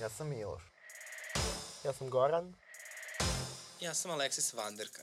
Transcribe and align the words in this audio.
Ja 0.00 0.08
sam 0.08 0.28
Miloš. 0.28 0.62
Ja 1.84 1.92
sam 1.92 2.10
Goran. 2.10 2.54
Ja 3.80 3.94
sam 3.94 4.10
Aleksis 4.10 4.54
Vanderka. 4.54 5.02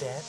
Dad. 0.00 0.22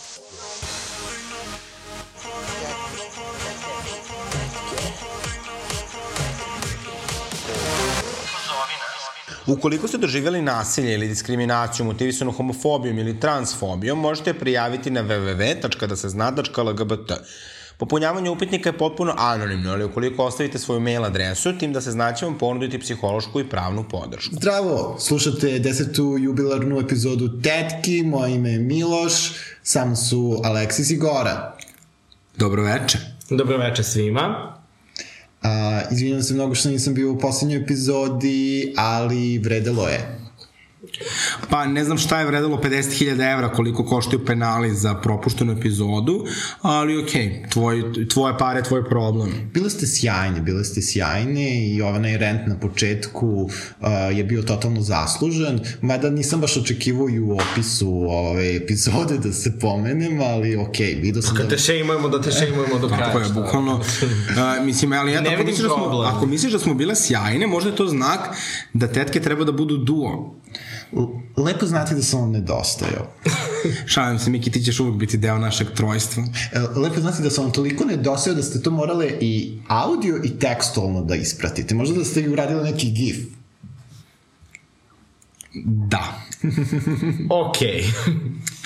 Ukoliko 9.47 9.87
ste 9.87 9.97
doživjeli 9.97 10.41
nasilje 10.41 10.93
ili 10.93 11.07
diskriminaciju 11.07 11.85
motivisanu 11.85 12.31
homofobijom 12.31 12.99
ili 12.99 13.19
transfobijom, 13.19 13.99
možete 13.99 14.33
prijaviti 14.33 14.91
na 14.91 15.03
www.dasezna.lgbt. 15.03 17.11
Popunjavanje 17.81 18.29
upitnika 18.29 18.69
je 18.69 18.77
potpuno 18.77 19.13
anonimno, 19.17 19.71
ali 19.71 19.83
ukoliko 19.83 20.25
ostavite 20.25 20.59
svoju 20.59 20.79
mail 20.79 21.05
adresu, 21.05 21.57
tim 21.57 21.73
da 21.73 21.81
se 21.81 21.91
znaće 21.91 22.25
vam 22.25 22.37
ponuditi 22.37 22.79
psihološku 22.79 23.39
i 23.39 23.49
pravnu 23.49 23.83
podršku. 23.89 24.35
Zdravo, 24.35 24.97
slušate 24.99 25.59
desetu 25.59 26.17
jubilarnu 26.19 26.79
epizodu 26.79 27.41
Tetki, 27.41 28.03
moje 28.03 28.35
ime 28.35 28.51
je 28.51 28.59
Miloš, 28.59 29.13
sa 29.63 29.85
mnom 29.85 29.95
su 29.95 30.41
Aleksis 30.43 30.89
i 30.89 30.97
Gora. 30.97 31.57
Dobro 32.37 32.63
veče. 32.63 32.97
Dobro 33.29 33.57
veče 33.57 33.83
svima. 33.83 34.55
A, 35.43 35.81
izvinjam 35.91 36.21
se 36.21 36.33
mnogo 36.33 36.55
što 36.55 36.69
nisam 36.69 36.93
bio 36.93 37.11
u 37.11 37.19
poslednjoj 37.19 37.61
epizodi, 37.61 38.73
ali 38.77 39.37
vredelo 39.37 39.87
je. 39.87 40.20
Pa 41.49 41.65
ne 41.65 41.83
znam 41.83 41.97
šta 41.97 42.19
je 42.19 42.25
vredilo 42.25 42.57
50.000 42.57 43.33
evra 43.33 43.49
koliko 43.49 43.85
koštaju 43.85 44.25
penali 44.25 44.75
za 44.75 44.93
propuštenu 44.95 45.53
epizodu, 45.53 46.25
ali 46.61 47.03
okej, 47.03 47.21
okay, 47.21 47.51
tvoj, 47.51 47.83
tvoje 48.09 48.37
pare, 48.37 48.63
tvoj 48.63 48.89
problem. 48.89 49.49
Bile 49.53 49.69
ste 49.69 49.87
sjajne, 49.87 50.41
bile 50.41 50.63
ste 50.63 50.81
sjajne 50.81 51.67
i 51.67 51.81
ovaj 51.81 52.17
rent 52.17 52.47
na 52.47 52.59
početku 52.59 53.27
uh, 53.27 53.87
je 54.17 54.23
bio 54.23 54.41
totalno 54.41 54.81
zaslužen, 54.81 55.59
mada 55.81 56.09
nisam 56.09 56.41
baš 56.41 56.57
očekivao 56.57 57.09
i 57.09 57.19
u 57.19 57.37
opisu 57.37 58.05
ove 58.09 58.55
epizode 58.55 59.17
da 59.17 59.33
se 59.33 59.59
pomenem, 59.59 60.21
ali 60.21 60.55
okej, 60.55 60.87
okay, 60.87 61.01
vidio 61.01 61.21
sam 61.21 61.35
Kad 61.35 61.45
da... 61.45 61.55
te 61.55 61.61
šejmujemo, 61.61 62.09
da 62.09 62.21
te 62.21 62.31
šejmujemo 62.31 62.79
do 62.79 62.87
kraja. 62.87 63.05
Tako 63.05 63.19
je, 63.19 63.29
bukvalno. 63.29 63.75
Uh, 63.75 64.65
mislim, 64.65 64.93
ali 64.93 65.11
ja, 65.11 65.21
Ne 65.21 65.33
ako, 65.33 65.43
misliš 65.43 65.67
da 65.67 65.69
smo, 65.69 66.01
ako 66.01 66.25
misliš 66.25 66.53
da 66.53 66.59
smo 66.59 66.73
bile 66.73 66.95
sjajne, 66.95 67.47
možda 67.47 67.69
je 67.69 67.75
to 67.75 67.87
znak 67.87 68.19
da 68.73 68.87
tetke 68.87 69.21
treba 69.21 69.43
da 69.43 69.51
budu 69.51 69.77
duo. 69.77 70.40
Lepo 71.37 71.65
znati 71.65 71.95
da 71.95 72.01
sam 72.01 72.19
vam 72.19 72.31
nedostajao. 72.31 73.07
Šalim 73.93 74.19
se, 74.19 74.29
Miki, 74.29 74.51
ti 74.51 74.63
ćeš 74.63 74.79
uvek 74.79 74.95
biti 74.95 75.17
deo 75.17 75.37
našeg 75.37 75.67
trojstva. 75.75 76.23
E, 76.53 76.59
Lepo 76.59 77.01
znati 77.01 77.23
da 77.23 77.29
sam 77.29 77.43
vam 77.43 77.53
toliko 77.53 77.85
nedostajao 77.85 78.35
da 78.35 78.43
ste 78.43 78.61
to 78.61 78.71
morale 78.71 79.11
i 79.21 79.59
audio 79.67 80.21
i 80.23 80.39
tekstualno 80.39 81.01
da 81.03 81.15
ispratite. 81.15 81.75
Možda 81.75 81.99
da 81.99 82.05
ste 82.05 82.21
i 82.21 82.29
uradili 82.29 82.63
neki 82.63 82.91
gif. 82.91 83.17
Da. 85.65 86.21
Okej. 87.29 87.83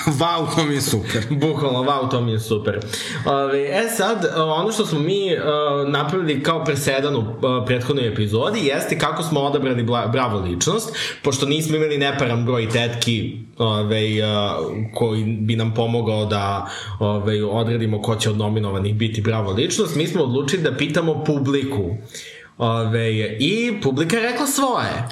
Wow, 0.05 0.47
to 0.55 0.65
mi 0.65 0.75
je 0.75 0.81
super. 0.81 1.23
Bukvalno, 1.41 1.83
wow, 1.83 2.11
to 2.11 2.21
mi 2.21 2.31
je 2.31 2.39
super. 2.39 2.79
Ove, 3.25 3.59
e 3.59 3.89
sad, 3.97 4.25
ono 4.35 4.71
što 4.71 4.85
smo 4.85 4.99
mi 4.99 5.33
uh, 5.33 5.89
napravili 5.89 6.43
kao 6.43 6.63
presedan 6.63 7.15
u 7.15 7.19
uh, 7.19 7.25
prethodnoj 7.65 8.07
epizodi 8.07 8.59
jeste 8.59 8.99
kako 8.99 9.23
smo 9.23 9.39
odabrali 9.39 9.83
bravo 9.83 10.39
ličnost, 10.39 10.95
pošto 11.23 11.45
nismo 11.45 11.75
imali 11.75 11.97
neparan 11.97 12.45
broj 12.45 12.69
tetki 12.69 13.37
ove, 13.57 14.05
uh, 14.23 14.65
koji 14.93 15.23
bi 15.23 15.55
nam 15.55 15.73
pomogao 15.73 16.25
da 16.25 16.69
ove, 16.99 17.43
odredimo 17.43 18.01
ko 18.01 18.15
će 18.15 18.29
od 18.29 18.37
nominovanih 18.37 18.95
biti 18.95 19.21
bravo 19.21 19.51
ličnost, 19.51 19.95
mi 19.95 20.07
smo 20.07 20.23
odlučili 20.23 20.63
da 20.63 20.77
pitamo 20.77 21.23
publiku. 21.23 21.97
Ove, 22.57 23.37
I 23.39 23.81
publika 23.83 24.17
je 24.17 24.31
rekla 24.31 24.47
svoje. 24.47 25.07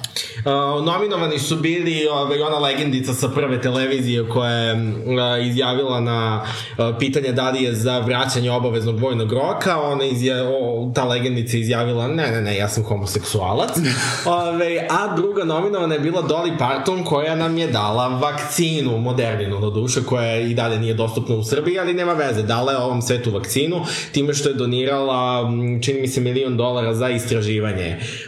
Uh, 0.46 0.86
nominovani 0.86 1.40
su 1.40 1.56
bili 1.56 2.08
ove, 2.08 2.44
ona 2.44 2.60
legendica 2.60 3.14
sa 3.14 3.30
prve 3.30 3.62
televizije 3.62 4.30
koja 4.30 4.52
je 4.52 4.74
uh, 4.74 5.48
izjavila 5.48 6.00
na 6.00 6.42
uh, 6.78 6.86
pitanje 7.00 7.32
da 7.32 7.50
li 7.50 7.64
je 7.64 7.74
za 7.74 8.00
vraćanje 8.00 8.52
obaveznog 8.52 9.00
vojnog 9.00 9.34
roka, 9.34 9.82
ona 9.82 10.06
izja, 10.06 10.36
o, 10.44 10.92
ta 10.96 11.04
legendica 11.04 11.58
izjavila 11.58 12.08
ne, 12.08 12.32
ne, 12.32 12.42
ne, 12.42 12.58
ja 12.58 12.70
sam 12.70 12.84
homoseksualac. 12.84 13.70
ove, 14.26 14.88
a 14.90 15.16
druga 15.16 15.44
nominovana 15.44 15.94
je 15.94 16.00
bila 16.00 16.22
Dolly 16.22 16.58
Parton 16.58 17.04
koja 17.04 17.36
nam 17.36 17.58
je 17.58 17.68
dala 17.68 18.08
vakcinu, 18.08 18.98
moderninu 18.98 19.60
na 19.60 19.70
duše, 19.70 20.04
koja 20.04 20.40
i 20.40 20.54
dalje 20.54 20.80
nije 20.80 20.94
dostupna 20.94 21.36
u 21.36 21.44
Srbiji, 21.44 21.80
ali 21.80 21.94
nema 21.94 22.14
veze, 22.14 22.44
dala 22.44 22.72
je 22.72 22.78
ovom 22.78 23.02
svetu 23.02 23.32
vakcinu, 23.32 23.82
time 24.12 24.34
što 24.34 24.50
je 24.50 24.56
donirala, 24.56 25.52
čini 25.82 26.02
mi 26.02 26.08
se, 26.08 26.22
milion 26.22 26.58
dolara 26.58 26.94
za 26.94 27.10
istraživanje 27.10 27.33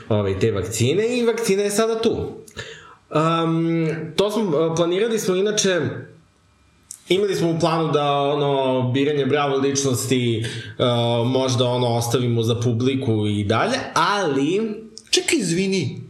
ove, 0.10 0.40
te 0.40 0.52
vakcine 0.52 1.18
i 1.18 1.24
vakcina 1.26 1.64
je 1.64 1.72
sada 1.72 2.02
tu. 2.02 2.12
Um, 3.10 3.88
to 4.16 4.32
smo, 4.32 4.76
planirali 4.76 5.20
smo 5.20 5.36
inače 5.36 5.82
Imali 7.10 7.36
smo 7.36 7.50
u 7.52 7.60
planu 7.60 7.92
da 7.92 8.22
ono 8.22 8.82
biranje 8.92 9.26
bravo 9.26 9.58
ličnosti 9.58 10.46
uh, 10.46 11.28
možda 11.28 11.66
ono 11.66 11.88
ostavimo 11.88 12.44
za 12.44 12.56
publiku 12.56 13.28
i 13.28 13.44
dalje, 13.44 13.78
ali 13.94 14.86
Čekaj, 15.16 15.40
izvini, 15.40 16.02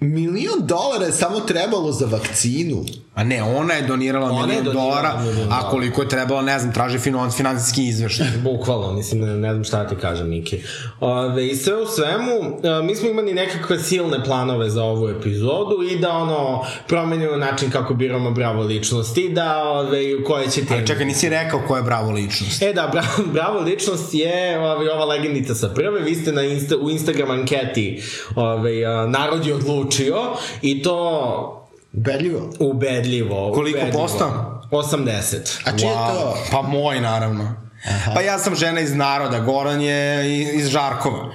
milion 0.00 0.66
dolara 0.66 1.06
je 1.06 1.12
samo 1.12 1.40
trebalo 1.40 1.92
za 1.92 2.06
vakcinu. 2.06 2.84
A 3.18 3.24
ne, 3.24 3.42
ona 3.42 3.74
je 3.74 3.82
donirala 3.82 4.30
Ona 4.30 4.46
milion 4.46 4.64
dolara, 4.64 5.22
a 5.50 5.70
koliko 5.70 6.02
je 6.02 6.08
trebalo, 6.08 6.42
ne 6.42 6.58
znam, 6.58 6.72
traži 6.72 6.98
finan, 6.98 7.30
finansijski 7.30 7.86
izveštaj. 7.86 8.26
Bukvalno, 8.44 8.92
mislim, 8.92 9.20
ne, 9.20 9.36
ne 9.36 9.52
znam 9.52 9.64
šta 9.64 9.88
ti 9.88 9.96
kažem, 9.96 10.28
Miki. 10.28 10.62
Ove, 11.00 11.46
I 11.48 11.56
sve 11.56 11.82
u 11.82 11.86
svemu, 11.86 12.32
e, 12.62 12.82
mi 12.82 12.94
smo 12.94 13.08
imali 13.08 13.34
nekakve 13.34 13.78
silne 13.78 14.24
planove 14.24 14.70
za 14.70 14.84
ovu 14.84 15.08
epizodu 15.08 15.82
i 15.90 15.98
da, 15.98 16.12
ono, 16.12 16.64
promenimo 16.88 17.36
način 17.36 17.70
kako 17.70 17.94
biramo 17.94 18.30
bravo 18.30 18.62
ličnosti, 18.62 19.28
da, 19.28 19.62
ove, 19.64 20.24
koje 20.24 20.50
će 20.50 20.64
teme. 20.64 20.78
Ali 20.78 20.86
čekaj, 20.86 21.06
nisi 21.06 21.28
rekao 21.28 21.60
ko 21.68 21.76
je 21.76 21.82
bravo 21.82 22.10
ličnost. 22.10 22.62
E 22.62 22.72
da, 22.72 22.88
bravo, 22.92 23.30
bravo 23.36 23.60
ličnost 23.60 24.14
je 24.14 24.58
ove, 24.58 24.92
ova 24.92 25.04
legendica 25.04 25.54
sa 25.54 25.68
prve, 25.68 26.00
vi 26.00 26.14
ste 26.14 26.32
na 26.32 26.42
Insta, 26.42 26.76
u 26.76 26.90
Instagram 26.90 27.30
anketi 27.30 28.02
ove, 28.34 28.84
a, 28.84 29.06
narod 29.06 29.46
je 29.46 29.54
odlučio 29.54 30.16
i 30.62 30.82
to 30.82 31.57
Ubedljivo. 31.92 32.50
ubedljivo. 32.60 33.52
Koliko 33.52 33.78
ubedljivo. 33.78 34.02
posto? 34.02 34.54
80. 34.70 35.60
A 35.64 35.78
čije 35.78 35.88
je 35.88 35.94
to? 35.94 36.36
Pa 36.50 36.62
moj, 36.62 37.00
naravno. 37.00 37.68
Aha. 37.88 38.12
Pa 38.14 38.20
ja 38.20 38.38
sam 38.38 38.54
žena 38.54 38.80
iz 38.80 38.94
naroda, 38.94 39.40
Goran 39.40 39.80
je 39.80 40.30
iz 40.54 40.68
Žarkova. 40.68 41.28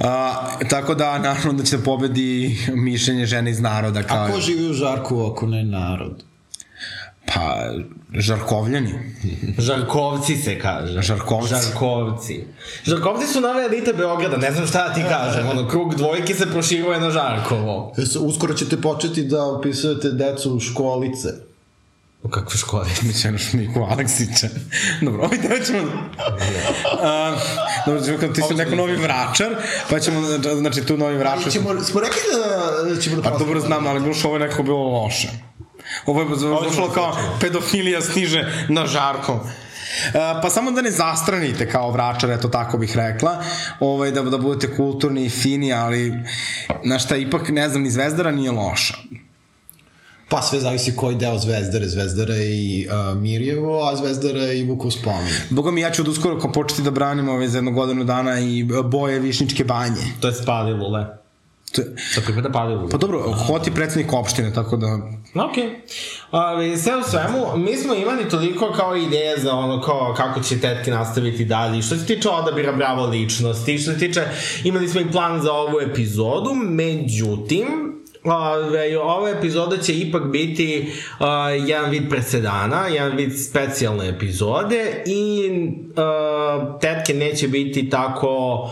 A, 0.00 0.46
tako 0.70 0.94
da, 0.94 1.18
naravno 1.18 1.52
da 1.52 1.64
će 1.64 1.76
da 1.76 1.82
pobedi 1.84 2.58
mišljenje 2.74 3.26
žene 3.26 3.50
iz 3.50 3.60
naroda. 3.60 4.02
Kao, 4.02 4.24
A 4.24 4.30
ko 4.32 4.40
živi 4.40 4.70
u 4.70 4.72
Žarku 4.72 5.30
ako 5.32 5.46
ne 5.46 5.64
narod? 5.64 6.24
Pa, 7.36 7.70
Žarkovljani. 8.14 8.94
Žarkovci 9.58 10.36
se 10.36 10.58
kaže. 10.58 11.02
Žarkovci. 11.02 11.54
Žarkovci. 11.54 12.44
Žarkovci 12.84 13.26
su 13.26 13.40
nove 13.40 13.64
elite 13.64 13.92
Beograda, 13.92 14.36
ne 14.36 14.52
znam 14.52 14.66
šta 14.66 14.88
da 14.88 14.94
ti 14.94 15.02
kažem. 15.08 15.48
Ono, 15.48 15.68
krug 15.68 15.94
dvojke 15.94 16.34
se 16.34 16.46
proširuje 16.46 17.00
na 17.00 17.10
Žarkovo. 17.10 17.92
Jesu, 17.96 18.20
uskoro 18.20 18.54
ćete 18.54 18.80
početi 18.80 19.24
da 19.24 19.44
opisujete 19.44 20.10
decu 20.10 20.56
u 20.56 20.60
školice. 20.60 21.28
U 22.22 22.28
kakve 22.28 22.58
škole? 22.58 22.86
Mislim 23.08 23.32
na 23.32 23.38
Šmiku 23.38 23.80
Aleksića. 23.90 24.48
Dobro, 25.02 25.24
ovaj 25.24 25.38
deo 25.38 25.58
ćemo... 25.64 25.78
A, 27.02 27.36
dobro, 27.86 28.04
ćemo 28.04 28.18
kad 28.18 28.34
ti 28.34 28.42
si 28.48 28.54
neko 28.54 28.76
novi 28.76 28.96
vračar, 28.96 29.54
pa 29.90 30.00
ćemo, 30.00 30.20
znači 30.58 30.82
tu 30.84 30.96
novi 30.96 31.16
vračar... 31.16 31.52
Ćemo, 31.52 31.80
smo 31.80 32.00
rekli 32.00 32.20
da 32.94 33.00
ćemo 33.00 33.16
da 33.16 33.30
Pa 33.30 33.38
dobro 33.38 33.60
znam, 33.60 33.86
ali 33.86 34.00
bilo 34.00 34.14
što 34.14 34.28
ovo 34.28 34.36
je 34.36 34.40
nekako 34.40 34.62
bilo 34.62 34.78
loše. 34.78 35.28
Ovo 36.06 36.20
je 36.20 36.28
došlo 36.64 36.90
kao 36.90 37.16
pedofilija 37.40 38.00
stiže 38.00 38.66
na 38.68 38.86
žarko. 38.86 39.32
Uh, 39.32 40.12
pa 40.42 40.50
samo 40.50 40.70
da 40.70 40.82
ne 40.82 40.90
zastranite 40.90 41.70
kao 41.70 41.90
vračar, 41.90 42.30
eto 42.30 42.48
tako 42.48 42.78
bih 42.78 42.96
rekla, 42.96 43.42
ovaj, 43.80 44.10
da, 44.10 44.22
da 44.22 44.38
budete 44.38 44.76
kulturni 44.76 45.24
i 45.24 45.30
fini, 45.30 45.72
ali 45.72 46.12
na 46.84 46.98
šta 46.98 47.16
ipak, 47.16 47.48
ne 47.48 47.68
znam, 47.68 47.82
ni 47.82 47.90
Zvezdara 47.90 48.30
nije 48.30 48.50
loša. 48.50 48.94
Pa 50.28 50.42
sve 50.42 50.60
zavisi 50.60 50.96
koji 50.96 51.16
deo 51.16 51.38
Zvezdare. 51.38 51.88
Zvezdara 51.88 52.34
je 52.34 52.56
i 52.56 52.88
uh, 52.88 53.18
Mirjevo, 53.18 53.88
a 53.88 53.96
Zvezdara 53.96 54.40
je 54.40 54.60
i 54.60 54.64
Vukov 54.64 54.90
spomin. 54.90 55.34
Boga 55.50 55.70
mi, 55.70 55.80
ja 55.80 55.90
ću 55.90 56.02
od 56.02 56.08
uskoro 56.08 56.38
ko 56.38 56.52
početi 56.52 56.82
da 56.82 56.90
branim 56.90 57.28
ovaj, 57.28 57.48
za 57.48 57.58
jednu 57.58 57.72
godinu 57.72 58.04
dana 58.04 58.40
i 58.40 58.66
boje 58.84 59.18
Višničke 59.18 59.64
banje. 59.64 60.02
To 60.20 60.28
je 60.28 60.34
spali 60.34 60.72
lule. 60.72 61.25
To 62.14 62.20
pripada 62.24 62.50
pali 62.50 62.74
lule. 62.74 62.90
pa 62.90 62.96
dobro, 62.96 63.32
Hot 63.32 63.66
je 63.66 63.72
predsednik 63.72 64.12
opštine, 64.12 64.52
tako 64.52 64.76
da... 64.76 64.86
Ok. 65.34 65.56
Ove, 66.32 66.76
sve 66.76 66.96
u 66.96 67.02
svemu, 67.02 67.56
mi 67.56 67.76
smo 67.76 67.94
imali 67.94 68.28
toliko 68.28 68.72
kao 68.72 68.96
ideje 68.96 69.38
za 69.38 69.54
ono 69.54 69.80
kao 69.80 70.14
kako 70.16 70.40
će 70.40 70.60
tetke 70.60 70.90
nastaviti 70.90 71.44
dalje. 71.44 71.82
Što 71.82 71.96
se 71.96 72.06
tiče 72.06 72.28
odabira 72.28 72.72
bravo 72.72 73.06
ličnosti, 73.06 73.78
što 73.78 73.92
se 73.92 73.98
tiče, 73.98 74.22
imali 74.64 74.88
smo 74.88 75.00
i 75.00 75.12
plan 75.12 75.42
za 75.42 75.52
ovu 75.52 75.80
epizodu, 75.80 76.54
međutim, 76.54 77.66
Ove, 78.24 78.98
ova 78.98 79.30
epizoda 79.30 79.76
će 79.76 79.98
ipak 79.98 80.22
biti 80.26 80.92
uh, 81.20 81.26
jedan 81.68 81.90
vid 81.90 82.10
presedana, 82.10 82.86
jedan 82.86 83.16
vid 83.16 83.32
specijalne 83.48 84.08
epizode 84.08 85.02
i 85.06 85.50
uh, 85.50 86.80
tetke 86.80 87.14
neće 87.14 87.48
biti 87.48 87.90
tako 87.90 88.68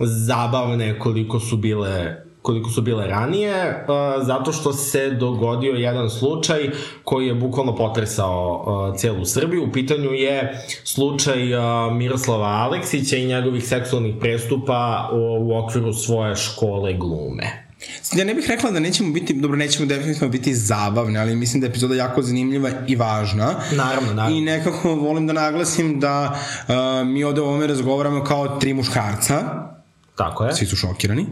zabavne 0.00 0.98
koliko 0.98 1.40
su 1.40 1.56
bile 1.56 2.27
koliko 2.42 2.70
su 2.70 2.82
bile 2.82 3.06
ranije, 3.06 3.84
zato 4.22 4.52
što 4.52 4.72
se 4.72 5.10
dogodio 5.10 5.72
jedan 5.72 6.10
slučaj 6.10 6.70
koji 7.04 7.26
je 7.26 7.34
bukvalno 7.34 7.76
potresao 7.76 8.94
celu 8.98 9.24
Srbiju. 9.24 9.64
U 9.64 9.72
pitanju 9.72 10.12
je 10.12 10.66
slučaj 10.84 11.38
Miroslava 11.92 12.46
Aleksića 12.48 13.16
i 13.16 13.26
njegovih 13.26 13.68
seksualnih 13.68 14.14
prestupa 14.20 15.10
u, 15.12 15.58
okviru 15.58 15.92
svoje 15.92 16.36
škole 16.36 16.94
glume. 16.94 17.68
Ja 18.16 18.24
ne 18.24 18.34
bih 18.34 18.46
rekla 18.48 18.70
da 18.70 18.80
nećemo 18.80 19.12
biti, 19.12 19.34
dobro, 19.34 19.56
nećemo 19.56 19.86
definitivno 19.86 20.28
biti 20.28 20.54
zabavni, 20.54 21.18
ali 21.18 21.36
mislim 21.36 21.60
da 21.60 21.66
je 21.66 21.70
epizoda 21.70 21.94
jako 21.94 22.22
zanimljiva 22.22 22.70
i 22.86 22.96
važna. 22.96 23.54
Naravno, 23.72 24.14
naravno. 24.14 24.36
I 24.36 24.40
nekako 24.40 24.94
volim 24.94 25.26
da 25.26 25.32
naglasim 25.32 26.00
da 26.00 26.38
uh, 26.68 26.74
mi 27.06 27.24
ovde 27.24 27.40
o 27.40 27.44
ovome 27.44 27.66
razgovaramo 27.66 28.24
kao 28.24 28.58
tri 28.58 28.74
muškarca, 28.74 29.42
Tako 30.16 30.44
je. 30.44 30.54
svi 30.54 30.66
su 30.66 30.76
šokirani. 30.76 31.26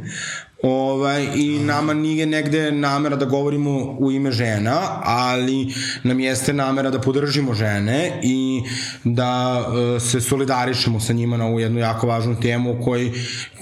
Ovaj, 0.69 1.29
I 1.35 1.59
nama 1.59 1.95
nije 1.95 2.27
negde 2.27 2.73
namera 2.73 3.17
da 3.17 3.25
govorimo 3.25 3.97
u 3.99 4.13
ime 4.13 4.31
žena, 4.31 5.01
ali 5.03 5.75
nam 6.03 6.21
jeste 6.21 6.53
namera 6.53 6.91
da 6.91 7.01
podržimo 7.01 7.55
žene 7.55 8.21
i 8.23 8.63
da 9.05 9.65
uh, 9.69 10.03
se 10.03 10.21
solidarišemo 10.21 11.01
sa 11.01 11.13
njima 11.13 11.37
na 11.37 11.47
ovu 11.47 11.61
jednu 11.61 11.79
jako 11.79 12.07
važnu 12.07 12.41
temu 12.41 12.73
o 12.73 12.83
kojoj 12.85 13.13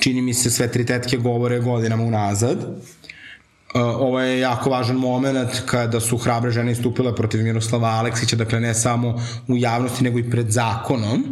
čini 0.00 0.22
mi 0.22 0.34
se 0.34 0.50
sve 0.50 0.72
tri 0.72 0.86
tetke 0.86 1.16
govore 1.16 1.60
godinama 1.60 2.04
unazad. 2.04 2.58
Uh, 2.58 3.80
ovo 3.80 4.20
je 4.20 4.40
jako 4.40 4.70
važan 4.70 4.96
moment 4.96 5.50
kada 5.66 6.00
su 6.00 6.16
hrabre 6.16 6.50
žene 6.50 6.72
istupile 6.72 7.16
protiv 7.16 7.42
Miroslava 7.42 7.88
Aleksića, 7.88 8.36
dakle 8.36 8.60
ne 8.60 8.74
samo 8.74 9.20
u 9.48 9.56
javnosti 9.56 10.04
nego 10.04 10.18
i 10.18 10.30
pred 10.30 10.50
zakonom 10.50 11.24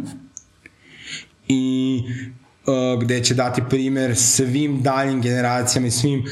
i 1.47 2.01
gde 3.01 3.23
će 3.23 3.33
dati 3.33 3.61
primer 3.69 4.15
svim 4.15 4.81
daljim 4.81 5.21
generacijama 5.21 5.87
i 5.87 5.91
svim 5.91 6.23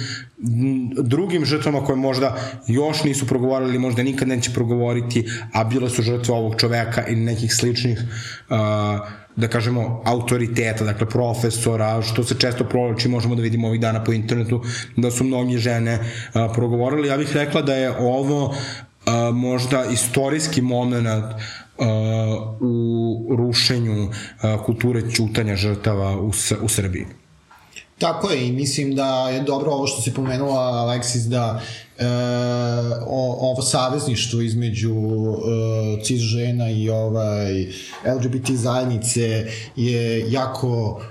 drugim 1.04 1.46
žrtvama 1.46 1.86
koje 1.86 1.96
možda 1.96 2.38
još 2.68 3.04
nisu 3.04 3.28
progovorili 3.28 3.70
ili 3.70 3.80
možda 3.80 4.04
nikad 4.04 4.28
neće 4.28 4.52
progovoriti, 4.54 5.26
a 5.54 5.64
bile 5.64 5.90
su 5.90 6.02
žrtve 6.02 6.34
ovog 6.34 6.56
čoveka 6.60 7.08
ili 7.08 7.22
nekih 7.22 7.54
sličnih 7.54 8.00
uh, 8.50 8.58
da 9.36 9.48
kažemo, 9.48 10.02
autoriteta, 10.06 10.84
dakle 10.84 11.10
profesora, 11.10 12.02
što 12.02 12.24
se 12.24 12.36
često 12.40 12.64
provlači, 12.64 13.10
možemo 13.10 13.36
da 13.36 13.42
vidimo 13.42 13.68
ovih 13.68 13.82
dana 13.82 14.04
po 14.04 14.14
internetu, 14.14 14.62
da 14.98 15.12
su 15.12 15.24
mnogi 15.24 15.58
žene 15.58 16.00
uh, 16.00 16.42
progovorili. 16.54 17.08
Ja 17.08 17.18
bih 17.18 17.34
rekla 17.34 17.62
da 17.62 17.76
je 17.76 17.98
ovo 18.00 18.46
uh, 18.46 18.56
možda 19.34 19.86
istorijski 19.86 20.62
moment 20.62 21.08
uh, 21.08 21.42
u 22.60 23.36
rušenju 23.38 24.10
kulture 24.66 25.12
ćutanja 25.12 25.56
žrtava 25.56 26.22
u, 26.22 26.32
u 26.62 26.68
Srbiji. 26.68 27.06
Tako 28.02 28.30
je 28.30 28.48
i 28.48 28.52
mislim 28.52 28.96
da 28.96 29.30
je 29.30 29.42
dobro 29.42 29.72
ovo 29.72 29.88
što 29.88 30.02
si 30.02 30.14
pomenula 30.14 30.60
Aleksis 30.60 31.24
da 31.24 31.62
e, 31.98 32.06
o, 33.08 33.52
ovo 33.52 33.62
savezništvo 33.62 34.42
između 34.42 34.96
e, 34.96 36.04
cis 36.04 36.22
žena 36.22 36.70
i 36.70 36.90
ovaj 36.90 37.66
LGBT 38.16 38.52
zajednice 38.52 39.48
je 39.76 40.32
jako 40.32 41.02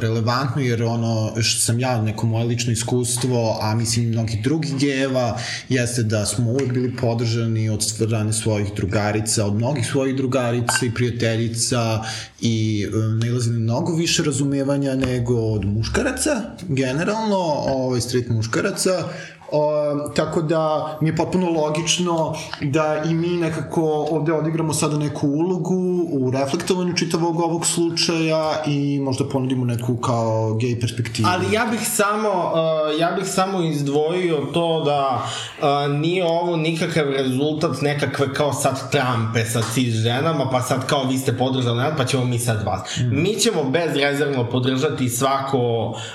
relevantno 0.00 0.62
jer 0.62 0.82
ono 0.82 1.32
što 1.42 1.60
sam 1.60 1.80
ja 1.80 2.02
neko 2.02 2.26
moje 2.26 2.44
lično 2.44 2.72
iskustvo 2.72 3.58
a 3.60 3.74
mislim 3.74 4.06
i 4.06 4.10
mnogih 4.10 4.42
drugih 4.42 4.78
gejeva 4.78 5.38
jeste 5.68 6.02
da 6.02 6.26
smo 6.26 6.50
uvek 6.50 6.72
bili 6.72 6.96
podržani 6.96 7.68
od 7.68 7.82
strane 7.82 8.32
svojih 8.32 8.68
drugarica 8.76 9.46
od 9.46 9.54
mnogih 9.54 9.86
svojih 9.86 10.16
drugarica 10.16 10.86
i 10.86 10.94
prijateljica 10.94 12.04
i 12.40 12.86
e, 12.94 13.26
nalazili 13.26 13.58
mnogo 13.58 13.94
više 13.94 14.22
razumevanja 14.22 14.94
nego 14.94 15.34
od 15.34 15.64
muškaraca 15.64 16.42
generalno 16.68 17.36
ovaj 17.66 18.00
straight 18.00 18.30
muškaraca 18.30 19.08
O, 19.52 19.72
tako 20.16 20.42
da 20.42 20.96
mi 21.00 21.08
je 21.08 21.16
potpuno 21.16 21.50
logično 21.50 22.34
da 22.60 23.02
i 23.10 23.14
mi 23.14 23.28
nekako 23.28 24.06
ovde 24.10 24.32
odigramo 24.32 24.72
sada 24.72 24.98
neku 24.98 25.28
ulogu 25.28 26.06
u 26.12 26.30
reflektovanju 26.30 26.96
čitavog 26.96 27.40
ovog 27.40 27.66
slučaja 27.66 28.62
i 28.66 29.00
možda 29.00 29.24
ponudimo 29.28 29.64
neku 29.64 29.96
kao 29.96 30.54
gej 30.54 30.80
perspektivu. 30.80 31.28
Ali 31.32 31.54
ja 31.54 31.66
bih 31.70 31.80
samo 31.88 32.28
uh, 32.28 33.00
ja 33.00 33.10
bih 33.10 33.26
samo 33.26 33.62
izdvojio 33.62 34.36
to 34.54 34.84
da 34.84 35.22
uh, 35.58 35.96
nije 35.96 36.24
ovo 36.24 36.56
nikakav 36.56 37.04
rezultat 37.10 37.80
nekakve 37.80 38.34
kao 38.34 38.52
sad 38.52 38.90
trampe 38.90 39.44
sa 39.44 39.62
cis 39.74 39.94
ženama, 39.94 40.50
pa 40.50 40.62
sad 40.62 40.86
kao 40.86 41.04
vi 41.04 41.18
ste 41.18 41.36
podržali 41.36 41.76
nas, 41.76 41.92
pa 41.96 42.04
ćemo 42.04 42.24
mi 42.24 42.38
sad 42.38 42.62
vas. 42.66 42.96
Mm. 42.98 43.22
Mi 43.22 43.34
ćemo 43.34 43.64
bezrezervno 43.64 44.50
podržati 44.50 45.08
svako 45.08 45.58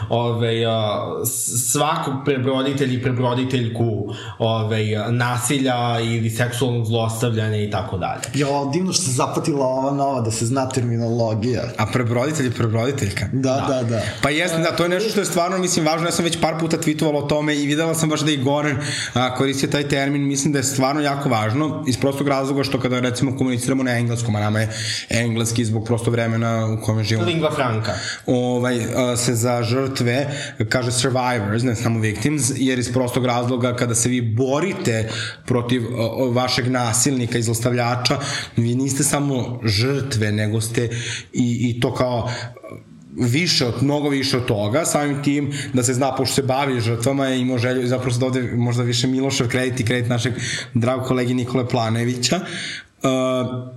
ovaj, 0.10 0.66
uh, 0.66 0.72
svakog 1.72 2.14
prebroditelja 2.26 2.94
i 2.94 3.02
prebroditelja 3.02 3.25
roditeljku 3.30 4.14
ovaj, 4.40 4.86
nasilja 5.10 6.00
ili 6.00 6.30
seksualnog 6.30 6.86
zlostavljanja 6.86 7.58
i 7.58 7.72
tako 7.72 7.98
dalje. 7.98 8.22
Jo, 8.34 8.70
divno 8.74 8.94
što 8.94 9.04
se 9.04 9.12
zapatila 9.12 9.66
ova 9.66 9.92
nova, 9.92 10.22
da 10.22 10.32
se 10.32 10.46
zna 10.46 10.70
terminologija. 10.70 11.62
A 11.78 11.86
prebroditelj 11.86 12.46
je 12.46 12.52
prebroditeljka. 12.52 13.26
Da, 13.34 13.66
da, 13.70 13.84
da. 13.90 14.02
Pa 14.22 14.30
jeste, 14.30 14.58
da, 14.58 14.76
to 14.76 14.84
je 14.84 14.90
nešto 14.90 15.10
što 15.10 15.20
je 15.20 15.26
stvarno, 15.26 15.58
mislim, 15.58 15.86
važno. 15.86 16.08
Ja 16.08 16.12
sam 16.12 16.26
već 16.26 16.40
par 16.42 16.60
puta 16.60 16.78
tweetovala 16.78 17.24
o 17.24 17.28
tome 17.28 17.56
i 17.56 17.66
videla 17.66 17.94
sam 17.94 18.10
baš 18.10 18.22
da 18.22 18.32
i 18.32 18.38
Goran 18.38 18.78
a, 19.14 19.36
koristio 19.36 19.70
taj 19.70 19.88
termin. 19.88 20.28
Mislim 20.28 20.54
da 20.54 20.60
je 20.60 20.64
stvarno 20.64 21.02
jako 21.02 21.30
važno 21.30 21.84
iz 21.88 21.98
prostog 21.98 22.28
razloga 22.28 22.64
što 22.64 22.80
kada 22.80 23.00
recimo 23.00 23.38
komuniciramo 23.38 23.84
na 23.84 23.98
engleskom, 23.98 24.36
a 24.36 24.40
nama 24.40 24.60
je 24.60 24.70
engleski 25.10 25.66
zbog 25.66 25.86
prosto 25.86 26.12
vremena 26.12 26.78
u 26.80 26.86
kome 26.86 27.04
živimo. 27.04 27.28
Lingua 27.28 27.52
franca. 27.52 27.94
Ovaj, 28.26 28.80
a, 28.96 29.18
se 29.18 29.36
za 29.36 29.64
žrtve 29.64 30.28
kaže 30.70 30.92
survivors, 30.92 31.64
ne 31.64 31.76
samo 31.76 32.00
victims, 32.00 32.52
jer 32.56 32.80
iz 32.80 32.94
prostog 33.16 33.26
razloga 33.26 33.76
kada 33.76 33.96
se 33.96 34.10
vi 34.10 34.22
borite 34.22 35.10
protiv 35.46 35.84
vašeg 36.34 36.68
nasilnika 36.68 37.38
i 37.38 37.44
zlostavljača, 37.44 38.20
vi 38.58 38.76
niste 38.76 39.04
samo 39.04 39.60
žrtve, 39.64 40.32
nego 40.32 40.62
ste 40.62 40.90
i, 41.34 41.70
i 41.70 41.80
to 41.80 41.94
kao 41.94 42.30
više 43.18 43.66
od, 43.66 43.84
mnogo 43.84 44.10
više 44.10 44.38
od 44.38 44.46
toga, 44.46 44.86
samim 44.86 45.24
tim 45.24 45.54
da 45.74 45.84
se 45.84 45.94
zna, 45.94 46.16
pošto 46.16 46.36
se 46.36 46.44
bavi 46.44 46.82
žrtvama 46.82 47.30
i 47.30 47.40
imao 47.40 47.58
želju, 47.58 47.88
zapravo 47.88 48.18
da 48.18 48.26
ovde 48.26 48.42
možda 48.56 48.84
više 48.84 49.08
Milošev 49.08 49.48
kredit 49.48 49.80
i 49.80 49.86
kredit 49.86 50.10
našeg 50.10 50.34
dragog 50.74 51.08
kolegi 51.08 51.34
Nikole 51.34 51.68
Planevića, 51.70 52.40
uh, 53.04 53.75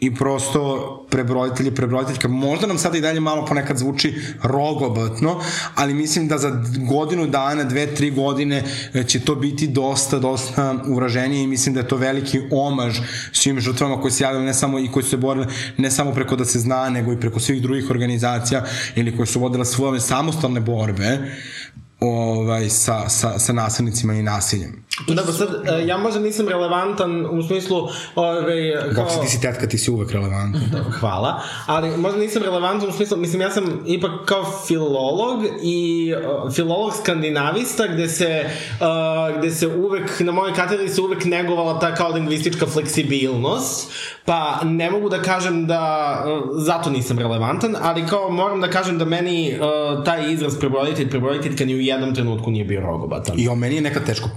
i 0.00 0.14
prosto 0.14 1.06
prebroditelj 1.10 1.68
i 1.68 1.74
prebroditeljka. 1.74 2.28
Možda 2.28 2.66
nam 2.66 2.78
sada 2.78 2.98
i 2.98 3.00
dalje 3.00 3.20
malo 3.20 3.46
ponekad 3.46 3.78
zvuči 3.78 4.14
rogobotno, 4.42 5.40
ali 5.74 5.94
mislim 5.94 6.28
da 6.28 6.38
za 6.38 6.62
godinu 6.88 7.26
dana, 7.26 7.64
dve, 7.64 7.94
tri 7.94 8.10
godine 8.10 8.64
će 9.06 9.20
to 9.20 9.34
biti 9.34 9.66
dosta, 9.66 10.18
dosta 10.18 10.74
uraženije 10.86 11.44
i 11.44 11.46
mislim 11.46 11.74
da 11.74 11.80
je 11.80 11.88
to 11.88 11.96
veliki 11.96 12.40
omaž 12.50 12.98
svim 13.32 13.60
žrtvama 13.60 14.00
koji 14.00 14.12
se 14.12 14.24
javljaju 14.24 14.46
ne 14.46 14.54
samo 14.54 14.78
i 14.78 14.88
koji 14.88 15.02
su 15.04 15.10
se 15.10 15.16
borili 15.16 15.46
ne 15.76 15.90
samo 15.90 16.12
preko 16.12 16.36
da 16.36 16.44
se 16.44 16.58
zna, 16.58 16.88
nego 16.90 17.12
i 17.12 17.20
preko 17.20 17.40
svih 17.40 17.62
drugih 17.62 17.90
organizacija 17.90 18.64
ili 18.96 19.16
koji 19.16 19.26
su 19.26 19.40
vodile 19.40 19.64
svoje 19.64 20.00
samostalne 20.00 20.60
borbe 20.60 21.18
ovaj, 22.00 22.68
sa, 22.70 23.08
sa, 23.08 23.38
sa 23.38 23.52
nasilnicima 23.52 24.14
i 24.14 24.22
nasiljem. 24.22 24.84
Da, 25.08 25.22
sad, 25.32 25.48
e, 25.68 25.86
ja 25.86 25.98
možda 25.98 26.20
nisam 26.20 26.48
relevantan 26.48 27.26
u 27.26 27.42
smislu 27.42 27.88
ove, 28.14 28.92
kao... 28.94 29.04
Bok 29.04 29.12
si 29.12 29.20
ti 29.20 29.28
si 29.28 29.40
tetka, 29.40 29.68
ti 29.68 29.78
si 29.78 29.90
uvek 29.90 30.10
relevantan. 30.12 30.60
Hvala, 31.00 31.42
ali 31.66 31.96
možda 31.96 32.18
nisam 32.18 32.42
relevantan 32.42 32.88
u 32.88 32.92
smislu, 32.92 33.16
mislim, 33.16 33.40
ja 33.40 33.50
sam 33.50 33.82
ipak 33.86 34.10
kao 34.24 34.44
filolog 34.66 35.44
i 35.62 36.12
uh, 36.14 36.52
filolog 36.52 36.92
skandinavista 37.02 37.86
gde 37.86 38.08
se, 38.08 38.44
uh, 38.80 39.38
gde 39.38 39.50
se 39.50 39.66
uvek, 39.66 40.20
na 40.20 40.32
mojoj 40.32 40.54
katedri 40.54 40.88
se 40.88 41.00
uvek 41.00 41.24
negovala 41.24 41.78
ta 41.78 41.94
kao 41.94 42.08
lingvistička 42.08 42.66
fleksibilnost, 42.66 43.92
pa 44.24 44.60
ne 44.64 44.90
mogu 44.90 45.08
da 45.08 45.22
kažem 45.22 45.66
da 45.66 46.24
uh, 46.26 46.62
zato 46.62 46.90
nisam 46.90 47.18
relevantan, 47.18 47.76
ali 47.80 48.06
kao 48.06 48.30
moram 48.30 48.60
da 48.60 48.70
kažem 48.70 48.98
da 48.98 49.04
meni 49.04 49.54
uh, 49.54 50.04
taj 50.04 50.32
izraz 50.32 50.58
prebroditelj, 50.58 51.10
prebroditeljka 51.10 51.64
ni 51.64 51.74
u 51.74 51.80
jednom 51.80 52.14
trenutku 52.14 52.50
nije 52.50 52.64
bio 52.64 52.80
rogobatan. 52.80 53.34
I 53.38 53.48
o 53.48 53.54
meni 53.54 53.74
je 53.74 53.80
nekad 53.80 54.06
teško 54.06 54.28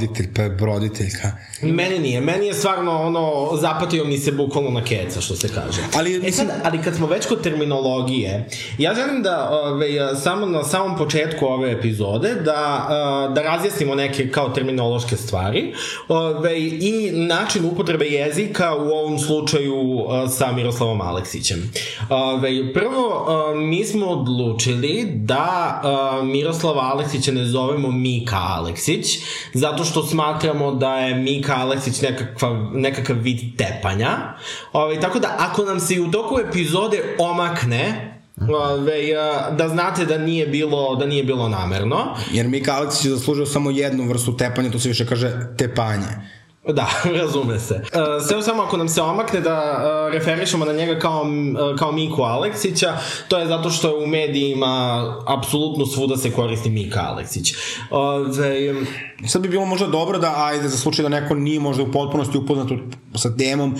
prebroditelj, 0.00 0.32
prebroditeljka. 0.34 1.32
Meni 1.62 1.98
nije, 1.98 2.20
meni 2.20 2.46
je 2.46 2.54
stvarno 2.54 3.02
ono, 3.02 3.50
zapatio 3.60 4.04
mi 4.04 4.18
se 4.18 4.32
bukvalno 4.32 4.70
na 4.70 4.84
keca, 4.84 5.20
što 5.20 5.36
se 5.36 5.48
kaže. 5.48 5.80
Ali, 5.96 6.28
e 6.28 6.32
sad, 6.32 6.46
ali 6.64 6.82
kad 6.82 6.96
smo 6.96 7.06
već 7.06 7.26
kod 7.26 7.42
terminologije, 7.42 8.48
ja 8.78 8.94
želim 8.94 9.22
da 9.22 9.50
ove, 9.50 10.16
samo 10.22 10.46
na 10.46 10.64
samom 10.64 10.98
početku 10.98 11.46
ove 11.46 11.72
epizode 11.72 12.34
da, 12.34 12.86
da 13.34 13.42
razjasnimo 13.42 13.94
neke 13.94 14.30
kao 14.30 14.48
terminološke 14.48 15.16
stvari 15.16 15.74
ove, 16.08 16.60
i 16.60 17.10
način 17.12 17.64
upotrebe 17.64 18.06
jezika 18.06 18.74
u 18.74 18.88
ovom 18.88 19.18
slučaju 19.18 20.06
sa 20.38 20.52
Miroslavom 20.52 21.00
Aleksićem. 21.00 21.72
Ove, 22.10 22.72
prvo, 22.72 23.26
mi 23.54 23.84
smo 23.84 24.06
odlučili 24.06 25.08
da 25.14 25.82
Miroslava 26.24 26.82
Aleksića 26.82 27.32
ne 27.32 27.44
zovemo 27.44 27.90
Mika 27.90 28.38
Aleksić, 28.38 29.18
zato 29.54 29.84
što 29.84 29.89
smatramo 30.02 30.74
da 30.74 30.94
je 30.94 31.14
Mika 31.14 31.54
Aleksić 31.56 32.00
nekakva, 32.02 32.70
nekakav 32.72 33.16
vid 33.16 33.38
tepanja. 33.58 34.10
Ove, 34.72 35.00
tako 35.00 35.18
da 35.18 35.36
ako 35.38 35.64
nam 35.64 35.80
se 35.80 35.94
i 35.94 36.00
u 36.00 36.10
toku 36.10 36.38
epizode 36.48 37.16
omakne 37.18 38.06
Ove, 38.48 39.14
a, 39.18 39.50
da 39.50 39.68
znate 39.68 40.04
da 40.04 40.18
nije 40.18 40.46
bilo 40.46 40.96
da 40.96 41.06
nije 41.06 41.24
bilo 41.24 41.48
namerno. 41.48 42.16
Jer 42.32 42.48
Mika 42.48 42.72
Aleksić 42.72 43.04
je 43.04 43.10
zaslužio 43.10 43.46
samo 43.46 43.70
jednu 43.70 44.08
vrstu 44.08 44.36
tepanja, 44.36 44.70
to 44.70 44.78
se 44.78 44.88
više 44.88 45.06
kaže 45.06 45.32
tepanje. 45.58 46.39
Da, 46.72 46.90
razume 47.20 47.58
se. 47.58 47.74
Uh, 47.74 48.26
sve 48.28 48.42
samo 48.42 48.62
ako 48.62 48.76
nam 48.76 48.88
se 48.88 49.02
omakne 49.02 49.40
da 49.40 49.56
uh, 49.56 50.12
referišemo 50.12 50.64
na 50.64 50.72
njega 50.72 50.98
kao, 50.98 51.22
uh, 51.22 51.78
kao 51.78 51.92
Miku 51.92 52.22
Aleksića, 52.22 52.96
to 53.28 53.38
je 53.38 53.46
zato 53.46 53.70
što 53.70 53.88
je 53.88 54.04
u 54.04 54.06
medijima 54.06 55.04
apsolutno 55.26 55.86
svuda 55.86 56.16
se 56.16 56.32
koristi 56.32 56.70
Mika 56.70 57.00
Aleksić. 57.00 57.54
Ove, 57.90 58.74
Sad 59.26 59.42
bi 59.42 59.48
bilo 59.48 59.64
možda 59.64 59.86
dobro 59.86 60.18
da, 60.18 60.34
ajde, 60.36 60.68
za 60.68 60.76
slučaj 60.76 61.02
da 61.02 61.08
neko 61.08 61.34
nije 61.34 61.60
možda 61.60 61.82
u 61.82 61.92
potpunosti 61.92 62.38
upoznat 62.38 62.68
sa 63.14 63.36
temom 63.36 63.74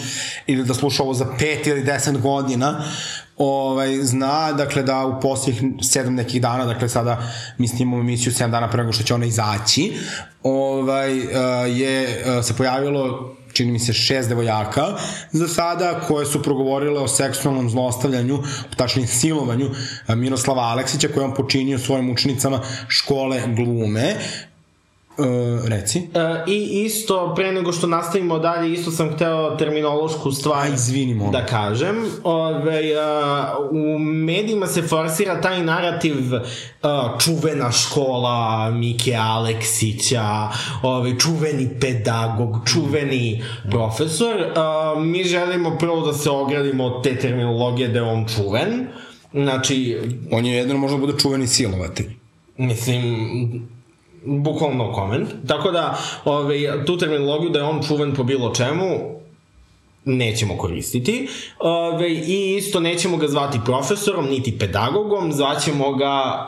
ili 0.47 0.65
da 0.65 0.75
sluša 0.75 1.03
ovo 1.03 1.15
za 1.15 1.27
pet 1.39 1.67
ili 1.67 1.83
deset 1.83 2.21
godina, 2.21 2.85
ovaj, 3.41 3.97
zna, 4.03 4.53
dakle, 4.53 4.83
da 4.83 5.07
u 5.07 5.21
posljednjih 5.21 5.73
sedam 5.83 6.15
nekih 6.15 6.43
dana, 6.43 6.65
dakle, 6.65 6.89
sada 6.89 7.19
mi 7.59 7.69
snimamo 7.69 8.01
emisiju 8.01 8.33
sedam 8.33 8.51
dana 8.51 8.71
pre 8.71 8.83
nego 8.83 8.93
što 8.93 9.05
će 9.05 9.15
ona 9.15 9.27
izaći, 9.27 9.93
ovaj, 10.43 11.19
eh, 11.19 11.27
je 11.69 12.23
eh, 12.25 12.43
se 12.43 12.57
pojavilo 12.57 13.37
čini 13.53 13.73
mi 13.73 13.79
se 13.79 13.93
šest 13.93 14.29
devojaka 14.29 14.87
za 15.33 15.49
sada 15.49 16.01
koje 16.09 16.27
su 16.27 16.43
progovorile 16.43 17.01
o 17.01 17.09
seksualnom 17.09 17.71
zlostavljanju, 17.71 18.39
tačnije 18.77 19.07
silovanju 19.07 19.71
eh, 20.09 20.15
Miroslava 20.17 20.63
Aleksića 20.63 21.09
koje 21.15 21.25
on 21.25 21.35
počinio 21.35 21.79
svojim 21.79 22.11
učenicama 22.11 22.61
škole 22.89 23.43
glume. 23.47 24.17
E, 25.25 25.69
reci. 25.69 25.99
E, 25.99 26.51
I 26.51 26.85
isto, 26.85 27.33
pre 27.37 27.53
nego 27.53 27.73
što 27.73 27.87
nastavimo 27.87 28.39
dalje, 28.39 28.73
isto 28.73 28.91
sam 28.91 29.13
hteo 29.15 29.57
terminološku 29.57 30.33
stvar 30.33 30.67
A, 30.67 30.69
izvini, 30.69 31.15
molim. 31.15 31.33
da 31.33 31.47
kažem. 31.47 31.97
Ove, 32.25 32.95
a, 32.99 33.55
u 33.71 33.99
medijima 33.99 34.67
se 34.67 34.83
forsira 34.83 35.41
taj 35.41 35.63
narativ 35.63 36.15
a, 36.83 37.19
čuvena 37.21 37.73
škola 37.73 38.71
Mike 38.71 39.15
Aleksića, 39.15 40.49
ove, 40.83 41.19
čuveni 41.19 41.69
pedagog, 41.81 42.57
čuveni 42.67 43.43
profesor. 43.71 44.37
A, 44.57 44.95
mi 44.99 45.25
želimo 45.25 45.77
prvo 45.79 46.07
da 46.07 46.13
se 46.13 46.31
ogradimo 46.31 46.85
od 46.85 47.03
te 47.03 47.17
terminologije 47.17 47.89
da 47.89 47.99
je 47.99 48.03
on 48.03 48.27
čuven. 48.37 48.87
Znači, 49.33 49.99
On 50.33 50.47
je 50.47 50.57
jedino 50.57 50.79
možda 50.79 50.97
bude 50.99 51.13
čuveni 51.19 51.47
silovati. 51.47 52.09
mislim, 52.57 53.03
bukvalno 54.25 54.85
no 54.85 54.95
comment. 54.95 55.29
Tako 55.47 55.71
da, 55.71 55.99
ovaj, 56.25 56.85
tu 56.87 56.99
terminologiju 56.99 57.51
da 57.51 57.59
je 57.59 57.65
on 57.65 57.83
čuven 57.83 58.15
po 58.15 58.23
bilo 58.23 58.55
čemu, 58.55 59.21
nećemo 60.05 60.57
koristiti. 60.57 61.29
Ove, 61.59 62.13
I 62.13 62.57
isto 62.57 62.81
nećemo 62.81 63.17
ga 63.17 63.29
zvati 63.29 63.61
profesorom, 63.65 64.27
niti 64.27 64.59
pedagogom, 64.59 65.33
zvaćemo 65.33 65.93
ga 65.93 66.47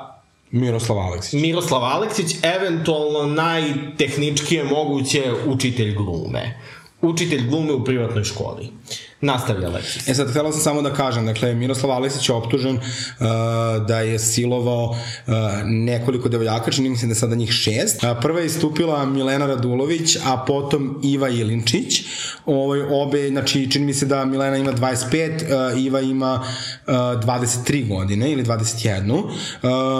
Miroslav 0.50 0.98
Aleksić. 0.98 1.40
Miroslav 1.40 1.84
Aleksić, 1.84 2.36
eventualno 2.42 3.26
najtehničkije 3.26 4.64
moguće 4.64 5.32
učitelj 5.46 5.94
glume. 5.94 6.60
Učitelj 7.02 7.48
glume 7.48 7.72
u 7.72 7.84
privatnoj 7.84 8.24
školi. 8.24 8.68
Nastavlja 9.22 9.68
Aleksić. 9.68 10.08
E 10.08 10.14
sad, 10.14 10.30
htela 10.30 10.52
sam 10.52 10.60
samo 10.60 10.82
da 10.82 10.92
kažem, 10.92 11.26
dakle, 11.26 11.54
Miroslav 11.54 11.92
Aleksić 11.92 12.28
je 12.28 12.34
optužen 12.34 12.76
uh, 12.76 12.82
da 13.86 14.00
je 14.00 14.18
silovao 14.18 14.84
uh, 14.84 15.34
nekoliko 15.64 16.28
devojaka, 16.28 16.70
čini 16.70 16.88
mi 16.88 16.96
se 16.96 17.06
da 17.06 17.10
je 17.10 17.14
sada 17.14 17.34
njih 17.34 17.52
šest. 17.52 18.02
Uh, 18.02 18.10
prva 18.22 18.40
je 18.40 18.46
istupila 18.46 19.04
Milena 19.06 19.46
Radulović, 19.46 20.16
a 20.24 20.44
potom 20.46 21.00
Iva 21.02 21.28
Ilinčić. 21.28 22.02
Ovaj, 22.46 22.80
obe, 22.90 23.28
znači, 23.28 23.70
čini 23.70 23.86
mi 23.86 23.94
se 23.94 24.06
da 24.06 24.24
Milena 24.24 24.56
ima 24.56 24.72
25, 24.72 25.72
uh, 25.74 25.84
Iva 25.84 26.00
ima 26.00 26.42
uh, 26.86 26.92
23 26.92 27.88
godine 27.88 28.32
ili 28.32 28.44
21. 28.44 29.22
Uh, 29.22 29.30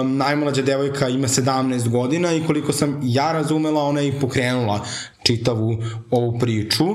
najmlađa 0.07 0.61
devojka 0.61 1.09
ima 1.09 1.27
17 1.27 1.89
godina 1.89 2.33
i 2.33 2.43
koliko 2.47 2.73
sam 2.73 2.99
ja 3.03 3.31
razumela, 3.31 3.83
ona 3.83 3.99
je 3.99 4.07
i 4.07 4.19
pokrenula 4.19 4.85
čitavu 5.23 5.77
ovu 6.11 6.39
priču. 6.39 6.85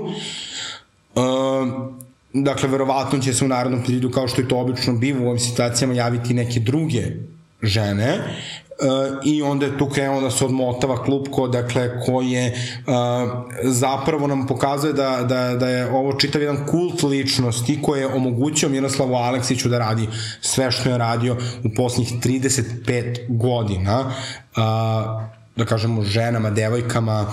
Uh, 1.14 1.97
dakle, 2.32 2.68
verovatno 2.68 3.18
će 3.18 3.34
se 3.34 3.44
u 3.44 3.48
narodnom 3.48 3.82
periodu, 3.82 4.10
kao 4.10 4.28
što 4.28 4.40
je 4.40 4.48
to 4.48 4.58
obično 4.58 4.92
biva 4.92 5.20
u 5.20 5.26
ovim 5.26 5.38
situacijama, 5.38 5.94
javiti 5.94 6.34
neke 6.34 6.60
druge 6.60 7.02
žene 7.62 8.18
uh, 8.18 9.24
i 9.24 9.42
onda 9.42 9.66
je 9.66 9.78
tu 9.78 9.88
krenuo 9.88 10.20
da 10.20 10.30
se 10.30 10.44
odmotava 10.44 11.04
klupko, 11.04 11.48
dakle, 11.48 12.00
koje 12.06 12.52
uh, 12.52 12.94
zapravo 13.62 14.26
nam 14.26 14.46
pokazuje 14.46 14.92
da, 14.92 15.24
da, 15.28 15.56
da 15.56 15.68
je 15.68 15.90
ovo 15.90 16.12
čitav 16.12 16.42
jedan 16.42 16.66
kult 16.66 17.02
ličnosti 17.02 17.82
koje 17.82 18.00
je 18.00 18.14
omogućio 18.14 18.68
Miroslavu 18.68 19.14
Aleksiću 19.14 19.68
da 19.68 19.78
radi 19.78 20.08
sve 20.40 20.70
što 20.70 20.90
je 20.90 20.98
radio 20.98 21.36
u 21.64 21.74
posljednjih 21.76 22.22
35 22.22 23.16
godina, 23.28 24.00
uh, 24.00 24.62
da 25.56 25.64
kažemo, 25.64 26.02
ženama, 26.02 26.50
devojkama, 26.50 27.26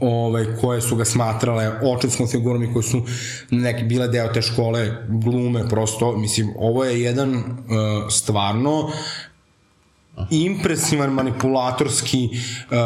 ovaj, 0.00 0.46
koje 0.60 0.80
su 0.80 0.96
ga 0.96 1.04
smatrale 1.04 1.70
očinskom 1.82 2.28
figurom 2.28 2.62
i 2.62 2.72
koje 2.72 2.82
su 2.82 3.02
neki 3.50 3.84
bile 3.84 4.08
deo 4.08 4.28
te 4.28 4.42
škole 4.42 4.92
glume 5.08 5.68
prosto, 5.68 6.16
mislim, 6.16 6.52
ovo 6.58 6.84
je 6.84 7.02
jedan 7.02 7.34
uh, 7.34 7.44
stvarno 8.10 8.90
impresivan 10.30 11.12
manipulatorski 11.12 12.28
uh, 12.30 12.76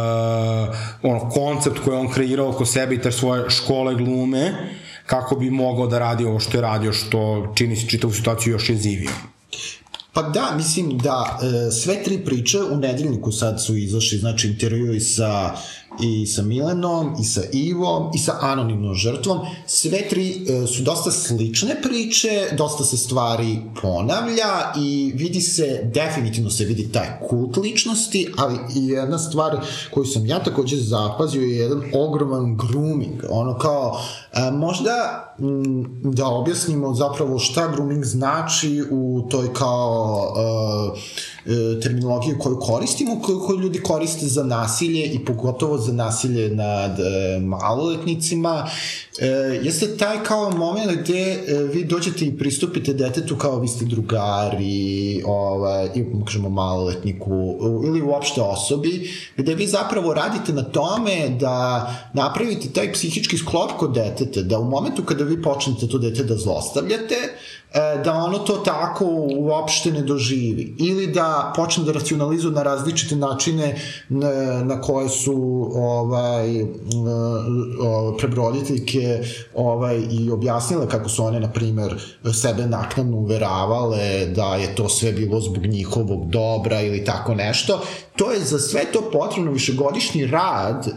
ono, 1.03 1.31
koncept 1.31 1.79
koji 1.85 1.97
on 1.97 2.09
kreirao 2.09 2.49
oko 2.49 2.67
sebe 2.67 2.95
i 2.95 3.01
te 3.01 3.13
svoje 3.13 3.51
škole 3.51 3.95
glume 3.95 4.53
kako 5.07 5.37
bi 5.37 5.51
mogao 5.51 5.87
da 5.87 5.99
radi 5.99 6.25
ovo 6.25 6.41
što 6.41 6.59
je 6.59 6.63
radio, 6.63 6.93
što 6.93 7.53
čini 7.57 7.77
se 7.77 7.89
čitavu 7.89 8.13
situaciju 8.13 8.53
još 8.53 8.71
jezivijom. 8.71 9.15
Pa 10.13 10.23
da, 10.23 10.53
mislim 10.57 10.99
da 10.99 11.39
e, 11.43 11.71
sve 11.71 12.03
tri 12.03 12.19
priče 12.25 12.59
u 12.59 12.77
nedeljniku 12.77 13.33
sad 13.33 13.63
su 13.63 13.77
izašli, 13.77 14.19
znači 14.19 14.49
intervju 14.49 14.95
i 14.95 15.01
sa 15.01 15.55
i 16.03 16.27
sa 16.27 16.43
Milenom, 16.43 17.15
i 17.21 17.25
sa 17.25 17.41
Ivom, 17.53 18.11
i 18.15 18.19
sa 18.19 18.39
anonimnom 18.41 18.95
žrtvom. 18.95 19.39
Sve 19.67 20.09
tri 20.09 20.47
e, 20.49 20.67
su 20.67 20.83
dosta 20.83 21.11
slične 21.11 21.83
priče, 21.83 22.49
dosta 22.59 22.85
se 22.85 22.97
stvari 22.97 23.59
ponavlja 23.83 24.73
i 24.77 25.13
vidi 25.15 25.41
se, 25.41 25.91
definitivno 25.95 26.51
se 26.51 26.65
vidi 26.65 26.93
taj 26.93 27.09
kult 27.29 27.57
ličnosti, 27.57 28.33
ali 28.37 28.59
i 28.77 28.87
jedna 28.87 29.19
stvar 29.19 29.61
koju 29.91 30.05
sam 30.05 30.27
ja 30.27 30.43
takođe 30.43 30.77
zapazio 30.77 31.43
je 31.43 31.57
jedan 31.57 31.83
ogroman 31.95 32.57
grooming. 32.57 33.25
Ono 33.31 33.59
kao, 33.59 34.01
e, 34.33 34.51
možda 34.51 34.93
m, 35.39 36.01
da 36.03 36.27
objasnimo 36.27 36.95
zapravo 36.95 37.39
šta 37.39 37.69
grooming 37.73 38.05
znači 38.05 38.85
u 38.91 39.27
toj 39.31 39.55
kao 39.55 40.35
e, 40.97 41.30
e, 41.47 41.81
terminologiji 41.81 42.39
koju 42.39 42.59
koristimo, 42.59 43.21
koju, 43.23 43.41
koju 43.41 43.61
ljudi 43.61 43.81
koriste 43.81 44.27
za 44.27 44.45
nasilje 44.45 45.05
i 45.05 45.25
pogotovo 45.25 45.79
za 45.79 45.93
nasilje 45.93 46.49
nad 46.55 47.01
e, 47.01 47.41
maloletnicima, 47.41 48.69
e, 49.19 49.27
jeste 49.63 49.97
taj 49.97 50.25
kao 50.25 50.51
moment 50.51 51.01
gde 51.01 51.33
e, 51.33 51.55
vi 51.73 51.85
dođete 51.85 52.25
i 52.25 52.39
pristupite 52.39 52.93
detetu 52.93 53.37
kao 53.37 53.61
vi 53.61 53.69
ste 53.69 53.85
drugari, 53.85 55.23
ovaj, 55.27 55.89
i 55.95 56.05
kažemo 56.25 56.49
maloletniku, 56.49 57.57
ili 57.85 58.03
uopšte 58.03 58.41
osobi, 58.41 59.11
gde 59.37 59.55
vi 59.55 59.67
zapravo 59.67 60.15
radite 60.15 60.53
na 60.53 60.63
tome 60.63 61.29
da 61.41 61.91
napravite 62.13 62.69
taj 62.69 62.93
psihički 62.93 63.39
sklop 63.39 63.71
kod 63.79 63.95
deteta, 63.95 64.43
da 64.43 64.59
u 64.59 64.65
momentu 64.65 65.05
kada 65.05 65.25
vi 65.25 65.43
počnete 65.43 65.89
to 65.89 65.99
dete 65.99 66.25
da 66.25 66.37
zlostavljate, 66.37 67.15
da 68.05 68.15
ono 68.15 68.39
to 68.39 68.57
tako 68.57 69.05
uopšte 69.39 69.93
ne 69.93 70.03
doživi. 70.03 70.75
Ili 70.79 71.07
da 71.07 71.53
počne 71.57 71.85
da 71.85 71.93
racionalizuje 71.93 72.53
na 72.53 72.63
različite 72.63 73.17
načine 73.17 73.81
na, 74.09 74.31
na 74.65 74.81
koje 74.81 75.09
su 75.09 75.71
ovaj 75.75 76.65
prebroditeljke 78.19 79.23
ovaj 79.55 80.03
i 80.11 80.31
objasnile 80.31 80.89
kako 80.89 81.09
su 81.09 81.25
one 81.25 81.41
na 81.41 81.53
primer 81.53 81.95
sebe 82.35 82.67
naknadno 82.67 83.17
uveravale 83.17 84.27
da 84.27 84.55
je 84.55 84.75
to 84.75 84.89
sve 84.89 85.13
bilo 85.13 85.41
zbog 85.41 85.67
njihovog 85.67 86.31
dobra 86.31 86.81
ili 86.81 87.05
tako 87.05 87.35
nešto 87.35 87.81
to 88.21 88.33
je 88.33 88.41
za 88.41 88.59
sve 88.59 88.85
to 88.93 89.11
potrebno 89.13 89.51
višegodišnji 89.51 90.27
rad 90.27 90.87
e, 90.87 90.93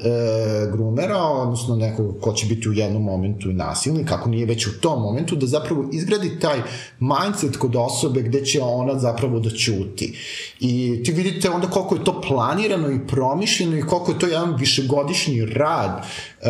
grumera, 0.71 1.17
odnosno 1.17 1.75
nekog 1.75 2.15
ko 2.21 2.33
će 2.33 2.45
biti 2.45 2.69
u 2.69 2.73
jednom 2.73 3.03
momentu 3.03 3.49
nasilnik, 3.51 4.07
kako 4.07 4.29
nije 4.29 4.45
već 4.45 4.67
u 4.67 4.81
tom 4.81 5.01
momentu, 5.01 5.35
da 5.35 5.47
zapravo 5.47 5.89
izgradi 5.91 6.39
taj 6.39 6.61
mindset 6.99 7.57
kod 7.57 7.75
osobe 7.75 8.21
gde 8.21 8.45
će 8.45 8.61
ona 8.61 8.99
zapravo 8.99 9.39
da 9.39 9.49
ćuti. 9.49 10.17
I 10.59 11.03
ti 11.03 11.11
vidite 11.11 11.49
onda 11.49 11.67
koliko 11.67 11.95
je 11.95 12.03
to 12.03 12.21
planirano 12.21 12.91
i 12.91 13.07
promišljeno 13.07 13.77
i 13.77 13.81
koliko 13.81 14.11
je 14.11 14.19
to 14.19 14.27
jedan 14.27 14.55
višegodišnji 14.55 15.45
rad. 15.45 16.05
E, 16.41 16.45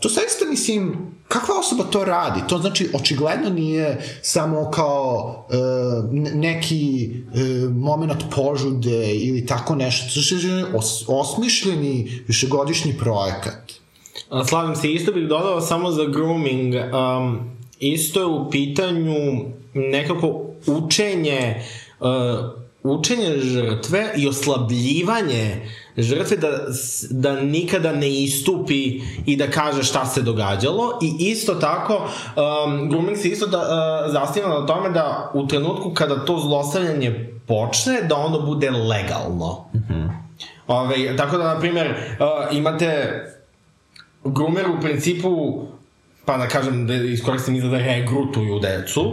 to 0.00 0.08
zaista 0.08 0.44
mislim, 0.50 0.96
kakva 1.32 1.58
osoba 1.58 1.84
to 1.84 2.04
radi? 2.04 2.40
To 2.48 2.58
znači, 2.58 2.90
očigledno 2.94 3.50
nije 3.50 4.02
samo 4.22 4.70
kao 4.70 5.46
e, 5.50 5.56
neki 6.34 7.04
e, 7.04 7.68
moment 7.68 8.22
požude 8.36 9.14
ili 9.14 9.46
tako 9.46 9.74
nešto. 9.74 10.04
To 10.14 10.48
je 10.48 10.64
os, 10.74 11.04
osmišljeni 11.08 12.22
višegodišnji 12.28 12.98
projekat. 12.98 13.72
Slavim 14.48 14.76
se, 14.76 14.92
isto 14.92 15.12
bih 15.12 15.28
dodao 15.28 15.60
samo 15.60 15.90
za 15.90 16.04
grooming. 16.04 16.74
Um, 16.74 17.50
isto 17.78 18.20
je 18.20 18.26
u 18.26 18.50
pitanju 18.50 19.14
nekako 19.74 20.40
učenje 20.66 21.62
uh, 22.00 22.62
učenje 22.82 23.38
žrtve 23.38 24.12
i 24.16 24.28
oslabljivanje 24.28 25.70
žrtve 25.96 26.36
da, 26.36 26.48
da 27.10 27.40
nikada 27.40 27.92
ne 27.92 28.22
istupi 28.22 29.00
i 29.26 29.36
da 29.36 29.50
kaže 29.50 29.82
šta 29.82 30.06
se 30.06 30.22
događalo 30.22 30.98
i 31.02 31.30
isto 31.30 31.54
tako 31.54 31.94
um, 31.94 32.90
grooming 32.90 33.18
se 33.18 33.28
isto 33.28 33.46
da, 33.46 33.58
uh, 33.58 34.12
zasniva 34.12 34.48
na 34.48 34.66
tome 34.66 34.90
da 34.90 35.30
u 35.34 35.46
trenutku 35.46 35.94
kada 35.94 36.24
to 36.24 36.38
zlostavljanje 36.38 37.28
počne 37.46 38.02
da 38.02 38.16
ono 38.16 38.40
bude 38.40 38.70
legalno. 38.70 39.64
Mm 39.74 39.78
-hmm. 39.78 40.10
Ove, 40.66 41.16
tako 41.16 41.38
da, 41.38 41.54
na 41.54 41.60
primjer, 41.60 41.90
uh, 41.90 42.56
imate 42.56 43.20
groomer 44.24 44.70
u 44.70 44.80
principu 44.80 45.62
pa 46.24 46.36
da 46.36 46.48
kažem 46.48 46.86
da 46.86 46.94
iskoristim 46.94 47.54
izgleda 47.54 47.78
regrutuju 47.78 48.58
decu, 48.58 49.12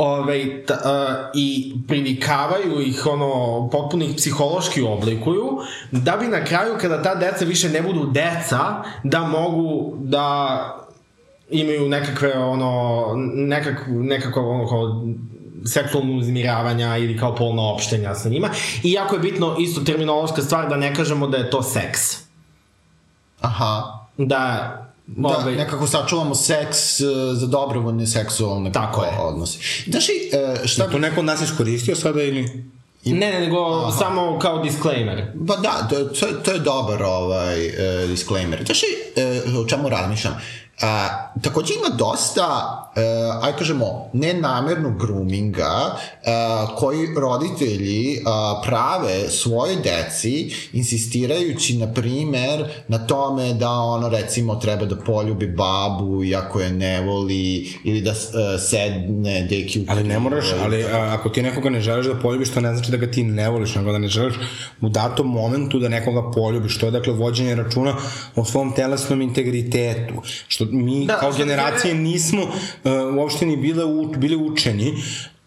ovaj, 0.00 0.64
ta, 0.66 0.74
uh, 0.74 1.30
i 1.34 1.74
privikavaju 1.88 2.80
ih, 2.80 3.06
ono, 3.06 3.68
potpuno 3.72 4.04
ih 4.04 4.14
psihološki 4.16 4.82
oblikuju, 4.82 5.58
da 5.90 6.16
bi 6.16 6.28
na 6.28 6.44
kraju, 6.44 6.74
kada 6.80 7.02
ta 7.02 7.14
deca 7.14 7.44
više 7.44 7.68
ne 7.68 7.82
budu 7.82 8.06
deca, 8.06 8.82
da 9.04 9.20
mogu 9.20 9.94
da 9.98 10.58
imaju 11.50 11.88
nekakve, 11.88 12.38
ono, 12.38 13.04
nekak, 13.34 13.84
nekako, 13.88 14.40
ono, 14.40 14.68
kao, 14.68 15.06
seksualno 15.66 16.18
uzmiravanja 16.18 16.96
ili 16.96 17.18
kao 17.18 17.34
polno 17.34 17.62
opštenja 17.62 18.14
sa 18.14 18.28
njima. 18.28 18.48
I 18.82 18.92
jako 18.92 19.14
je 19.14 19.20
bitno 19.20 19.56
isto 19.58 19.80
terminološka 19.80 20.42
stvar 20.42 20.68
da 20.68 20.76
ne 20.76 20.94
kažemo 20.94 21.26
da 21.26 21.36
je 21.36 21.50
to 21.50 21.62
seks. 21.62 22.00
Aha. 23.40 23.98
Da 24.16 24.76
Da, 25.16 25.28
ovaj... 25.28 25.56
nekako 25.56 25.86
sačuvamo 25.86 26.34
seks 26.34 27.00
uh, 27.00 27.08
za 27.32 27.46
dobrovoljne 27.46 28.06
seksualne 28.06 28.72
Tako 28.72 29.04
je. 29.04 29.10
odnose. 29.18 29.58
Znaš 29.86 30.08
li, 30.08 30.14
uh, 30.14 30.66
šta... 30.66 30.84
Je 30.84 30.90
to 30.90 30.98
neko 30.98 31.20
od 31.20 31.26
nas 31.26 31.40
iskoristio 31.40 31.96
sada 31.96 32.22
ili... 32.22 32.64
I... 33.04 33.12
Ne, 33.12 33.32
ne, 33.32 33.40
nego 33.40 33.56
Aha. 33.58 33.98
samo 33.98 34.38
kao 34.38 34.62
disclaimer. 34.62 35.32
Pa 35.48 35.56
da, 35.56 35.88
to, 35.90 36.04
to, 36.04 36.26
to 36.44 36.50
je 36.50 36.58
dobar 36.58 37.02
ovaj, 37.02 37.66
uh, 37.68 38.08
disclaimer. 38.08 38.64
Znaš 38.64 38.82
li, 38.82 38.88
uh, 39.48 39.64
o 39.64 39.68
čemu 39.68 39.88
razmišljam? 39.88 40.40
A, 40.82 41.08
takođe 41.42 41.74
ima 41.74 41.96
dosta, 41.96 42.46
uh, 42.96 43.44
aj 43.44 43.52
kažemo, 43.58 44.10
nenamernog 44.12 45.00
groominga 45.00 45.92
uh, 45.92 46.78
koji 46.78 47.14
roditelji 47.16 48.16
uh, 48.18 48.22
prave 48.66 49.28
svoje 49.28 49.76
deci 49.76 50.54
insistirajući, 50.72 51.76
na 51.76 51.92
primer, 51.92 52.64
na 52.88 52.98
tome 52.98 53.54
da 53.54 53.70
ono, 53.70 54.08
recimo, 54.08 54.56
treba 54.56 54.84
da 54.84 54.96
poljubi 54.96 55.46
babu 55.46 56.24
iako 56.24 56.60
je 56.60 56.70
ne 56.70 57.00
voli 57.00 57.72
ili 57.84 58.00
da 58.00 58.10
uh, 58.10 58.16
sedne 58.70 59.46
deki 59.50 59.80
u 59.80 59.84
Ali 59.88 60.04
ne 60.04 60.18
moraš, 60.18 60.44
ali 60.62 60.84
a, 60.84 61.14
ako 61.18 61.28
ti 61.28 61.42
nekoga 61.42 61.70
ne 61.70 61.80
želiš 61.80 62.06
da 62.06 62.14
poljubiš, 62.14 62.50
to 62.50 62.60
ne 62.60 62.74
znači 62.74 62.90
da 62.90 62.96
ga 62.96 63.10
ti 63.10 63.24
ne 63.24 63.48
voliš, 63.48 63.74
nego 63.74 63.92
da 63.92 63.98
ne 63.98 64.08
želiš 64.08 64.34
u 64.80 64.88
datom 64.88 65.26
momentu 65.26 65.78
da 65.78 65.88
nekoga 65.88 66.30
poljubiš. 66.30 66.78
To 66.78 66.86
je, 66.86 66.92
dakle, 66.92 67.12
vođenje 67.12 67.54
računa 67.54 67.96
o 68.36 68.44
svom 68.44 68.74
telesnom 68.74 69.22
integritetu. 69.22 70.14
Što 70.48 70.69
mi 70.72 71.06
da, 71.06 71.18
kao 71.18 71.32
generacije 71.32 71.94
nismo 71.94 72.42
uh, 72.42 73.16
uopšte 73.16 73.46
ni 73.46 73.56
bile, 73.56 73.84
u, 73.84 74.06
bili 74.06 74.36
učeni 74.36 75.02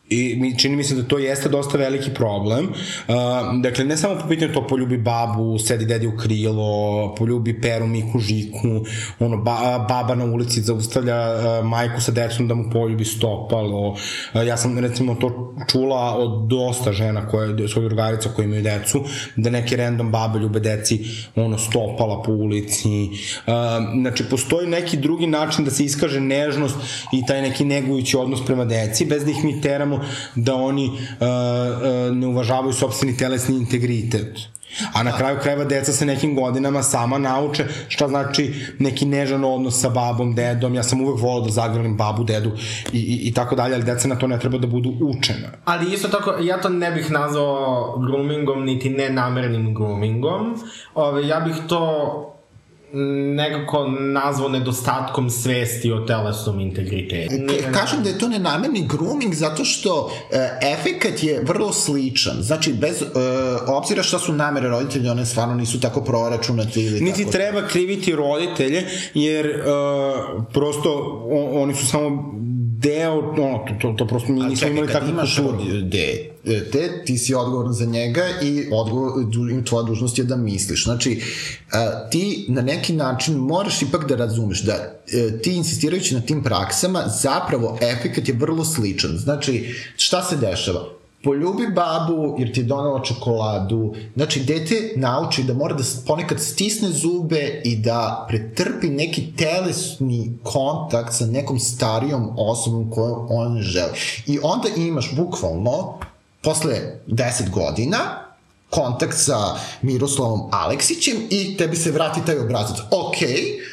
I 0.10 0.36
mi, 0.40 0.60
čini 0.60 0.76
mi 0.76 0.84
se 0.84 0.96
da 0.96 1.04
to 1.04 1.18
jeste 1.18 1.50
dosta 1.50 1.78
veliki 1.78 2.10
problem. 2.14 2.66
Uh, 2.66 3.16
dakle, 3.62 3.86
ne 3.86 3.98
samo 3.98 4.20
po 4.20 4.28
pitanju 4.28 4.54
to 4.54 4.68
poljubi 4.68 4.98
babu, 4.98 5.60
sedi 5.60 5.86
dedi 5.86 6.08
u 6.08 6.18
krilo, 6.18 7.16
poljubi 7.16 7.62
Peru, 7.62 7.88
Miku, 7.88 8.20
Žiku, 8.20 8.86
ono, 9.20 9.38
ba, 9.38 9.86
baba 9.90 10.16
na 10.16 10.26
ulici 10.26 10.62
zaustavlja 10.62 11.16
uh, 11.16 11.66
majku 11.66 12.02
sa 12.02 12.12
decom 12.12 12.48
da 12.48 12.56
mu 12.56 12.70
poljubi 12.70 13.06
stopalo. 13.06 13.88
Uh, 13.90 13.98
ja 14.48 14.58
sam, 14.58 14.80
recimo, 14.80 15.16
to 15.16 15.54
čula 15.72 16.16
od 16.18 16.48
dosta 16.48 16.92
žena 16.92 17.28
koje, 17.28 17.68
svoje 17.68 17.88
drugarica 17.88 18.30
koje 18.30 18.46
imaju 18.46 18.64
decu, 18.64 19.04
da 19.36 19.50
neke 19.50 19.78
random 19.78 20.12
babe 20.12 20.40
ljube 20.40 20.60
deci 20.60 21.00
ono, 21.36 21.58
stopala 21.58 22.22
po 22.22 22.32
ulici. 22.32 23.10
Uh, 23.10 23.54
znači, 24.02 24.24
postoji 24.30 24.68
neki 24.68 24.98
drugi 24.98 25.28
način 25.28 25.66
da 25.66 25.72
se 25.72 25.86
iskaže 25.86 26.20
nežnost 26.20 26.76
i 27.14 27.26
taj 27.26 27.42
neki 27.42 27.66
negujući 27.66 28.18
odnos 28.18 28.46
prema 28.46 28.66
deci, 28.66 29.06
bez 29.06 29.26
da 29.26 29.32
ih 29.32 29.44
mi 29.44 29.62
teramo 29.62 30.03
da 30.36 30.56
oni 30.56 30.88
uh, 30.88 30.96
uh, 30.98 32.16
ne 32.16 32.28
uvažavaju 32.28 32.74
sobstveni 32.74 33.18
telesni 33.18 33.58
integritet. 33.58 34.54
A 34.94 35.04
na 35.04 35.12
kraju 35.18 35.38
krajeva 35.42 35.64
deca 35.64 35.92
se 35.92 36.06
nekim 36.06 36.36
godinama 36.36 36.84
sama 36.84 37.18
nauče 37.18 37.66
šta 37.88 38.08
znači 38.08 38.54
neki 38.80 39.06
nežan 39.06 39.44
odnos 39.44 39.82
sa 39.82 39.90
babom, 39.90 40.36
dedom. 40.36 40.76
Ja 40.76 40.84
sam 40.84 41.02
uvek 41.02 41.22
volao 41.22 41.42
da 41.42 41.52
zagrlim 41.52 41.98
babu, 41.98 42.24
dedu 42.24 42.52
i, 42.92 42.98
i, 42.98 43.28
i 43.28 43.34
tako 43.34 43.56
dalje, 43.56 43.76
ali 43.76 43.84
deca 43.84 44.08
na 44.08 44.16
to 44.16 44.28
ne 44.28 44.40
treba 44.40 44.58
da 44.58 44.68
budu 44.68 44.94
učena. 45.02 45.48
Ali 45.66 45.94
isto 45.94 46.08
tako, 46.08 46.34
ja 46.42 46.62
to 46.62 46.70
ne 46.70 46.92
bih 46.92 47.12
nazvao 47.12 47.98
groomingom, 48.08 48.66
niti 48.66 48.90
nenamernim 48.90 49.76
groomingom. 49.76 50.56
Ove, 50.96 51.28
ja 51.28 51.40
bih 51.40 51.56
to 51.68 52.33
nekako 53.36 53.88
nazvao 54.00 54.50
nedostatkom 54.50 55.30
svesti 55.30 55.92
o 55.92 56.00
telesnom 56.00 56.60
integritetu. 56.60 57.34
Kažem 57.74 58.04
da 58.04 58.10
je 58.10 58.18
to 58.18 58.28
nenamerni 58.28 58.88
grooming 58.88 59.34
zato 59.34 59.66
što 59.66 60.12
e, 60.32 60.60
efekat 60.62 61.24
je 61.24 61.44
vrlo 61.44 61.74
sličan. 61.74 62.42
Znači, 62.42 62.74
bez 62.74 63.02
e, 63.02 63.06
obzira 63.68 64.04
šta 64.04 64.20
su 64.20 64.34
namere 64.34 64.70
roditelja, 64.70 65.12
one 65.12 65.26
stvarno 65.26 65.56
nisu 65.56 65.80
tako 65.80 66.02
proračunate 66.02 66.82
ili 66.82 67.02
Niti 67.02 67.20
tako... 67.20 67.32
treba 67.32 67.68
kriviti 67.68 68.16
roditelje, 68.16 68.86
jer 69.14 69.46
e, 69.46 69.62
prosto 70.54 71.24
on, 71.32 71.64
oni 71.64 71.76
su 71.76 71.88
samo 71.88 72.34
deo, 72.84 73.20
ono, 73.20 73.66
to, 73.68 73.74
to, 73.82 73.94
to 73.98 74.08
prosto 74.08 74.32
mi 74.32 74.44
nismo 74.44 74.68
imali 74.68 74.88
takvu 74.88 75.10
kulturu. 75.38 75.82
De, 75.82 76.32
te, 76.72 77.04
ti 77.06 77.18
si 77.18 77.36
odgovoran 77.36 77.74
za 77.74 77.86
njega 77.86 78.24
i 78.42 78.68
odgovor, 78.72 79.12
tvoja 79.66 79.84
dužnost 79.84 80.18
je 80.18 80.24
da 80.24 80.36
misliš. 80.36 80.84
Znači, 80.84 81.22
ti 82.12 82.46
na 82.50 82.62
neki 82.62 82.94
način 82.94 83.36
moraš 83.36 83.82
ipak 83.82 84.08
da 84.08 84.16
razumeš 84.16 84.62
da 84.62 84.74
e, 84.74 85.42
ti 85.42 85.56
insistirajući 85.56 86.16
na 86.16 86.22
tim 86.22 86.44
praksama, 86.44 87.04
zapravo 87.22 87.78
efekat 87.82 88.28
je 88.28 88.36
vrlo 88.36 88.66
sličan. 88.66 89.18
Znači, 89.18 89.76
šta 89.98 90.24
se 90.24 90.38
dešava? 90.38 91.03
Poljubi 91.24 91.68
babu 91.76 92.36
jer 92.40 92.54
ti 92.54 92.60
je 92.60 92.64
donala 92.64 93.04
čokoladu. 93.04 93.94
Znači, 94.16 94.40
dete 94.40 94.94
nauči 94.96 95.44
da 95.44 95.54
mora 95.54 95.76
da 95.76 95.84
ponekad 96.08 96.40
stisne 96.40 96.90
zube 96.90 97.62
i 97.66 97.76
da 97.76 98.26
pretrpi 98.30 98.90
neki 98.90 99.34
telesni 99.38 100.38
kontakt 100.44 101.14
sa 101.14 101.26
nekom 101.26 101.60
starijom 101.60 102.30
osobom 102.38 102.92
koju 102.92 103.28
on 103.30 103.62
želi. 103.62 103.92
I 104.28 104.40
onda 104.44 104.68
imaš 104.78 105.16
bukvalno, 105.16 106.00
posle 106.42 106.76
10 107.08 107.50
godina, 107.50 107.98
kontakt 108.70 109.18
sa 109.18 109.38
Miroslavom 109.82 110.42
Aleksićem 110.52 111.16
i 111.30 111.58
tebi 111.58 111.76
se 111.76 111.92
vrati 111.92 112.26
taj 112.26 112.40
obrazac. 112.40 112.78
Okej, 112.92 113.28
okay, 113.28 113.73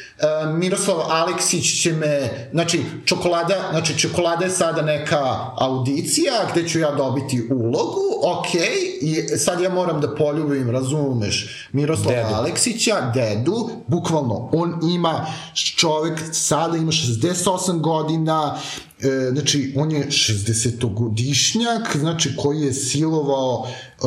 Miroslav 0.53 0.97
Aleksić 1.09 1.81
će 1.81 1.93
me, 1.93 2.29
znači, 2.51 2.83
čokolada, 3.05 3.67
znači, 3.71 3.99
čokolada 3.99 4.45
je 4.45 4.51
sada 4.51 4.81
neka 4.81 5.51
audicija 5.57 6.33
gde 6.51 6.69
ću 6.69 6.79
ja 6.79 6.91
dobiti 6.91 7.47
ulogu, 7.51 8.01
ok, 8.23 8.47
i 9.01 9.37
sad 9.37 9.61
ja 9.61 9.69
moram 9.69 10.01
da 10.01 10.15
poljubim, 10.15 10.69
razumeš, 10.69 11.67
Miroslava 11.71 12.15
dedu. 12.15 12.35
Aleksića, 12.35 13.11
dedu, 13.13 13.69
bukvalno, 13.87 14.49
on 14.53 14.79
ima, 14.93 15.25
čovek 15.75 16.19
sada 16.31 16.77
ima 16.77 16.91
68 16.91 17.79
godina, 17.81 18.57
e, 18.99 19.29
znači, 19.31 19.73
on 19.77 19.91
je 19.91 20.05
60-godišnjak, 20.07 21.97
znači, 21.97 22.35
koji 22.37 22.61
je 22.61 22.73
silovao, 22.73 23.67
e, 23.67 24.05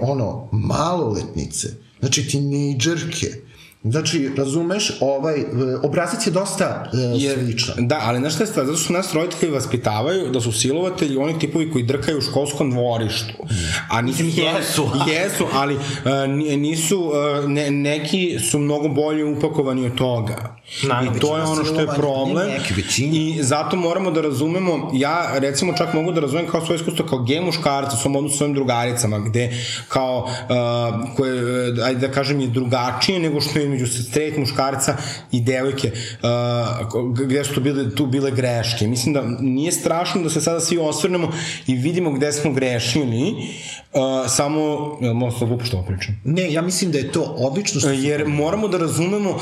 ono, 0.00 0.48
maloletnice, 0.52 1.68
znači, 2.00 2.28
tinejdžerke, 2.28 3.51
Znači, 3.84 4.30
razumeš, 4.36 4.92
ovaj, 5.00 5.40
e, 5.40 5.44
obrazac 5.82 6.26
je 6.26 6.30
dosta 6.30 6.90
uh, 6.92 7.22
je, 7.22 7.34
sličan. 7.34 7.74
Da, 7.78 8.00
ali 8.02 8.18
znaš 8.18 8.34
šta 8.34 8.42
je 8.42 8.46
stvar, 8.46 8.66
zato 8.66 8.78
što 8.78 8.92
nas 8.92 9.14
roditelji 9.14 9.52
vaspitavaju 9.52 10.30
da 10.30 10.40
su 10.40 10.52
silovatelji 10.52 11.16
oni 11.16 11.38
tipovi 11.38 11.70
koji 11.72 11.84
drkaju 11.84 12.18
u 12.18 12.20
školskom 12.20 12.70
dvorištu. 12.70 13.34
A 13.90 14.02
nisu... 14.02 14.22
Jesu. 14.24 14.90
jesu, 15.14 15.46
ali 15.52 15.74
uh, 15.74 15.80
nisu, 16.58 17.00
uh, 17.00 17.48
ne, 17.50 17.70
neki 17.70 18.38
su 18.50 18.58
mnogo 18.58 18.88
bolje 18.88 19.24
upakovani 19.24 19.86
od 19.86 19.94
toga. 19.94 20.61
Naravno, 20.82 21.16
I 21.16 21.20
to 21.20 21.36
je 21.36 21.42
ono 21.42 21.64
što 21.64 21.80
je 21.80 21.86
problem. 21.86 22.50
I 22.98 23.42
zato 23.42 23.76
moramo 23.76 24.10
da 24.10 24.20
razumemo, 24.20 24.90
ja 24.94 25.32
recimo 25.38 25.72
čak 25.72 25.94
mogu 25.94 26.12
da 26.12 26.20
razumem 26.20 26.46
kao 26.46 26.66
svoje 26.66 26.76
iskustvo 26.76 27.06
kao 27.06 27.18
gej 27.18 27.40
muškarca, 27.40 27.96
svom 27.96 28.16
odnosu 28.16 28.36
svojim 28.36 28.54
drugaricama, 28.54 29.18
gde 29.18 29.50
kao, 29.88 30.18
uh, 30.18 31.16
koje, 31.16 31.84
ajde 31.84 32.08
da 32.08 32.12
kažem, 32.12 32.40
je 32.40 32.46
drugačije 32.46 33.20
nego 33.20 33.40
što 33.40 33.58
je 33.58 33.64
između 33.64 33.86
straight 33.86 34.38
muškarca 34.38 34.96
i 35.32 35.40
devojke, 35.40 35.92
uh, 36.22 37.12
gde 37.14 37.44
su 37.44 37.54
to 37.54 37.60
bile, 37.60 37.94
tu 37.94 38.06
bile 38.06 38.30
greške. 38.30 38.86
Mislim 38.86 39.14
da 39.14 39.22
nije 39.40 39.72
strašno 39.72 40.22
da 40.22 40.30
se 40.30 40.40
sada 40.40 40.60
svi 40.60 40.78
osvrnemo 40.78 41.32
i 41.66 41.74
vidimo 41.74 42.10
gde 42.10 42.32
smo 42.32 42.52
grešili, 42.52 43.34
Uh, 43.94 44.00
samo, 44.28 44.60
jel 45.00 45.14
možda 45.14 45.38
se 45.38 45.44
lupo 45.44 45.64
što 45.64 45.82
pričam? 45.82 46.20
Ne, 46.24 46.52
ja 46.52 46.62
mislim 46.62 46.92
da 46.92 46.98
je 46.98 47.12
to 47.12 47.22
odlično 47.38 47.80
što... 47.80 47.90
Jer 47.90 48.28
moramo 48.28 48.68
da 48.68 48.78
razumemo 48.78 49.30
uh, 49.30 49.38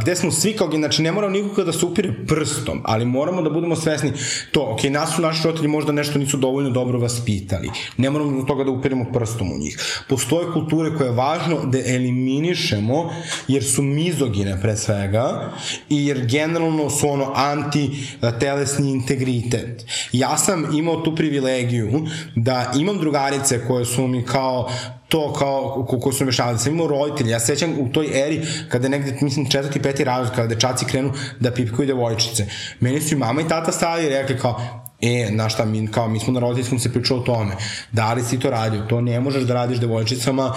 gde 0.00 0.16
smo 0.16 0.30
svi 0.30 0.55
kao, 0.56 0.70
znači 0.70 1.02
ne 1.02 1.12
moramo 1.12 1.32
nikoga 1.32 1.64
da 1.64 1.72
se 1.72 1.86
upire 1.86 2.12
prstom, 2.26 2.80
ali 2.84 3.04
moramo 3.04 3.42
da 3.42 3.50
budemo 3.50 3.76
svesni 3.76 4.12
to, 4.52 4.72
ok, 4.72 4.84
nas 4.84 5.14
su 5.16 5.22
naši 5.22 5.44
roditelji 5.44 5.68
možda 5.68 5.92
nešto 5.92 6.18
nisu 6.18 6.36
dovoljno 6.36 6.70
dobro 6.70 6.98
vaspitali. 6.98 7.70
Ne 7.96 8.10
moramo 8.10 8.40
do 8.40 8.46
toga 8.46 8.64
da 8.64 8.70
upiremo 8.70 9.06
prstom 9.12 9.52
u 9.52 9.58
njih. 9.58 10.04
Postoje 10.08 10.52
kulture 10.52 10.96
koje 10.96 11.06
je 11.08 11.12
važno 11.12 11.56
da 11.64 11.78
eliminišemo, 11.78 13.10
jer 13.48 13.64
su 13.64 13.82
mizogine 13.82 14.58
pre 14.62 14.76
svega, 14.76 15.52
i 15.88 16.06
jer 16.06 16.26
generalno 16.26 16.90
su 16.90 17.08
ono 17.08 17.32
anti-telesni 17.34 18.90
integritet. 18.90 19.86
Ja 20.12 20.38
sam 20.38 20.76
imao 20.76 21.00
tu 21.00 21.14
privilegiju 21.14 22.06
da 22.34 22.72
imam 22.76 22.98
drugarice 22.98 23.66
koje 23.66 23.84
su 23.84 24.06
mi 24.06 24.24
kao 24.24 24.70
to 25.08 25.32
kao 25.32 25.86
ko, 25.88 26.00
ko 26.00 26.12
su 26.12 26.24
me 26.24 26.32
šalili. 26.32 26.58
Sam 26.58 26.72
imao 26.72 26.86
roditelji, 26.86 27.30
ja 27.30 27.40
sećam 27.40 27.74
u 27.78 27.88
toj 27.92 28.26
eri 28.26 28.46
kada 28.68 28.88
negde, 28.88 29.18
mislim, 29.20 29.50
četvrti, 29.50 29.82
peti 29.82 30.04
razred, 30.04 30.34
kada 30.36 30.54
dečaci 30.54 30.84
krenu 30.84 31.12
da 31.40 31.50
pipkuju 31.50 31.86
devojčice. 31.86 32.46
Meni 32.80 33.00
su 33.00 33.14
i 33.14 33.18
mama 33.18 33.40
i 33.40 33.48
tata 33.48 33.72
stali 33.72 34.06
i 34.06 34.08
rekli 34.08 34.38
kao, 34.38 34.82
E, 35.00 35.28
znaš 35.32 35.54
šta, 35.54 35.64
mi, 35.64 35.90
kao, 35.92 36.08
mi 36.08 36.20
smo 36.20 36.32
na 36.32 36.40
roditeljskom 36.40 36.78
se 36.78 36.92
pričao 36.92 37.16
o 37.16 37.20
tome. 37.20 37.56
Da 37.92 38.12
li 38.12 38.22
si 38.22 38.40
to 38.40 38.50
radio? 38.50 38.82
To 38.88 39.00
ne 39.00 39.20
možeš 39.20 39.42
da 39.42 39.54
radiš 39.54 39.78
devojčicama, 39.78 40.52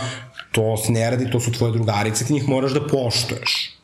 to 0.52 0.78
se 0.78 0.92
ne 0.92 1.10
radi, 1.10 1.32
to 1.32 1.40
su 1.40 1.52
tvoje 1.52 1.74
drugarice, 1.74 2.26
ti 2.26 2.34
njih 2.34 2.48
moraš 2.50 2.72
da 2.72 2.88
poštuješ 2.88 3.79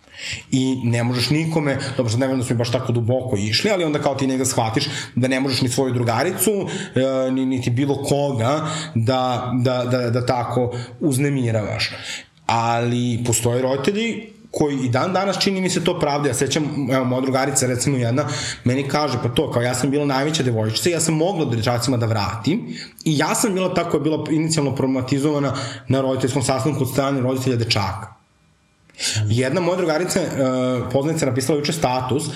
i 0.51 0.81
ne 0.83 1.03
možeš 1.03 1.29
nikome, 1.29 1.77
dobro 1.97 2.11
sad 2.11 2.19
ne 2.19 2.27
znam 2.27 2.39
da 2.39 2.53
baš 2.55 2.71
tako 2.71 2.91
duboko 2.91 3.37
išli, 3.37 3.71
ali 3.71 3.83
onda 3.83 3.99
kao 3.99 4.15
ti 4.15 4.27
njega 4.27 4.45
shvatiš 4.45 4.85
da 5.15 5.27
ne 5.27 5.39
možeš 5.39 5.61
ni 5.61 5.69
svoju 5.69 5.93
drugaricu, 5.93 6.51
e, 6.95 7.31
ni, 7.31 7.45
niti 7.45 7.69
bilo 7.69 8.03
koga 8.03 8.67
da, 8.95 9.51
da, 9.55 9.85
da, 9.91 10.09
da 10.09 10.25
tako 10.25 10.73
uznemiravaš. 10.99 11.91
Ali 12.45 13.23
postoje 13.25 13.61
roditelji 13.61 14.35
koji 14.57 14.77
i 14.77 14.89
dan 14.89 15.13
danas 15.13 15.39
čini 15.39 15.61
mi 15.61 15.69
se 15.69 15.83
to 15.83 15.99
pravda. 15.99 16.27
Ja 16.27 16.33
sećam, 16.33 16.87
evo, 16.91 17.05
moja 17.05 17.21
drugarica, 17.21 17.67
recimo 17.67 17.97
jedna, 17.97 18.25
meni 18.63 18.87
kaže, 18.87 19.17
pa 19.23 19.29
to, 19.29 19.51
kao 19.51 19.61
ja 19.61 19.73
sam 19.73 19.89
bila 19.89 20.05
najveća 20.05 20.43
devojčica, 20.43 20.89
ja 20.89 20.99
sam 20.99 21.15
mogla 21.15 21.45
dečacima 21.45 21.97
da 21.97 22.05
vratim 22.05 22.67
i 23.05 23.17
ja 23.17 23.35
sam 23.35 23.53
bila 23.53 23.73
tako, 23.73 23.97
je 23.97 24.01
bila 24.01 24.23
inicijalno 24.31 24.75
problematizovana 24.75 25.53
na 25.87 26.01
roditeljskom 26.01 26.43
sastanku 26.43 26.83
od 26.83 26.91
strane 26.91 27.21
roditelja 27.21 27.55
dečaka. 27.55 28.14
Jedna 29.29 29.61
moja 29.61 29.77
drugarica, 29.77 30.19
uh, 30.19 30.91
poznanica, 30.91 31.25
napisala 31.25 31.59
juče 31.59 31.73
status, 31.73 32.27
uh, 32.27 32.33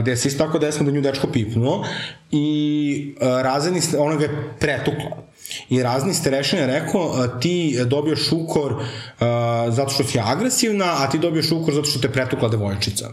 gde 0.00 0.16
se 0.16 0.28
isto 0.28 0.44
tako 0.44 0.58
desilo 0.58 0.84
da 0.84 0.92
nju 0.92 1.00
dečko 1.00 1.26
pipnuo 1.26 1.84
i 2.30 3.14
uh, 3.20 3.28
razredni, 3.42 3.80
ona 3.98 4.16
ga 4.16 4.24
je 4.24 4.50
pretukla. 4.60 5.26
I 5.68 5.82
razni 5.82 6.14
starešin 6.14 6.58
je 6.58 6.66
rekao, 6.66 7.28
ti 7.40 7.78
dobiješ 7.84 8.28
šukor 8.28 8.72
uh, 8.72 8.82
zato 9.68 9.90
što 9.90 10.04
si 10.04 10.18
agresivna, 10.24 10.94
a 10.98 11.10
ti 11.10 11.18
dobiješ 11.18 11.48
šukor 11.48 11.74
zato 11.74 11.86
što 11.86 12.00
te 12.00 12.12
pretukla 12.12 12.48
devojčica. 12.48 13.10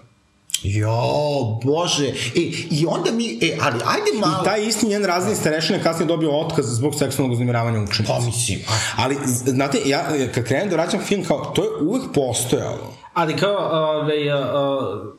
Jo, 0.63 1.60
bože. 1.63 2.08
E, 2.08 2.41
I 2.71 2.86
onda 2.88 3.12
mi, 3.12 3.39
e, 3.41 3.58
ali 3.62 3.76
ajde 3.86 4.19
malo... 4.19 4.41
I 4.41 4.45
taj 4.45 4.67
isti 4.67 4.88
njen 4.88 5.06
razni 5.06 5.36
starešina 5.36 5.78
je 5.78 5.84
kasnije 5.84 6.08
dobio 6.08 6.39
otkaz 6.39 6.65
zbog 6.65 6.95
seksualnog 6.95 7.34
uznemiravanja 7.34 7.80
učenica. 7.80 8.13
Pa 8.13 8.26
mislim. 8.26 8.60
Ali, 8.97 9.17
znate, 9.26 9.78
ja 9.86 10.06
kad 10.36 10.43
krenem 10.43 10.69
da 10.69 10.76
vraćam 10.76 11.02
film, 11.02 11.23
kao, 11.26 11.45
to 11.56 11.63
je 11.63 11.69
uvek 11.82 12.04
postojalo. 12.13 12.93
Ali 13.13 13.38
kao, 13.38 13.58
ove, 13.99 14.34
uh, 14.36 15.13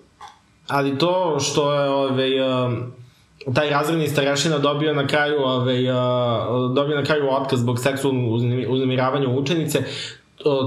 ali 0.68 0.98
to 0.98 1.38
što 1.40 1.72
je 1.72 1.90
ove, 1.90 2.28
uh, 2.46 2.72
taj 3.54 3.70
razredni 3.70 4.09
starešina 4.09 4.59
dobio 4.59 4.94
na 4.94 5.07
kraju 5.07 5.42
ove, 5.42 5.74
uh, 5.74 6.74
dobio 6.74 6.96
na 6.96 7.04
kraju 7.04 7.30
otkaz 7.30 7.61
zbog 7.61 7.78
seksualnog 7.78 8.33
uznemi- 8.33 8.66
uznemiravanja 8.68 9.28
učenice, 9.28 9.83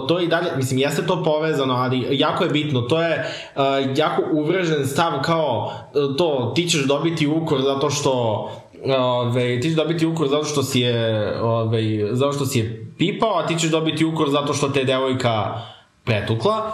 to, 0.08 0.20
i 0.20 0.28
dalje, 0.28 0.48
mislim, 0.56 0.80
jeste 0.80 1.06
to 1.06 1.24
povezano, 1.24 1.74
ali 1.74 2.08
jako 2.12 2.44
je 2.44 2.50
bitno, 2.50 2.82
to 2.82 3.02
je 3.02 3.26
uh, 3.56 3.62
jako 3.96 4.24
uvrežen 4.32 4.88
stav 4.88 5.12
kao 5.22 5.72
uh, 5.94 6.16
to, 6.16 6.52
ti 6.56 6.70
ćeš 6.70 6.84
dobiti 6.84 7.28
ukor 7.28 7.62
zato 7.62 7.90
što 7.90 8.50
Ove, 8.86 9.60
ti 9.60 9.68
ćeš 9.68 9.76
dobiti 9.76 10.06
ukor 10.06 10.28
zato 10.28 10.44
što 10.44 10.64
si 10.64 10.80
je 10.80 11.42
ove, 11.42 11.82
zato 12.12 12.34
što 12.34 12.46
si 12.46 12.60
je 12.60 12.92
pipao, 12.98 13.38
a 13.38 13.48
ti 13.48 13.60
ćeš 13.60 13.72
dobiti 13.72 14.06
ukor 14.06 14.30
zato 14.30 14.54
što 14.54 14.70
te 14.70 14.84
devojka 14.84 15.62
pretukla. 16.04 16.72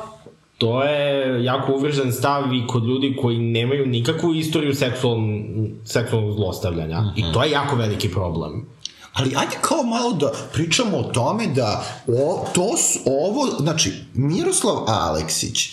To 0.57 0.83
je 0.83 1.43
jako 1.43 1.73
uvržen 1.73 2.11
stav 2.11 2.53
i 2.53 2.67
kod 2.67 2.83
ljudi 2.83 3.15
koji 3.21 3.37
nemaju 3.37 3.85
nikakvu 3.85 4.33
istoriju 4.33 4.75
seksualnog, 4.75 5.45
seksualnog 5.85 6.35
zlostavljanja. 6.35 7.01
Mm 7.01 7.05
-hmm. 7.05 7.29
I 7.29 7.33
to 7.33 7.43
je 7.43 7.51
jako 7.51 7.75
veliki 7.75 8.09
problem. 8.11 8.65
Ali 9.13 9.35
ajde 9.35 9.57
kao 9.61 9.83
malo 9.83 10.13
da 10.13 10.31
pričamo 10.53 10.97
o 10.97 11.03
tome 11.03 11.47
da 11.47 11.85
o, 12.07 12.45
to 12.53 12.77
su, 12.77 12.99
ovo, 13.05 13.47
znači, 13.59 13.93
Miroslav 14.13 14.83
Aleksić, 14.87 15.69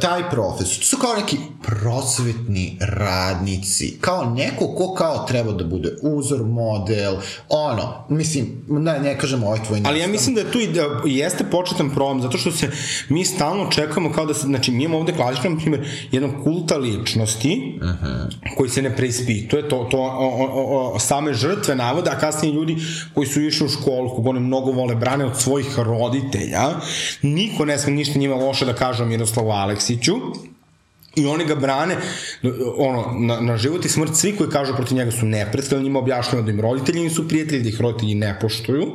taj 0.00 0.30
profesor, 0.30 0.78
to 0.78 0.84
su 0.84 0.96
kao 0.96 1.14
neki 1.14 1.36
prosvetni 1.62 2.78
radnici, 2.80 3.96
kao 4.00 4.24
neko 4.24 4.66
ko 4.66 4.94
kao 4.94 5.26
treba 5.28 5.52
da 5.52 5.64
bude 5.64 5.96
uzor, 6.02 6.44
model, 6.44 7.14
ono, 7.48 8.04
mislim, 8.08 8.64
ne, 8.68 8.98
ne 9.00 9.18
kažem 9.18 9.44
ovaj 9.44 9.64
tvoj 9.66 9.80
Ali 9.84 10.00
ja 10.00 10.06
mislim 10.06 10.34
da 10.34 10.40
je 10.40 10.52
tu 10.52 10.60
i 10.60 10.66
da 10.66 11.00
jeste 11.04 11.44
početan 11.44 11.90
problem, 11.90 12.22
zato 12.22 12.38
što 12.38 12.50
se 12.50 12.70
mi 13.08 13.24
stalno 13.24 13.70
čekamo 13.70 14.12
kao 14.12 14.26
da 14.26 14.34
se, 14.34 14.46
znači 14.46 14.70
mi 14.70 14.84
imamo 14.84 14.98
ovde 14.98 15.12
klasično, 15.12 15.50
na 15.50 15.56
primjer, 15.56 15.88
jednog 16.12 16.44
kulta 16.44 16.76
ličnosti 16.76 17.78
uh 17.82 17.88
-huh. 17.88 18.56
koji 18.56 18.70
se 18.70 18.82
ne 18.82 18.96
preispituje, 18.96 19.68
to, 19.68 19.88
to 19.90 19.98
o, 19.98 20.46
o, 20.52 20.92
o, 20.94 20.98
same 20.98 21.34
žrtve 21.34 21.74
navode, 21.76 22.10
a 22.10 22.18
kasnije 22.18 22.54
ljudi 22.54 22.76
koji 23.14 23.26
su 23.26 23.40
išli 23.40 23.66
u 23.66 23.68
školu, 23.68 24.16
koga 24.16 24.30
oni 24.30 24.40
mnogo 24.40 24.70
vole, 24.70 24.94
brane 24.94 25.24
od 25.24 25.40
svojih 25.40 25.78
roditelja, 25.78 26.70
niko 27.22 27.64
ne 27.64 27.78
sme 27.78 27.92
ništa 27.92 28.18
njima 28.18 28.34
loše 28.34 28.66
da 28.66 28.74
kaže 28.74 29.02
o 29.02 29.06
Miroslavu 29.06 29.50
Aleksiću, 29.64 30.18
I 31.14 31.26
oni 31.26 31.44
ga 31.46 31.54
brane, 31.54 31.96
ono, 32.76 33.12
na, 33.18 33.36
na 33.40 33.56
život 33.56 33.84
i 33.84 33.88
smrt, 33.88 34.16
svi 34.18 34.32
koji 34.36 34.50
kažu 34.50 34.74
protiv 34.74 34.96
njega 34.96 35.12
su 35.14 35.26
nepredstavni, 35.26 35.84
njima 35.84 35.98
objašnjava 35.98 36.42
da 36.42 36.50
im 36.50 36.60
roditelji 36.60 37.04
nisu 37.04 37.28
prijatelji, 37.28 37.62
da 37.62 37.68
ih 37.68 37.80
roditelji 37.80 38.14
ne 38.14 38.32
poštuju. 38.40 38.88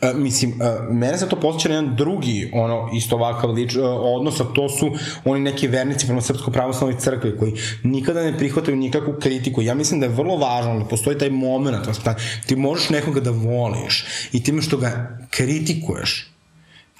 E, 0.00 0.12
mislim, 0.14 0.52
e, 0.62 0.92
mene 0.92 1.18
se 1.18 1.28
to 1.28 1.36
posjeća 1.40 1.68
na 1.68 1.74
jedan 1.74 1.96
drugi, 1.96 2.50
ono, 2.52 2.90
isto 2.94 3.16
ovakav 3.16 3.50
lič, 3.50 3.76
e, 3.76 3.80
odnos, 3.82 4.40
a 4.40 4.44
to 4.44 4.68
su 4.68 4.90
oni 5.24 5.40
neki 5.40 5.68
vernici 5.68 6.06
prema 6.06 6.20
Srpskoj 6.20 6.52
pravoslavnoj 6.52 7.00
crkvi 7.00 7.36
koji 7.38 7.52
nikada 7.82 8.22
ne 8.22 8.38
prihvataju 8.38 8.76
nikakvu 8.76 9.14
kritiku. 9.20 9.62
Ja 9.62 9.74
mislim 9.74 10.00
da 10.00 10.06
je 10.06 10.12
vrlo 10.12 10.36
važno 10.36 10.78
da 10.78 10.84
postoji 10.84 11.18
taj 11.18 11.30
moment, 11.30 11.86
vaspitanja. 11.86 12.18
ti 12.46 12.56
možeš 12.56 12.90
nekoga 12.90 13.20
da 13.20 13.30
voliš 13.30 14.04
i 14.32 14.42
time 14.42 14.62
što 14.62 14.76
ga 14.76 15.18
kritikuješ, 15.30 16.33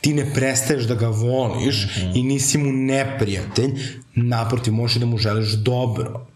ti 0.05 0.15
ne 0.15 0.27
prestaješ 0.35 0.85
da 0.85 0.95
ga 0.95 1.09
voliš 1.09 1.85
mm 1.85 2.01
-hmm. 2.01 2.13
i 2.15 2.23
nisi 2.23 2.59
mu 2.59 2.73
neprijatelj, 2.73 3.71
naprotiv, 4.15 4.73
možeš 4.75 4.97
da 4.97 5.07
mu 5.07 5.19
želiš 5.19 5.53
dobro. 5.53 6.27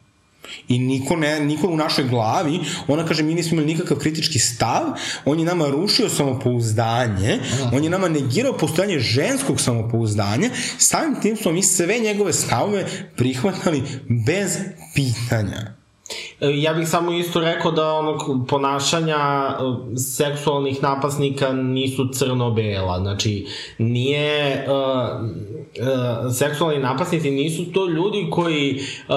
I 0.68 0.78
niko, 0.78 1.16
ne, 1.16 1.40
niko 1.40 1.68
u 1.68 1.76
našoj 1.76 2.04
glavi, 2.04 2.60
ona 2.86 3.06
kaže 3.06 3.22
mi 3.22 3.34
nismo 3.34 3.54
imali 3.54 3.74
nikakav 3.74 3.98
kritički 3.98 4.38
stav, 4.38 4.82
on 5.24 5.38
je 5.38 5.44
nama 5.44 5.68
rušio 5.68 6.08
samopouzdanje, 6.08 7.38
on 7.72 7.84
je 7.84 7.90
nama 7.90 8.08
negirao 8.08 8.52
postojanje 8.52 8.98
ženskog 8.98 9.60
samopouzdanja, 9.60 10.50
samim 10.78 11.20
tim 11.22 11.36
smo 11.36 11.52
mi 11.52 11.62
sve 11.62 11.98
njegove 11.98 12.32
stavove 12.32 12.86
prihvatali 13.16 13.82
bez 14.26 14.58
pitanja. 14.94 15.77
E, 16.40 16.60
Ja 16.60 16.74
bih 16.74 16.88
samo 16.88 17.12
isto 17.12 17.40
rekao 17.40 17.72
da 17.72 17.92
onog 17.92 18.48
ponašanja 18.48 19.16
e, 19.16 19.56
seksualnih 19.98 20.82
napasnika 20.82 21.52
nisu 21.52 22.08
crno-bela. 22.12 22.98
Znači, 22.98 23.46
nije... 23.78 24.66
Uh, 24.68 25.58
uh, 25.80 26.32
seksualni 26.32 26.78
napasnici 26.78 27.30
nisu 27.30 27.72
to 27.72 27.86
ljudi 27.86 28.26
koji 28.30 28.80
uh, 29.08 29.14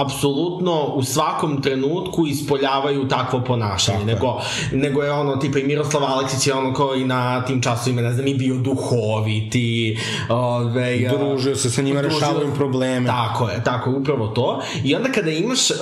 apsolutno 0.00 0.84
u 0.94 1.02
svakom 1.02 1.62
trenutku 1.62 2.26
ispoljavaju 2.26 3.08
takvo 3.08 3.40
ponašanje, 3.40 4.04
nego, 4.04 4.40
nego 4.72 5.02
je 5.02 5.12
ono, 5.12 5.36
tipa 5.36 5.58
i 5.58 5.66
Miroslav 5.66 6.04
Aleksić 6.04 6.46
je 6.46 6.54
ono 6.54 6.74
kao 6.74 6.94
i 6.94 7.04
na 7.04 7.44
tim 7.44 7.62
časovima, 7.62 8.02
ne 8.02 8.12
znam, 8.12 8.26
i 8.26 8.34
bio 8.34 8.54
duhovit 8.54 9.54
i 9.54 9.98
ove, 10.28 10.98
Družio 11.18 11.56
se 11.56 11.70
sa 11.70 11.82
njima, 11.82 12.00
rešavao 12.00 12.42
im 12.42 12.52
probleme. 12.54 13.06
Tako 13.06 13.48
je, 13.48 13.64
tako 13.64 13.90
je, 13.90 13.96
upravo 13.96 14.26
to. 14.26 14.62
I 14.84 14.94
onda 14.94 15.12
kada 15.12 15.30
imaš, 15.30 15.70
uh, 15.70 15.76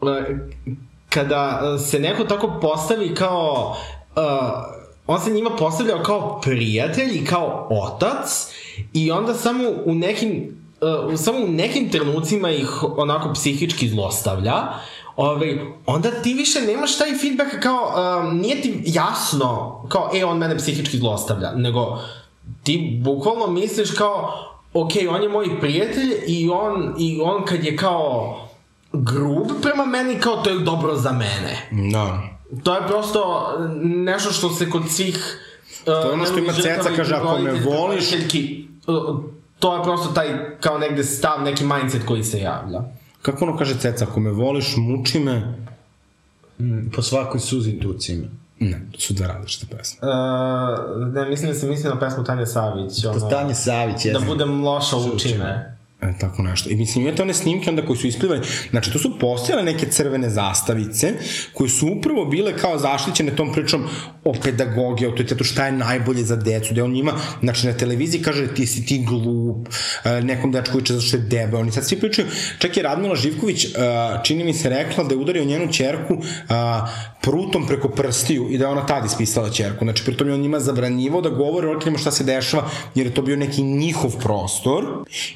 uh, 0.00 0.08
kada 1.08 1.78
se 1.78 1.98
neko 1.98 2.24
tako 2.24 2.58
postavi 2.60 3.14
kao, 3.14 3.76
uh, 4.16 4.22
on 5.06 5.20
se 5.20 5.30
njima 5.30 5.50
postavljao 5.50 6.02
kao 6.02 6.40
prijatelj 6.40 7.16
i 7.16 7.24
kao 7.24 7.66
otac 7.70 8.52
i 8.92 9.10
onda 9.10 9.34
samo 9.34 9.62
u 9.84 9.94
nekim 9.94 10.65
uh, 10.80 11.18
samo 11.18 11.38
u 11.38 11.48
nekim 11.48 11.90
trenucima 11.90 12.50
ih 12.50 12.84
onako 12.96 13.32
psihički 13.32 13.88
zlostavlja, 13.88 14.54
ovaj, 15.16 15.58
onda 15.86 16.10
ti 16.10 16.34
više 16.34 16.60
nemaš 16.60 16.98
taj 16.98 17.18
feedback 17.18 17.62
kao, 17.62 17.92
um, 18.20 18.38
nije 18.38 18.62
ti 18.62 18.82
jasno, 18.86 19.82
kao, 19.88 20.10
e, 20.14 20.24
on 20.24 20.38
mene 20.38 20.56
psihički 20.56 20.98
zlostavlja, 20.98 21.52
nego 21.52 21.98
ti 22.62 23.00
bukvalno 23.02 23.46
misliš 23.46 23.90
kao, 23.90 24.32
ok, 24.74 24.90
on 25.10 25.22
je 25.22 25.28
moj 25.28 25.60
prijatelj 25.60 26.12
i 26.26 26.48
on, 26.50 26.94
i 26.98 27.20
on 27.22 27.44
kad 27.44 27.64
je 27.64 27.76
kao 27.76 28.36
grub 28.92 29.46
prema 29.62 29.84
meni, 29.84 30.20
kao 30.20 30.36
to 30.36 30.50
je 30.50 30.58
dobro 30.58 30.96
za 30.96 31.12
mene. 31.12 31.68
Da. 31.92 32.22
To 32.62 32.74
je 32.74 32.86
prosto 32.86 33.52
nešto 33.82 34.30
što 34.32 34.50
se 34.50 34.70
kod 34.70 34.82
svih... 34.90 35.42
To 35.84 35.92
je 35.92 36.12
ono 36.12 36.26
što 36.26 36.38
ima 36.38 36.52
Ceca, 36.52 36.90
kaže, 36.96 37.14
ako 37.14 37.38
me 37.38 37.52
voliš... 37.52 38.12
To 39.58 39.76
je 39.76 39.82
prosto 39.82 40.08
taj, 40.08 40.56
kao 40.60 40.78
negde 40.78 41.04
stav, 41.04 41.42
neki 41.42 41.64
mindset 41.64 42.04
koji 42.06 42.24
se 42.24 42.40
javlja. 42.40 42.80
Kako 43.22 43.44
ono 43.44 43.56
kaže 43.56 43.78
Ceca, 43.78 44.04
ako 44.04 44.20
me 44.20 44.30
voliš, 44.30 44.74
muči 44.76 45.20
me... 45.20 45.54
Mm, 46.58 46.90
po 46.94 47.02
svakoj 47.02 47.40
suzi 47.40 47.78
tuci 47.80 48.14
me. 48.14 48.28
Ne, 48.58 48.80
to 48.92 49.00
su 49.00 49.14
dve 49.14 49.26
različite 49.26 49.76
pesme. 49.76 49.98
Uh, 50.08 51.12
ne, 51.14 51.28
mislim 51.28 51.52
da 51.52 51.58
se 51.58 51.66
misli 51.66 51.90
na 51.90 51.98
pesmu 51.98 52.24
Tanje 52.24 52.46
Savić. 52.46 53.04
Ono, 53.04 53.30
Tanje 53.30 53.54
Savić, 53.54 54.04
jesam. 54.04 54.22
Da 54.22 54.28
budem 54.28 54.64
loša 54.64 54.96
uči 54.96 55.38
me. 55.38 55.75
E, 56.00 56.12
tako 56.20 56.42
nešto. 56.42 56.70
I 56.70 56.76
mislim, 56.76 57.06
imate 57.06 57.22
one 57.22 57.34
snimke 57.34 57.70
onda 57.70 57.86
koji 57.86 57.96
su 57.96 58.06
isplivali, 58.06 58.46
znači 58.70 58.92
to 58.92 58.98
su 58.98 59.18
postojale 59.18 59.62
neke 59.62 59.86
crvene 59.86 60.30
zastavice 60.30 61.12
koje 61.52 61.70
su 61.70 61.88
upravo 61.98 62.24
bile 62.24 62.58
kao 62.58 62.78
zaštićene 62.78 63.36
tom 63.36 63.52
pričom 63.52 63.84
o 64.24 64.32
pedagogiji, 64.42 65.06
autoritetu, 65.06 65.44
šta 65.44 65.66
je 65.66 65.72
najbolje 65.72 66.24
za 66.24 66.36
decu, 66.36 66.74
da 66.74 66.84
on 66.84 66.92
njima, 66.92 67.12
znači 67.42 67.66
na 67.66 67.72
televiziji 67.72 68.22
kaže 68.22 68.54
ti 68.54 68.66
si 68.66 68.86
ti 68.86 69.04
glup, 69.04 69.68
e, 70.04 70.20
nekom 70.22 70.52
dečku 70.52 70.78
viče 70.78 70.94
zašto 70.94 71.16
je 71.16 71.22
debe, 71.22 71.56
oni 71.56 71.72
sad 71.72 71.86
svi 71.86 72.00
pričaju, 72.00 72.28
čak 72.58 72.76
je 72.76 72.82
Radmila 72.82 73.16
Živković, 73.16 73.64
e, 73.64 73.68
čini 74.24 74.44
mi 74.44 74.54
se 74.54 74.68
rekla 74.68 75.04
da 75.04 75.14
je 75.14 75.18
udario 75.18 75.44
njenu 75.44 75.72
čerku 75.72 76.14
e, 76.14 76.54
prutom 77.26 77.66
preko 77.66 77.88
prstiju 77.88 78.46
i 78.50 78.58
da 78.58 78.64
je 78.64 78.70
ona 78.70 78.86
tad 78.86 79.04
ispisala 79.04 79.50
čerku, 79.50 79.84
znači 79.84 80.04
pritom 80.04 80.28
je 80.28 80.34
on 80.34 80.40
njima 80.40 80.60
zabranjivao 80.60 81.20
da 81.20 81.30
govore 81.30 81.66
roditeljima 81.66 81.98
šta 81.98 82.10
se 82.10 82.24
dešava, 82.24 82.68
jer 82.94 83.06
je 83.06 83.14
to 83.14 83.22
bio 83.22 83.36
neki 83.36 83.62
njihov 83.62 84.10
prostor 84.22 84.84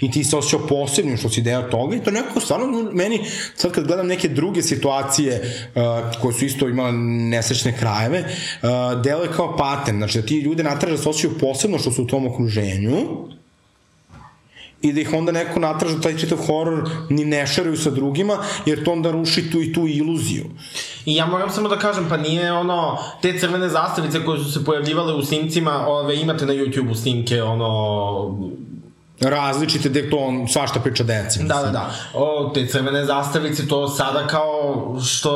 i 0.00 0.10
ti 0.10 0.24
se 0.24 0.36
osjećao 0.36 0.66
posebnim 0.66 1.16
što 1.16 1.28
si 1.28 1.42
deo 1.42 1.62
toga 1.62 1.96
i 1.96 2.02
to 2.02 2.10
nekako 2.10 2.40
stvarno 2.40 2.90
meni, 2.92 3.20
sad 3.54 3.72
kad 3.72 3.86
gledam 3.86 4.06
neke 4.06 4.28
druge 4.28 4.62
situacije 4.62 5.40
uh, 5.74 5.82
koje 6.22 6.34
su 6.34 6.44
isto 6.44 6.68
imale 6.68 6.92
nesrećne 6.92 7.76
krajeve, 7.78 8.18
uh, 8.20 9.02
delo 9.02 9.22
je 9.22 9.32
kao 9.36 9.56
paten, 9.56 9.96
znači 9.96 10.20
da 10.20 10.26
ti 10.26 10.40
ljude 10.40 10.62
natraže 10.62 10.96
da 10.96 11.02
se 11.02 11.08
osjećaju 11.08 11.38
posebno 11.38 11.78
što 11.78 11.90
su 11.90 12.02
u 12.02 12.06
tom 12.06 12.26
okruženju, 12.26 13.06
i 14.82 14.92
da 14.92 15.00
ih 15.00 15.12
onda 15.12 15.32
neko 15.32 15.60
natraža 15.60 16.00
taj 16.00 16.18
čitav 16.18 16.38
horor 16.38 16.90
ni 17.10 17.24
ne 17.24 17.46
šaraju 17.46 17.76
sa 17.76 17.90
drugima, 17.90 18.38
jer 18.66 18.84
to 18.84 18.92
onda 18.92 19.10
ruši 19.10 19.50
tu 19.50 19.62
i 19.62 19.72
tu 19.72 19.86
iluziju. 19.88 20.44
I 21.04 21.14
ja 21.14 21.26
moram 21.26 21.50
samo 21.50 21.68
da 21.68 21.78
kažem, 21.78 22.06
pa 22.08 22.16
nije 22.16 22.52
ono, 22.52 22.98
te 23.22 23.38
crvene 23.38 23.68
zastavice 23.68 24.24
koje 24.24 24.38
su 24.38 24.52
se 24.52 24.64
pojavljivale 24.64 25.14
u 25.14 25.22
snimcima, 25.22 25.86
ove, 25.86 26.20
imate 26.20 26.46
na 26.46 26.52
YouTube-u 26.52 26.94
snimke, 26.94 27.42
ono, 27.42 27.68
različite 29.20 29.88
gde 29.88 30.10
to 30.10 30.16
on 30.16 30.48
svašta 30.48 30.80
priča 30.80 31.04
deci. 31.04 31.42
Da, 31.42 31.54
da, 31.54 31.70
da. 31.70 31.90
O, 32.14 32.50
te 32.54 32.66
crvene 32.66 33.04
zastavice, 33.04 33.68
to 33.68 33.88
sada 33.88 34.26
kao 34.26 34.96
što, 35.06 35.32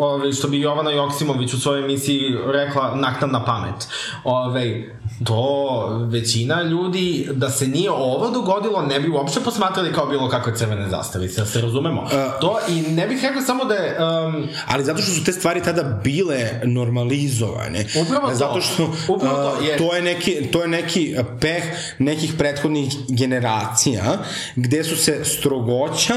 ove, 0.00 0.32
što 0.32 0.48
bi 0.48 0.60
Jovana 0.60 0.90
Joksimović 0.90 1.54
u 1.54 1.60
svojoj 1.60 1.84
emisiji 1.84 2.20
rekla 2.46 2.94
naknadna 2.94 3.44
pamet. 3.44 3.88
Ove, 4.24 4.82
to 5.24 5.86
većina 6.10 6.62
ljudi, 6.62 7.28
da 7.32 7.50
se 7.50 7.66
nije 7.66 7.90
ovo 7.90 8.30
dogodilo, 8.30 8.82
ne 8.82 9.00
bi 9.00 9.08
uopšte 9.08 9.40
posmatrali 9.40 9.92
kao 9.92 10.06
bilo 10.06 10.28
kakve 10.28 10.56
crvene 10.56 10.88
zastavice, 10.88 11.40
da 11.40 11.46
se 11.46 11.60
razumemo. 11.60 12.02
Uh, 12.02 12.10
to, 12.40 12.58
i 12.68 12.80
ne 12.80 13.06
bih 13.06 13.22
rekao 13.22 13.42
samo 13.42 13.64
da 13.64 13.74
je... 13.74 13.96
Um, 14.04 14.48
ali 14.68 14.84
zato 14.84 15.02
što 15.02 15.12
su 15.12 15.24
te 15.24 15.32
stvari 15.32 15.62
tada 15.62 15.82
bile 16.04 16.50
normalizovane. 16.64 17.86
Upravo 18.02 18.28
to. 18.28 18.34
Zato 18.34 18.60
što 18.60 18.90
upravo 19.08 19.36
to, 19.36 19.50
uh, 19.50 19.78
to, 19.78 19.94
je 19.94 20.02
neki, 20.02 20.48
to 20.52 20.62
je 20.62 20.68
neki 20.68 21.16
peh 21.40 21.62
nekih 21.98 22.34
prethodnih 22.38 22.92
generacija, 23.20 24.18
gde 24.56 24.84
su 24.84 24.96
se 24.96 25.24
strogoća 25.24 26.14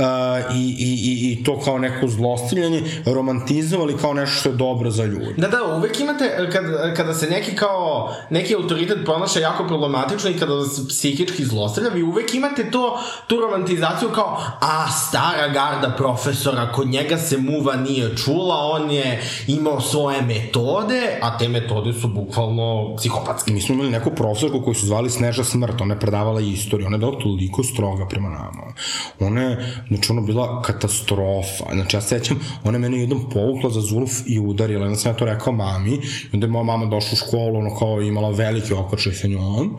uh, 0.00 0.56
i, 0.56 0.76
i, 0.78 1.32
i, 1.32 1.44
to 1.44 1.60
kao 1.60 1.78
neko 1.78 2.08
zlostavljanje 2.08 2.82
romantizovali 3.06 3.96
kao 3.96 4.14
nešto 4.14 4.36
što 4.40 4.48
je 4.48 4.54
dobro 4.54 4.90
za 4.90 5.04
ljudi. 5.04 5.34
Da, 5.36 5.48
da, 5.48 5.76
uvek 5.76 6.00
imate, 6.00 6.48
kad, 6.52 6.96
kada 6.96 7.14
se 7.14 7.30
neki 7.30 7.56
kao, 7.56 8.14
neki 8.30 8.54
autoritet 8.54 8.98
ponaša 9.06 9.40
jako 9.40 9.66
problematično 9.66 10.30
i 10.30 10.38
kada 10.38 10.54
vas 10.54 10.88
psihički 10.88 11.44
zlostavlja, 11.44 11.90
vi 11.90 12.02
uvek 12.02 12.34
imate 12.34 12.70
to, 12.70 13.00
tu 13.26 13.36
romantizaciju 13.40 14.08
kao, 14.14 14.40
a, 14.60 14.88
stara 14.90 15.48
garda 15.48 15.94
profesora, 15.96 16.72
kod 16.72 16.88
njega 16.88 17.18
se 17.18 17.38
muva 17.38 17.76
nije 17.76 18.16
čula, 18.16 18.56
on 18.56 18.90
je 18.90 19.22
imao 19.46 19.80
svoje 19.80 20.22
metode, 20.22 21.18
a 21.22 21.38
te 21.38 21.48
metode 21.48 21.92
su 21.92 22.08
bukvalno 22.08 22.96
psihopatske. 22.96 23.52
Mi 23.52 23.60
smo 23.60 23.74
imali 23.74 23.90
neku 23.90 24.10
profesorku 24.10 24.62
koju 24.64 24.74
su 24.74 24.86
zvali 24.86 25.10
Sneža 25.10 25.44
Smrt, 25.44 25.80
ona 25.80 25.94
je 25.94 26.00
predavala 26.00 26.40
istoriju, 26.40 26.86
ona 26.86 26.94
je 26.94 26.98
bila 26.98 27.18
toliko 27.18 27.62
stroga 27.62 28.06
prema 28.08 28.28
nama. 28.28 28.72
Ona 29.20 29.42
je, 29.42 29.84
znači 29.90 30.12
ono 30.12 30.22
bila 30.22 30.62
katastrofa. 30.62 31.64
Znači 31.72 31.96
ja 31.96 32.00
sećam, 32.00 32.40
ona 32.64 32.76
je 32.76 32.80
mene 32.80 33.00
jednom 33.00 33.30
povukla 33.30 33.70
za 33.70 33.80
zuluf 33.80 34.12
i 34.26 34.38
udarila. 34.38 34.86
Onda 34.86 34.96
sam 34.96 35.12
ja 35.12 35.16
to 35.16 35.24
rekao 35.24 35.52
mami. 35.52 35.94
I 35.94 36.28
onda 36.32 36.46
je 36.46 36.50
moja 36.50 36.64
mama 36.64 36.86
došla 36.86 37.10
u 37.12 37.16
školu, 37.16 37.58
ono 37.58 37.78
kao 37.78 38.00
imala 38.02 38.30
veliki 38.30 38.72
okrčaj 38.72 39.12
sa 39.12 39.28
njom. 39.28 39.76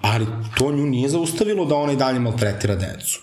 Ali 0.00 0.26
to 0.58 0.72
nju 0.72 0.86
nije 0.86 1.08
zaustavilo 1.08 1.64
da 1.64 1.74
ona 1.74 1.92
i 1.92 1.96
dalje 1.96 2.18
maltretira 2.18 2.74
decu. 2.74 3.20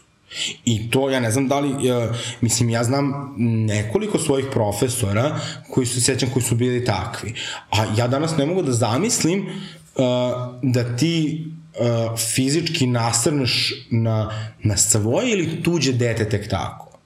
I 0.65 0.89
to, 0.91 1.09
ja 1.09 1.19
ne 1.19 1.31
znam 1.31 1.47
da 1.47 1.59
li, 1.59 1.69
uh, 1.69 2.15
mislim, 2.41 2.69
ja 2.69 2.83
znam 2.83 3.35
nekoliko 3.65 4.19
svojih 4.19 4.45
profesora 4.51 5.39
koji 5.69 5.85
su, 5.85 6.01
sećam, 6.01 6.29
koji 6.33 6.43
su 6.43 6.55
bili 6.55 6.85
takvi. 6.85 7.33
A 7.71 7.85
ja 7.97 8.07
danas 8.07 8.37
ne 8.37 8.45
mogu 8.45 8.61
da 8.61 8.71
zamislim 8.71 9.45
uh, 9.45 10.03
da 10.61 10.95
ti 10.97 11.45
uh, 11.79 12.19
fizički 12.19 12.87
nasrneš 12.87 13.73
na, 13.91 14.49
na 14.63 14.77
svoje 14.77 15.31
ili 15.31 15.63
tuđe 15.63 15.93
dete 15.93 16.29
tek 16.29 16.49
tako? 16.49 16.99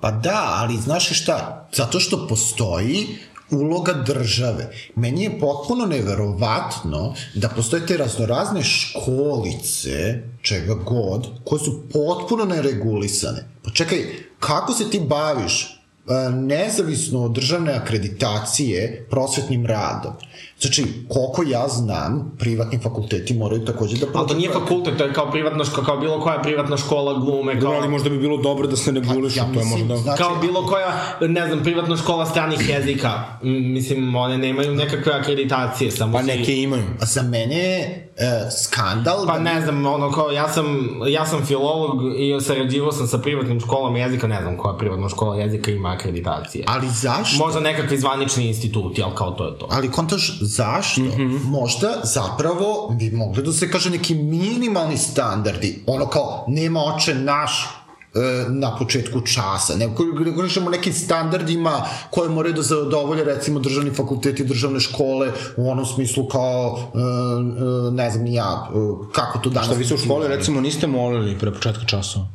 Pa 0.00 0.10
da, 0.10 0.54
ali 0.54 0.76
znaš 0.76 1.22
šta, 1.22 1.68
zato 1.72 2.00
što 2.00 2.28
postoji 2.28 3.06
uloga 3.50 3.92
države. 3.92 4.70
Meni 4.94 5.22
je 5.22 5.40
potpuno 5.40 5.86
neverovatno 5.86 7.14
da 7.34 7.48
postoje 7.48 7.86
te 7.86 7.96
raznorazne 7.96 8.62
školice, 8.62 10.22
čega 10.42 10.74
god, 10.74 11.26
koje 11.44 11.58
su 11.58 11.82
potpuno 11.92 12.44
neregulisane. 12.44 13.48
Pa 13.64 13.70
čekaj, 13.70 13.98
kako 14.40 14.72
se 14.72 14.90
ti 14.90 15.00
baviš 15.00 15.62
e, 15.64 16.30
nezavisno 16.30 17.24
od 17.24 17.32
državne 17.32 17.72
akreditacije 17.72 19.06
prosvetnim 19.10 19.66
radom? 19.66 20.12
Znači, 20.60 20.86
koliko 21.08 21.42
ja 21.42 21.68
znam, 21.68 22.36
privatni 22.38 22.78
fakulteti 22.78 23.34
moraju 23.34 23.64
takođe 23.64 23.96
da... 23.96 24.06
Ali 24.14 24.28
to 24.28 24.34
nije 24.34 24.52
fakultet, 24.52 24.98
to 24.98 25.04
je 25.04 25.12
kao 25.12 25.30
privatna 25.30 25.64
škola, 25.64 25.86
kao 25.86 25.96
bilo 25.96 26.20
koja 26.20 26.42
privatna 26.42 26.76
škola 26.76 27.18
glume. 27.18 27.60
Kao... 27.60 27.72
ali 27.72 27.88
možda 27.88 28.10
bi 28.10 28.18
bilo 28.18 28.36
dobro 28.36 28.66
da 28.66 28.76
se 28.76 28.92
ne 28.92 29.00
guliš, 29.00 29.36
ja, 29.36 29.44
to 29.54 29.60
je 29.60 29.64
možda... 29.64 29.96
Znači... 29.96 30.22
Kao 30.22 30.36
bilo 30.40 30.66
koja, 30.66 31.16
ne 31.20 31.46
znam, 31.46 31.62
privatna 31.62 31.96
škola 31.96 32.26
stranih 32.26 32.68
jezika. 32.68 33.24
Mislim, 33.42 34.16
one 34.16 34.38
nemaju 34.38 34.74
nekakve 34.74 35.12
akreditacije, 35.12 35.90
samo 35.90 36.12
Pa 36.12 36.22
neke 36.22 36.56
imaju. 36.56 36.84
Za 37.00 37.22
mene 37.22 37.56
je 37.56 38.06
e, 38.16 38.50
skandal... 38.50 39.26
Pa 39.26 39.32
da... 39.32 39.38
ne 39.38 39.60
znam, 39.60 39.86
ono 39.86 40.12
kao, 40.12 40.30
ja 40.30 40.48
sam, 40.48 40.88
ja 41.08 41.26
sam 41.26 41.46
filolog 41.46 42.02
i 42.18 42.40
sarađivao 42.40 42.92
sam 42.92 43.06
sa 43.06 43.18
privatnim 43.18 43.60
školama 43.60 43.98
jezika, 43.98 44.26
ne 44.26 44.42
znam 44.42 44.56
koja 44.56 44.76
privatna 44.76 45.08
škola 45.08 45.36
jezika 45.36 45.70
ima 45.70 45.88
akreditacije. 45.88 46.64
Ali 46.68 46.88
zašto? 46.88 47.44
Možda 47.44 47.60
nekakvi 47.60 47.98
zvanični 47.98 48.46
instituti, 48.46 49.02
ali 49.02 49.12
kao 49.14 49.30
to 49.30 49.46
je 49.46 49.58
to. 49.58 49.68
Ali 49.70 49.90
kontaš, 49.90 50.38
zašto? 50.46 51.00
Mm 51.00 51.10
-hmm. 51.10 51.44
Možda 51.44 52.00
zapravo 52.04 52.94
bi 52.98 53.10
mogli 53.10 53.42
da 53.42 53.52
se 53.52 53.70
kaže 53.70 53.90
neki 53.90 54.14
minimalni 54.14 54.98
standardi, 54.98 55.82
ono 55.86 56.06
kao 56.06 56.44
nema 56.48 56.80
oče 56.84 57.14
naš 57.14 57.68
e, 58.14 58.44
na 58.48 58.76
početku 58.78 59.20
časa. 59.20 59.76
Ne 59.76 59.86
govorimo 59.86 60.66
o 60.66 60.70
nekim 60.70 60.92
standardima 60.92 61.82
koje 62.10 62.30
moraju 62.30 62.54
da 62.54 62.62
zadovolje 62.62 63.24
recimo 63.24 63.60
državni 63.60 63.90
fakulteti, 63.90 64.44
državne 64.44 64.80
škole 64.80 65.32
u 65.56 65.70
onom 65.70 65.86
smislu 65.86 66.28
kao 66.28 66.78
e, 66.94 66.98
e, 66.98 67.90
ne 67.90 68.10
znam 68.10 68.24
ni 68.24 68.34
ja 68.34 68.68
kako 69.12 69.38
to 69.38 69.50
danas... 69.50 69.66
Šta 69.66 69.78
vi 69.78 69.84
se 69.84 69.94
u 69.94 69.98
školi 69.98 70.28
recimo 70.28 70.60
niste 70.60 70.86
molili 70.86 71.38
pre 71.38 71.52
početka 71.52 71.84
časova? 71.84 72.26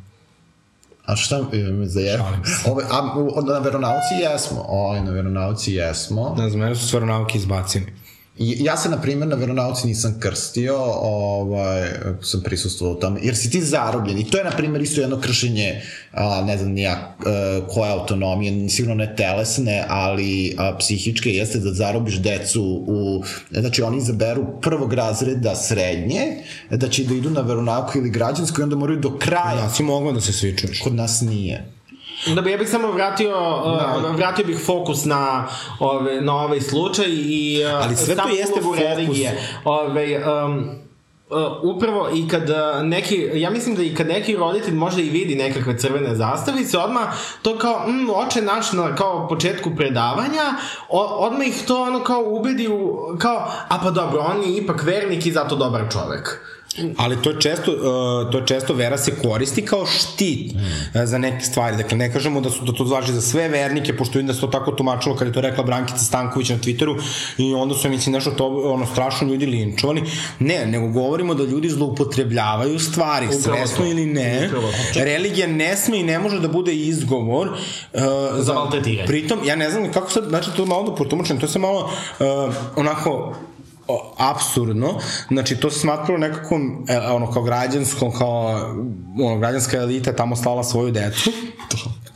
A 1.06 1.16
šta 1.16 1.40
me 1.52 1.86
zajevo? 1.86 2.26
Ove, 2.66 2.84
a, 2.92 3.02
na 3.54 3.60
veronauci 3.60 4.14
jesmo. 4.22 4.66
Oj, 4.68 5.02
na 5.02 5.12
veronauci 5.12 5.74
jesmo. 5.74 6.36
Ne 6.38 6.50
znam, 6.50 6.62
mene 6.62 6.76
su 6.76 6.88
s 6.88 6.94
veronauki 6.94 7.38
izbacili. 7.38 7.94
Ja 8.42 8.78
se, 8.78 8.90
na 8.90 9.02
primjer, 9.02 9.28
na 9.28 9.36
veronauci 9.36 9.88
nisam 9.88 10.16
krstio, 10.20 10.78
ovaj, 11.02 11.90
sam 12.22 12.42
prisustvovao 12.42 12.96
tamo, 12.96 13.18
jer 13.22 13.36
si 13.36 13.50
ti 13.50 13.62
zarobljen. 13.62 14.20
I 14.20 14.24
to 14.30 14.38
je, 14.38 14.44
na 14.44 14.52
primjer, 14.52 14.82
isto 14.82 15.02
jedno 15.02 15.22
kršenje, 15.22 15.82
a, 16.12 16.44
ne 16.46 16.58
znam 16.58 16.72
nija, 16.72 17.16
a, 17.26 17.60
koja 17.68 17.94
autonomije, 17.94 18.70
sigurno 18.70 18.96
ne 18.96 19.16
telesne, 19.16 19.86
ali 19.90 20.56
a, 20.58 20.78
psihičke, 20.80 21.30
jeste 21.30 21.60
da 21.60 21.74
zarobiš 21.74 22.16
decu 22.16 22.64
u, 22.88 23.24
znači 23.52 23.82
oni 23.82 23.98
izaberu 23.98 24.46
prvog 24.62 24.94
razreda 24.94 25.56
srednje, 25.56 26.22
da 26.70 26.90
će 26.90 27.04
da 27.04 27.14
idu 27.14 27.30
na 27.30 27.42
veronauku 27.42 27.98
ili 27.98 28.10
građansku 28.10 28.62
i 28.62 28.64
onda 28.64 28.76
moraju 28.76 29.00
do 29.00 29.18
kraja. 29.20 29.60
Ja 29.64 29.70
si 29.70 29.84
mogla 29.84 30.12
da 30.12 30.22
se 30.22 30.34
svičuješ. 30.34 30.80
Kod 30.80 30.96
nas 30.96 31.22
nije. 31.22 31.66
Da 32.28 32.42
bi 32.42 32.52
ja 32.52 32.58
bih 32.58 32.70
samo 32.70 32.92
vratio, 32.92 33.32
da. 33.32 34.08
uh, 34.08 34.16
vratio 34.16 34.46
bih 34.46 34.60
fokus 34.66 35.06
na, 35.06 35.48
ove, 35.80 36.22
na 36.22 36.36
ovaj 36.36 36.62
slučaj 36.62 37.06
i 37.10 37.64
uh, 37.66 37.86
Ali 37.86 37.96
sve 37.96 38.16
to 38.16 38.30
jeste 38.30 38.62
fokus. 38.62 38.80
Religije. 38.80 39.48
Ove, 39.66 40.24
um, 40.46 40.70
Uh, 41.32 41.76
upravo 41.76 42.10
i 42.14 42.28
kad 42.28 42.50
uh, 42.50 42.58
neki, 42.84 43.30
ja 43.34 43.50
mislim 43.50 43.76
da 43.76 43.84
i 43.84 43.96
kad 43.96 44.08
neki 44.08 44.36
roditelj 44.36 44.74
možda 44.74 45.02
i 45.02 45.10
vidi 45.10 45.36
nekakve 45.36 45.78
crvene 45.78 46.16
zastavice, 46.16 46.78
odmah 46.78 47.04
to 47.42 47.58
kao, 47.58 47.88
mm, 47.88 48.10
oče 48.10 48.42
naš 48.42 48.72
na 48.72 48.96
kao 48.96 49.28
početku 49.28 49.76
predavanja, 49.76 50.44
o, 50.90 51.02
odmah 51.04 51.48
ih 51.48 51.64
to 51.68 51.84
ono 51.84 52.04
kao 52.04 52.24
ubedi 52.28 52.68
u, 52.68 52.98
kao, 53.20 53.52
a 53.70 53.80
pa 53.84 53.92
dobro, 53.92 54.20
on 54.22 54.44
je 54.44 54.58
ipak 54.58 54.84
vernik 54.84 55.26
i 55.26 55.32
zato 55.32 55.56
dobar 55.56 55.82
čovek. 55.92 56.42
Ali 56.98 57.22
to 57.22 57.30
je 57.30 57.42
često, 57.42 57.72
uh, 57.72 58.32
to 58.32 58.38
je 58.38 58.48
često 58.48 58.74
vera 58.74 58.98
se 58.98 59.16
koristi 59.16 59.66
kao 59.66 59.86
štit 59.86 60.54
mm. 60.54 61.06
za 61.06 61.18
neke 61.18 61.46
stvari. 61.46 61.78
Dakle, 61.78 61.98
ne 61.98 62.14
kažemo 62.14 62.42
da, 62.42 62.50
su, 62.50 62.66
da 62.66 62.74
to 62.74 62.86
zvaži 62.86 63.14
za 63.14 63.22
sve 63.22 63.48
vernike, 63.48 63.98
pošto 63.98 64.20
vidim 64.20 64.28
da 64.28 64.34
se 64.34 64.42
to 64.42 64.48
tako 64.48 64.72
tumačilo 64.72 65.16
kad 65.16 65.28
je 65.28 65.34
to 65.34 65.42
rekla 65.42 65.64
Brankica 65.64 65.98
Stanković 65.98 66.50
na 66.50 66.58
Twitteru 66.58 67.02
i 67.38 67.54
onda 67.54 67.76
su, 67.76 67.90
mislim, 67.90 68.14
nešto 68.14 68.32
to, 68.32 68.48
ono, 68.48 68.86
strašno 68.86 69.28
ljudi 69.28 69.46
linčovali. 69.46 70.04
Ne, 70.40 70.66
nego 70.66 70.88
govorimo 70.88 71.34
da 71.34 71.44
ljudi 71.44 71.70
zloupotrebljavaju 71.70 72.80
stvari, 72.80 73.26
Upravo 73.26 73.58
svesno 73.58 73.86
to. 73.86 73.92
ili 73.92 74.06
ne. 74.06 74.50
Religija 74.96 75.48
ne 75.48 75.78
sme 75.78 76.00
i 76.00 76.04
ne 76.04 76.20
može 76.20 76.40
da 76.40 76.48
bude 76.48 76.74
izgovor 76.74 77.48
uh, 77.48 78.02
za, 78.36 78.44
za 78.44 78.54
maltretiranje. 78.54 79.08
Pritom, 79.08 79.40
ja 79.46 79.56
ne 79.56 79.70
znam 79.70 79.92
kako 79.92 80.12
sad, 80.12 80.24
znači 80.30 80.50
to 80.56 80.66
malo 80.66 80.90
da 80.90 80.96
potumačem, 80.96 81.40
to 81.40 81.48
se 81.48 81.60
malo 81.60 81.92
uh, 82.20 82.54
onako 82.76 83.36
absurdno, 84.18 85.00
znači 85.28 85.56
to 85.56 85.72
se 85.72 85.80
smatralo 85.80 86.18
nekakvom, 86.18 86.86
e, 86.88 87.00
ono, 87.00 87.32
kao 87.32 87.44
građanskom, 87.44 88.12
kao, 88.12 88.48
ono, 89.22 89.38
građanska 89.40 89.78
elita 89.78 90.16
tamo 90.16 90.36
stala 90.36 90.64
svoju 90.64 90.92
decu, 90.92 91.32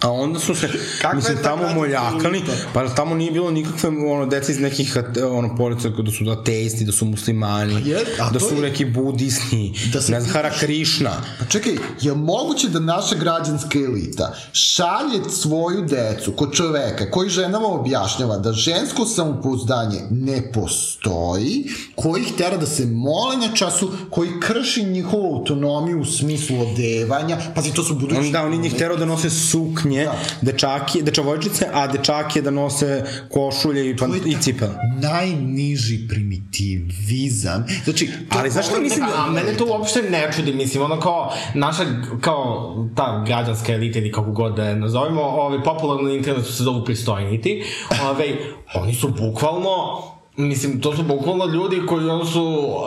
A 0.06 0.12
onda 0.12 0.40
su 0.40 0.56
se, 0.56 0.68
Kakva 1.02 1.16
mislim, 1.16 1.38
tamo 1.44 1.74
moljakali, 1.74 2.42
pa 2.74 2.90
tamo 2.90 3.16
nije 3.16 3.32
bilo 3.32 3.52
nikakve 3.52 3.90
ono, 3.90 4.26
deca 4.26 4.52
iz 4.52 4.60
nekih 4.60 4.98
ono, 5.32 5.56
polica 5.56 5.90
da 5.90 6.12
su 6.12 6.32
ateisti, 6.32 6.86
da 6.86 6.92
su 6.92 7.06
muslimani, 7.06 7.74
pa 7.74 7.90
je, 7.90 8.00
da 8.34 8.40
su 8.40 8.56
je... 8.56 8.62
neki 8.62 8.86
budisti, 8.86 9.90
da 9.94 10.02
se 10.02 10.12
ne 10.12 10.22
znam, 10.22 10.34
Hara 10.34 10.52
Krišna. 10.60 11.12
Pa 11.40 11.46
čekaj, 11.46 11.74
je 12.02 12.14
moguće 12.14 12.70
da 12.70 12.80
naša 12.80 13.16
građanska 13.16 13.80
elita 13.80 14.36
šalje 14.52 15.30
svoju 15.30 15.82
decu 15.82 16.32
kod 16.32 16.54
čoveka 16.54 17.12
koji 17.12 17.30
ženama 17.30 17.68
objašnjava 17.68 18.38
da 18.38 18.54
žensko 18.54 19.06
samopouzdanje 19.06 20.02
ne 20.10 20.52
postoji, 20.52 21.65
koji 21.96 22.22
ih 22.22 22.34
tera 22.38 22.58
da 22.58 22.66
se 22.66 22.86
mole 22.86 23.38
na 23.38 23.56
času, 23.56 23.92
koji 24.10 24.30
krši 24.40 24.84
njihovu 24.84 25.36
autonomiju 25.36 26.00
u 26.00 26.06
smislu 26.06 26.58
odevanja, 26.62 27.38
pazi, 27.56 27.74
to 27.74 27.84
su 27.84 27.96
budući... 27.96 28.32
Da, 28.32 28.46
oni 28.46 28.58
njih 28.58 28.74
terao 28.74 28.98
da 28.98 29.06
nose 29.06 29.30
suknje, 29.30 30.04
da. 30.04 30.16
dečaki, 30.42 31.02
dečavojčice, 31.02 31.68
a 31.74 31.88
dečake 31.88 32.42
da 32.42 32.52
nose 32.52 33.04
košulje 33.32 33.90
i, 33.90 33.98
pan, 33.98 34.12
i 34.26 34.36
cipel. 34.42 34.70
Najniži 35.02 36.08
primitivizam. 36.08 37.66
Znači, 37.84 38.10
ali 38.30 38.50
znaš 38.50 38.66
što 38.66 38.82
mislim? 38.82 39.06
Da, 39.06 39.26
a 39.28 39.32
mene 39.32 39.54
to 39.58 39.66
uopšte 39.66 40.02
ne 40.02 40.32
čudi, 40.36 40.54
mislim, 40.54 40.84
ono 40.84 41.00
kao 41.00 41.34
naša, 41.54 41.84
kao 42.22 42.76
ta 42.96 43.24
građanska 43.28 43.74
elita 43.74 44.00
ili 44.00 44.12
kako 44.12 44.32
god 44.32 44.56
da 44.56 44.64
je 44.64 44.76
nazovimo, 44.76 45.22
ovaj, 45.22 45.64
popularno 45.64 46.04
na 46.04 46.14
internetu 46.14 46.54
se 46.54 46.64
zovu 46.64 46.86
pristojniti, 46.86 47.64
ovaj, 48.04 48.36
oni 48.76 48.94
su 48.94 49.10
bukvalno 49.10 50.04
Mislim, 50.38 50.82
to 50.82 50.96
su 50.96 51.04
bukvalno 51.04 51.46
ljudi 51.46 51.82
koji 51.88 52.10
on 52.10 52.28
su 52.28 52.44
uh, 52.44 52.86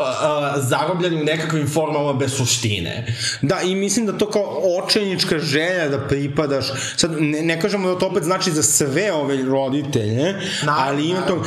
zarobljeni 0.57 1.21
u 1.21 1.25
nekakvim 1.25 1.69
formama 1.69 2.13
bez 2.13 2.33
suštine. 2.33 3.07
Da, 3.43 3.61
i 3.61 3.75
mislim 3.75 4.07
da 4.07 4.19
to 4.19 4.31
kao 4.31 4.63
očajnička 4.83 5.39
želja 5.39 5.89
da 5.89 5.99
pripadaš, 6.09 6.67
sad 6.97 7.11
ne, 7.21 7.43
ne 7.43 7.61
kažemo 7.61 7.89
da 7.89 7.99
to 7.99 8.07
opet 8.07 8.23
znači 8.23 8.51
za 8.51 8.63
sve 8.63 9.13
ove 9.13 9.45
roditelje, 9.45 10.35
na, 10.65 10.75
ali 10.79 11.09
ima 11.09 11.21
to 11.21 11.43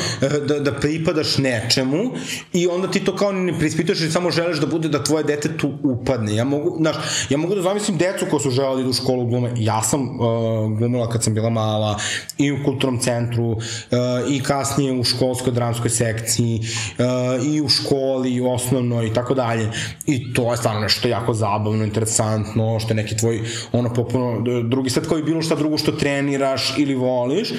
da, 0.48 0.60
da 0.60 0.74
pripadaš 0.74 1.38
nečemu 1.38 2.12
i 2.54 2.68
onda 2.68 2.92
ti 2.92 3.00
to 3.00 3.16
kao 3.16 3.32
ne 3.32 3.60
prispituješ 3.60 4.02
i 4.02 4.12
samo 4.12 4.32
želiš 4.32 4.58
da 4.58 4.68
bude 4.68 4.90
da 4.90 5.04
tvoje 5.04 5.24
dete 5.24 5.58
tu 5.58 5.72
upadne. 5.84 6.36
Ja 6.36 6.44
mogu, 6.44 6.78
znaš, 6.78 6.96
ja 7.30 7.38
mogu 7.38 7.56
da 7.56 7.62
zamislim 7.62 7.98
decu 7.98 8.26
ko 8.32 8.40
su 8.40 8.50
želeli 8.50 8.84
da 8.84 8.90
u 8.90 8.94
školu 8.94 9.26
glume. 9.26 9.52
Ja 9.58 9.82
sam 9.84 10.02
uh, 10.02 10.78
glumila 10.78 11.10
kad 11.10 11.24
sam 11.24 11.34
bila 11.34 11.50
mala 11.50 12.00
i 12.38 12.52
u 12.52 12.58
kulturnom 12.66 13.00
centru 13.00 13.52
uh, 13.52 13.58
i 14.30 14.44
kasnije 14.44 14.94
u 14.94 15.04
školskoj 15.04 15.54
dramskoj 15.54 15.91
sekciji 15.92 16.60
uh, 16.60 17.46
i 17.46 17.62
u 17.62 17.70
školi, 17.70 18.34
i 18.34 18.42
osnovnoj 18.42 19.08
i 19.08 19.14
tako 19.14 19.34
dalje. 19.34 19.72
I 20.08 20.34
to 20.34 20.52
je 20.52 20.58
stvarno 20.58 20.82
nešto 20.82 21.08
jako 21.08 21.34
zabavno, 21.34 21.84
interesantno, 21.84 22.80
što 22.80 22.90
je 22.90 22.96
neki 22.96 23.18
tvoj, 23.18 23.42
ono, 23.72 23.94
popuno, 23.94 24.44
drugi 24.64 24.90
svet 24.90 25.08
kao 25.08 25.18
i 25.18 25.24
bilo 25.24 25.42
šta 25.42 25.56
drugo 25.56 25.78
što 25.78 25.92
treniraš 25.92 26.74
ili 26.78 26.96
voliš, 26.96 27.54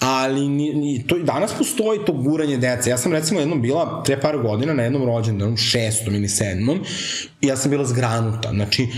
ali 0.00 0.48
ni, 0.48 0.74
ni, 0.74 1.06
to, 1.06 1.18
danas 1.18 1.52
postoji 1.58 2.00
to 2.06 2.12
guranje 2.12 2.56
dece. 2.56 2.90
Ja 2.90 2.98
sam 2.98 3.12
recimo 3.12 3.40
jednom 3.40 3.62
bila 3.62 4.02
pre 4.06 4.20
par 4.20 4.38
godina 4.38 4.74
na 4.74 4.82
jednom 4.82 5.04
rođendanu, 5.04 5.56
šestom 5.56 6.14
ili 6.14 6.28
sedmom, 6.28 6.80
i 7.40 7.46
ja 7.46 7.56
sam 7.56 7.70
bila 7.70 7.84
zgranuta. 7.84 8.50
Znači, 8.50 8.88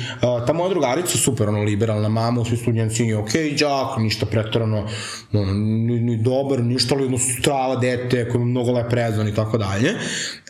ta 0.46 0.52
moja 0.52 0.68
drugarica 0.68 1.18
super, 1.18 1.48
ono, 1.48 1.62
liberalna 1.62 2.08
mama, 2.08 2.44
svi 2.44 2.56
studenci, 2.56 3.02
je 3.02 3.16
okej, 3.16 3.50
okay, 3.50 3.58
džak, 3.58 3.98
ništa 3.98 4.26
pretorano, 4.26 4.86
ono, 5.32 5.54
ni, 5.54 6.00
ni 6.00 6.16
dobar, 6.16 6.64
ništa, 6.64 6.94
ali 6.94 7.04
jedno 7.04 7.18
strava 7.18 7.76
dete, 7.76 8.28
koje 8.28 8.40
je 8.40 8.44
mnogo 8.44 8.72
lep 8.72 8.92
rezon 8.92 9.28
i 9.28 9.34
tako 9.34 9.58
dalje 9.58 9.94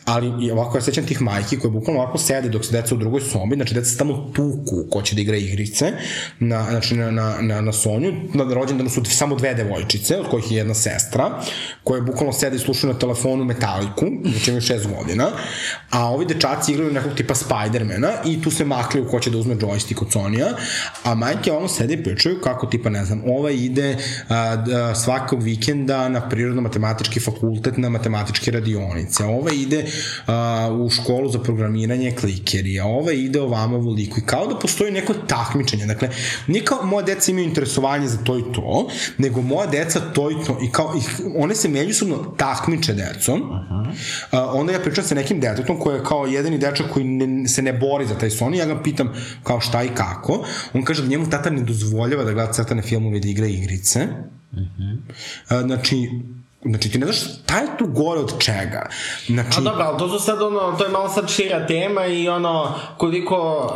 ali 0.07 0.51
ovako 0.51 0.77
ja 0.77 0.81
sećam 0.81 1.05
tih 1.05 1.21
majki 1.21 1.59
koje 1.59 1.71
bukvalno 1.71 2.01
ovako 2.01 2.17
sede 2.17 2.49
dok 2.49 2.65
se 2.65 2.71
deca 2.71 2.95
u 2.95 2.97
drugoj 2.97 3.21
sobi, 3.21 3.55
znači 3.55 3.73
deca 3.73 3.89
se 3.89 3.97
tamo 3.97 4.31
tuku 4.35 4.89
ko 4.91 5.01
će 5.01 5.15
da 5.15 5.21
igra 5.21 5.37
igrice, 5.37 5.91
na, 6.39 6.65
znači 6.69 6.95
na, 6.95 7.11
na, 7.11 7.35
na, 7.41 7.61
na 7.61 7.73
Sonju, 7.73 8.13
na 8.33 8.53
rođendanu 8.53 8.89
su 8.89 9.05
samo 9.05 9.35
dve 9.35 9.53
devojčice, 9.53 10.17
od 10.17 10.29
kojih 10.29 10.51
je 10.51 10.57
jedna 10.57 10.73
sestra, 10.73 11.41
koje 11.83 12.01
bukvalno 12.01 12.33
sede 12.33 12.55
i 12.55 12.59
slušaju 12.59 12.93
na 12.93 12.99
telefonu 12.99 13.43
metaliku, 13.43 14.05
znači 14.23 14.51
imaju 14.51 14.61
šest 14.61 14.87
godina, 14.87 15.27
a 15.89 16.05
ovi 16.05 16.25
dečaci 16.25 16.71
igraju 16.71 16.93
nekog 16.93 17.13
tipa 17.13 17.35
Spidermana 17.35 18.11
i 18.25 18.41
tu 18.41 18.51
se 18.51 18.65
makljaju 18.65 19.07
ko 19.07 19.19
će 19.19 19.29
da 19.29 19.37
uzme 19.37 19.55
joystick 19.55 20.01
od 20.01 20.11
Sonija, 20.11 20.47
a 21.03 21.15
majke 21.15 21.51
ovamo 21.51 21.67
sede 21.67 21.93
i 21.93 22.03
pričaju 22.03 22.41
kako 22.43 22.67
tipa, 22.67 22.89
ne 22.89 23.05
znam, 23.05 23.23
ova 23.25 23.51
ide 23.51 23.97
a, 24.29 24.35
a, 24.35 24.95
svakog 24.95 25.43
vikenda 25.43 26.09
na 26.09 26.29
prirodno-matematički 26.29 27.19
fakultet 27.19 27.77
na 27.77 27.89
matematičke 27.89 28.51
radionice, 28.51 29.23
ova 29.23 29.51
ide 29.53 29.85
a, 30.25 30.69
u 30.71 30.89
školu 30.89 31.31
za 31.31 31.39
programiranje 31.39 32.11
klikerija, 32.11 32.85
ova 32.85 33.11
ide 33.11 33.41
ovamo 33.41 33.77
voliko 33.77 34.19
i 34.19 34.25
kao 34.25 34.47
da 34.47 34.59
postoji 34.59 34.91
neko 34.91 35.13
takmičenje, 35.13 35.85
dakle, 35.85 36.09
nije 36.47 36.65
kao 36.65 36.85
moja 36.85 37.05
deca 37.05 37.31
imaju 37.31 37.47
interesovanje 37.47 38.07
za 38.07 38.17
to 38.17 38.39
i 38.39 38.43
to, 38.53 38.89
nego 39.17 39.41
moja 39.41 39.67
deca 39.67 39.99
to 39.99 40.31
i 40.31 40.35
to, 40.45 40.59
i 40.63 40.71
kao, 40.71 40.93
i 40.97 41.01
one 41.37 41.55
se 41.55 41.69
međusobno 41.69 42.17
takmiče 42.37 42.93
decom, 42.93 43.41
uh 43.41 43.77
a, 44.31 44.51
onda 44.53 44.73
ja 44.73 44.79
pričam 44.79 45.03
sa 45.03 45.15
nekim 45.15 45.39
detetom 45.39 45.79
koji 45.79 45.95
je 45.95 46.03
kao 46.03 46.25
jedini 46.25 46.57
dečak 46.57 46.89
koji 46.93 47.05
ne, 47.05 47.47
se 47.47 47.61
ne 47.61 47.73
bori 47.73 48.05
za 48.05 48.17
taj 48.17 48.29
son 48.29 48.53
i 48.53 48.57
ja 48.57 48.65
ga 48.65 48.81
pitam 48.83 49.13
kao 49.43 49.59
šta 49.59 49.83
i 49.83 49.89
kako, 49.95 50.45
on 50.73 50.83
kaže 50.83 51.01
da 51.01 51.07
njemu 51.07 51.29
tata 51.29 51.49
ne 51.49 51.61
dozvoljava 51.61 52.23
da 52.23 52.33
gleda 52.33 52.53
crtane 52.53 52.81
filmove 52.81 53.19
da 53.19 53.27
igra 53.27 53.47
igrice, 53.47 54.07
Uh 54.51 54.59
-huh. 54.59 54.97
a, 55.47 55.61
znači, 55.61 56.09
Znači, 56.61 56.91
ti 56.91 56.97
ne 56.97 57.05
znaš 57.05 57.17
šta 57.17 57.57
je 57.57 57.77
tu 57.77 57.87
gore 57.87 58.19
od 58.19 58.39
čega. 58.39 58.89
Znači... 59.27 59.57
A 59.57 59.61
dobro, 59.61 59.83
ali 59.83 59.97
to 59.97 60.09
su 60.09 60.25
sad 60.25 60.41
ono, 60.41 60.75
to 60.77 60.83
je 60.83 60.89
malo 60.89 61.09
sad 61.09 61.29
šira 61.29 61.67
tema 61.67 62.05
i 62.05 62.29
ono, 62.29 62.73
koliko, 62.97 63.71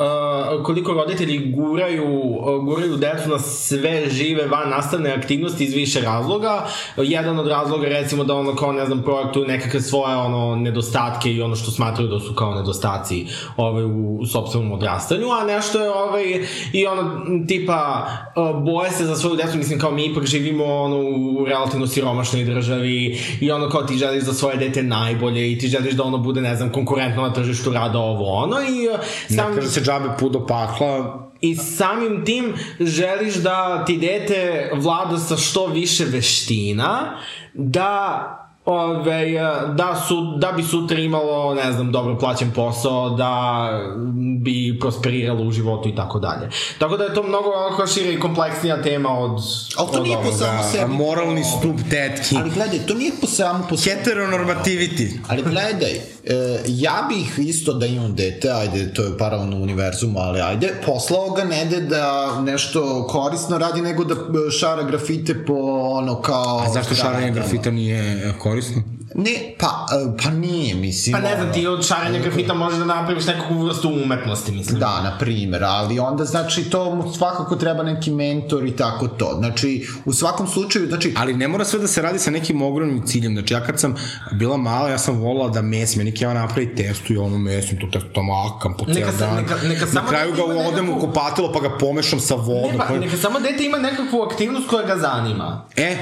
uh, 0.57 0.63
koliko 0.65 0.93
roditelji 0.93 1.53
guraju, 1.55 2.05
uh, 2.05 2.65
guraju 2.65 2.97
decu 2.97 3.29
na 3.29 3.39
sve 3.39 4.09
žive 4.09 4.47
van 4.47 4.69
nastavne 4.69 5.11
aktivnosti 5.11 5.63
iz 5.63 5.73
više 5.73 6.01
razloga. 6.01 6.67
Jedan 6.97 7.39
od 7.39 7.47
razloga 7.47 7.87
recimo 7.87 8.23
da 8.23 8.35
ono 8.35 8.55
kao, 8.55 8.71
ne 8.71 8.85
znam, 8.85 9.03
projektuju 9.03 9.45
nekakve 9.45 9.81
svoje 9.81 10.15
ono, 10.15 10.55
nedostatke 10.55 11.33
i 11.33 11.41
ono 11.41 11.55
što 11.55 11.71
smatraju 11.71 12.09
da 12.09 12.19
su 12.19 12.33
kao 12.35 12.55
nedostaci 12.55 13.27
ovaj, 13.57 13.83
u, 13.83 14.17
u 14.21 14.25
sobstvenom 14.25 14.71
odrastanju, 14.71 15.27
a 15.41 15.43
nešto 15.43 15.79
je 15.79 15.91
ovaj, 15.91 16.45
i 16.73 16.87
ono, 16.87 17.21
tipa, 17.47 18.07
uh, 18.35 18.63
boje 18.63 18.91
se 18.91 19.05
za 19.05 19.15
svoju 19.15 19.35
decu, 19.35 19.57
mislim 19.57 19.79
kao 19.79 19.91
mi 19.91 20.05
ipak 20.05 20.25
živimo 20.25 20.65
ono, 20.65 20.97
u 20.97 21.45
relativno 21.45 21.87
siromašnoj 21.87 22.43
državi 22.43 22.70
državi 22.71 23.19
i 23.39 23.51
ono 23.51 23.69
kao 23.69 23.83
ti 23.83 23.97
želiš 23.97 24.23
za 24.23 24.33
svoje 24.33 24.57
dete 24.57 24.83
najbolje 24.83 25.51
i 25.51 25.59
ti 25.59 25.67
želiš 25.67 25.93
da 25.93 26.03
ono 26.03 26.17
bude, 26.17 26.41
ne 26.41 26.55
znam, 26.55 26.71
konkurentno 26.71 27.21
na 27.21 27.33
tržištu 27.33 27.71
rada 27.71 27.99
ovo 27.99 28.33
ono 28.33 28.55
i... 28.55 28.87
Uh, 28.87 28.99
sam... 29.35 29.49
Ne 29.49 29.55
kaže 29.55 29.69
se 29.69 29.81
džabe 29.81 30.09
put 30.19 30.33
do 30.33 30.45
pakla, 30.45 31.27
I 31.41 31.55
samim 31.55 32.25
tim 32.25 32.53
želiš 32.79 33.35
da 33.35 33.85
ti 33.85 33.97
dete 33.97 34.71
vlada 34.73 35.17
sa 35.17 35.37
što 35.37 35.65
više 35.67 36.05
veština, 36.05 37.17
da 37.53 38.37
Ove, 38.65 39.31
da, 39.75 40.03
su, 40.07 40.37
da 40.37 40.51
bi 40.51 40.63
sutra 40.63 40.99
imalo, 40.99 41.53
ne 41.55 41.71
znam, 41.71 41.91
dobro 41.91 42.17
plaćen 42.17 42.51
posao, 42.51 43.09
da 43.09 43.67
bi 44.41 44.77
prosperiralo 44.79 45.43
u 45.43 45.51
životu 45.51 45.89
i 45.89 45.95
tako 45.95 46.19
dalje. 46.19 46.49
Tako 46.79 46.97
da 46.97 47.03
je 47.03 47.13
to 47.13 47.23
mnogo 47.23 47.49
ovako 47.49 47.87
šira 47.87 48.11
i 48.11 48.19
kompleksnija 48.19 48.81
tema 48.81 49.09
od... 49.09 49.31
Ali 49.77 49.91
to 49.91 49.97
od 49.97 50.03
nije 50.03 50.17
po 50.23 50.31
samo 50.31 50.63
sebi. 50.63 50.93
Moralni 50.93 51.43
stup 51.43 51.75
tetki. 51.89 52.35
Ali 52.37 52.49
gledaj, 52.49 52.79
to 52.87 52.93
nije 52.93 53.11
po 53.21 53.27
samo 53.27 53.65
po 53.69 53.77
sebi. 53.77 53.95
Heteronormativity. 53.95 55.09
Ali 55.27 55.43
gledaj, 55.43 56.01
e, 56.25 56.59
ja 56.67 57.05
bih 57.09 57.47
isto 57.47 57.73
da 57.73 57.85
imam 57.85 58.15
dete, 58.15 58.49
ajde, 58.49 58.93
to 58.93 59.03
je 59.03 59.17
paralelno 59.17 59.57
univerzum, 59.57 60.17
ali 60.17 60.41
ajde, 60.41 60.73
poslao 60.85 61.29
ga 61.29 61.43
nede 61.43 61.81
da 61.81 62.41
nešto 62.41 63.07
korisno 63.07 63.57
radi, 63.57 63.81
nego 63.81 64.03
da 64.03 64.15
šara 64.59 64.83
grafite 64.83 65.45
po 65.45 65.53
ono 65.81 66.21
kao... 66.21 66.63
A 66.67 66.69
zašto 66.73 66.95
šaranje 66.95 67.31
grafita 67.31 67.71
nije 67.71 68.33
korisno? 68.39 68.83
Ne, 69.15 69.31
pa, 69.59 69.67
e, 69.67 70.17
pa 70.17 70.29
nije, 70.31 70.75
mislim. 70.75 71.13
Pa 71.13 71.19
ne 71.19 71.35
znam, 71.35 71.53
ti 71.53 71.67
od 71.67 71.85
šaranja 71.85 72.19
grafita 72.19 72.53
možeš 72.55 72.79
da 72.79 72.85
napraviš 72.85 73.25
nekakvu 73.25 73.59
vrstu 73.59 73.89
umetnosti, 73.95 74.51
mislim. 74.51 74.79
Da, 74.79 75.01
na 75.01 75.17
primer, 75.17 75.63
ali 75.63 75.99
onda 75.99 76.25
znači 76.25 76.63
to 76.63 76.95
mu 76.95 77.13
svakako 77.13 77.55
treba 77.55 77.83
neki 77.83 78.11
mentor 78.11 78.65
i 78.65 78.71
tako 78.71 79.07
to. 79.09 79.35
Znači, 79.35 79.87
u 80.05 80.13
svakom 80.13 80.47
slučaju, 80.47 80.87
znači, 80.87 81.13
Ali 81.17 81.33
ne 81.33 81.47
mora 81.47 81.65
sve 81.65 81.79
da 81.79 81.87
se 81.87 82.01
radi 82.01 82.19
sa 82.19 82.31
nekim 82.31 82.61
ogromnim 82.61 83.01
ciljem. 83.03 83.33
Znači, 83.33 83.53
ja 83.53 83.61
kad 83.61 83.79
sam 83.79 83.95
bila 84.31 84.57
mala, 84.57 84.89
ja 84.89 84.97
sam 84.97 85.15
volila 85.15 85.49
da 85.49 85.61
mesim. 85.61 86.01
Ja 86.01 86.05
neki 86.05 86.23
ja 86.23 86.33
napravi 86.33 86.75
testu 86.75 87.13
i 87.13 87.17
ono 87.17 87.37
mesim, 87.37 87.79
to 87.79 87.87
testo 87.89 88.09
tamo 88.11 88.33
akam 88.35 88.73
po 88.73 88.85
sa- 89.11 89.17
dan. 89.19 89.35
neka- 89.37 89.63
neka 89.63 89.85
Na 89.85 89.91
samo 89.91 90.07
kraju 90.07 90.31
neki 90.31 90.37
ga 90.39 90.53
odem 90.59 90.85
u 90.85 90.87
nekakvu- 90.87 90.99
kupatilo 91.01 91.51
pa 91.53 91.59
ga 91.59 91.77
pomešam 91.77 92.19
sa 92.19 92.35
vodom. 92.35 92.71
Ne, 92.71 92.77
pa, 92.77 92.85
pa- 92.85 92.97
neka 92.97 93.17
samo 93.17 93.39
dete 93.39 93.65
ima 93.65 93.77
nekakvu 93.79 94.21
aktivnost 94.21 94.67
koja 94.67 94.85
ga 94.85 94.97
zanima. 94.97 95.65
E, 95.75 95.97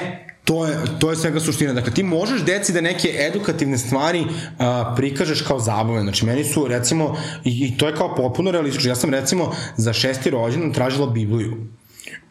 to 0.50 0.66
je, 0.66 0.78
to 1.00 1.10
je 1.10 1.16
svega 1.16 1.40
suština. 1.40 1.74
Dakle, 1.74 1.94
ti 1.94 2.04
možeš 2.04 2.42
deci 2.42 2.74
da 2.74 2.82
neke 2.82 3.10
edukativne 3.28 3.78
stvari 3.78 4.26
a, 4.58 4.94
prikažeš 4.98 5.42
kao 5.42 5.60
zabave. 5.60 6.02
Znači, 6.02 6.26
meni 6.26 6.44
su, 6.44 6.68
recimo, 6.68 7.16
i, 7.44 7.68
i 7.68 7.78
to 7.78 7.88
je 7.88 7.96
kao 7.96 8.16
potpuno 8.16 8.52
realistično. 8.52 8.90
Ja 8.90 8.96
sam, 8.96 9.10
recimo, 9.10 9.52
za 9.78 9.94
šesti 9.94 10.30
rođendan 10.30 10.74
tražila 10.74 11.08
Bibliju. 11.08 11.58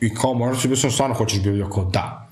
I 0.01 0.15
kao, 0.15 0.35
možda 0.35 0.61
si 0.61 0.69
bio 0.69 0.77
sam 0.77 0.91
stvarno 0.91 1.15
hoćeš 1.15 1.43
Bibliju? 1.43 1.71
Kao, 1.71 1.85
da. 1.85 2.28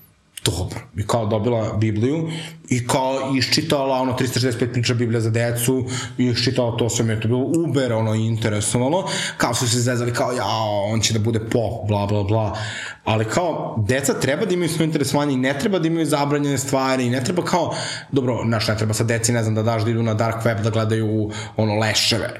Dobro. 0.47 0.79
I 0.97 1.07
kao 1.07 1.25
dobila 1.25 1.73
Bibliju 1.73 2.29
i 2.69 2.87
kao 2.87 3.33
iščitala 3.37 4.01
ono 4.01 4.13
365 4.13 4.73
priča 4.73 4.93
Biblija 4.93 5.21
za 5.21 5.29
decu 5.29 5.85
i 6.17 6.25
iščitala 6.25 6.77
to 6.77 6.89
sve 6.89 7.05
mi 7.05 7.13
je 7.13 7.21
to 7.21 7.27
bilo 7.27 7.51
uber 7.65 7.93
ono 7.93 8.13
interesovalo 8.15 9.09
kao 9.37 9.53
su 9.53 9.69
se 9.69 9.79
zezali 9.79 10.13
kao 10.13 10.31
ja 10.31 10.45
on 10.93 11.01
će 11.01 11.13
da 11.13 11.19
bude 11.19 11.39
pop 11.39 11.87
bla 11.87 12.05
bla 12.05 12.23
bla 12.23 12.57
ali 13.03 13.25
kao 13.25 13.75
deca 13.87 14.13
treba 14.13 14.45
da 14.45 14.53
imaju 14.53 14.69
svoje 14.69 14.85
interesovanje 14.85 15.33
i 15.33 15.37
ne 15.37 15.59
treba 15.59 15.79
da 15.79 15.87
imaju 15.87 16.05
zabranjene 16.05 16.57
stvari 16.57 17.05
i 17.05 17.09
ne 17.09 17.23
treba 17.23 17.43
kao 17.43 17.75
dobro 18.11 18.43
znaš 18.45 18.67
ne 18.67 18.77
treba 18.77 18.93
sa 18.93 19.03
deci 19.03 19.31
ne 19.31 19.43
znam 19.43 19.55
da 19.55 19.63
daš 19.63 19.83
da 19.83 19.91
idu 19.91 20.03
na 20.03 20.13
dark 20.13 20.45
web 20.45 20.61
da 20.61 20.69
gledaju 20.69 21.31
ono 21.57 21.79
leševe 21.79 22.39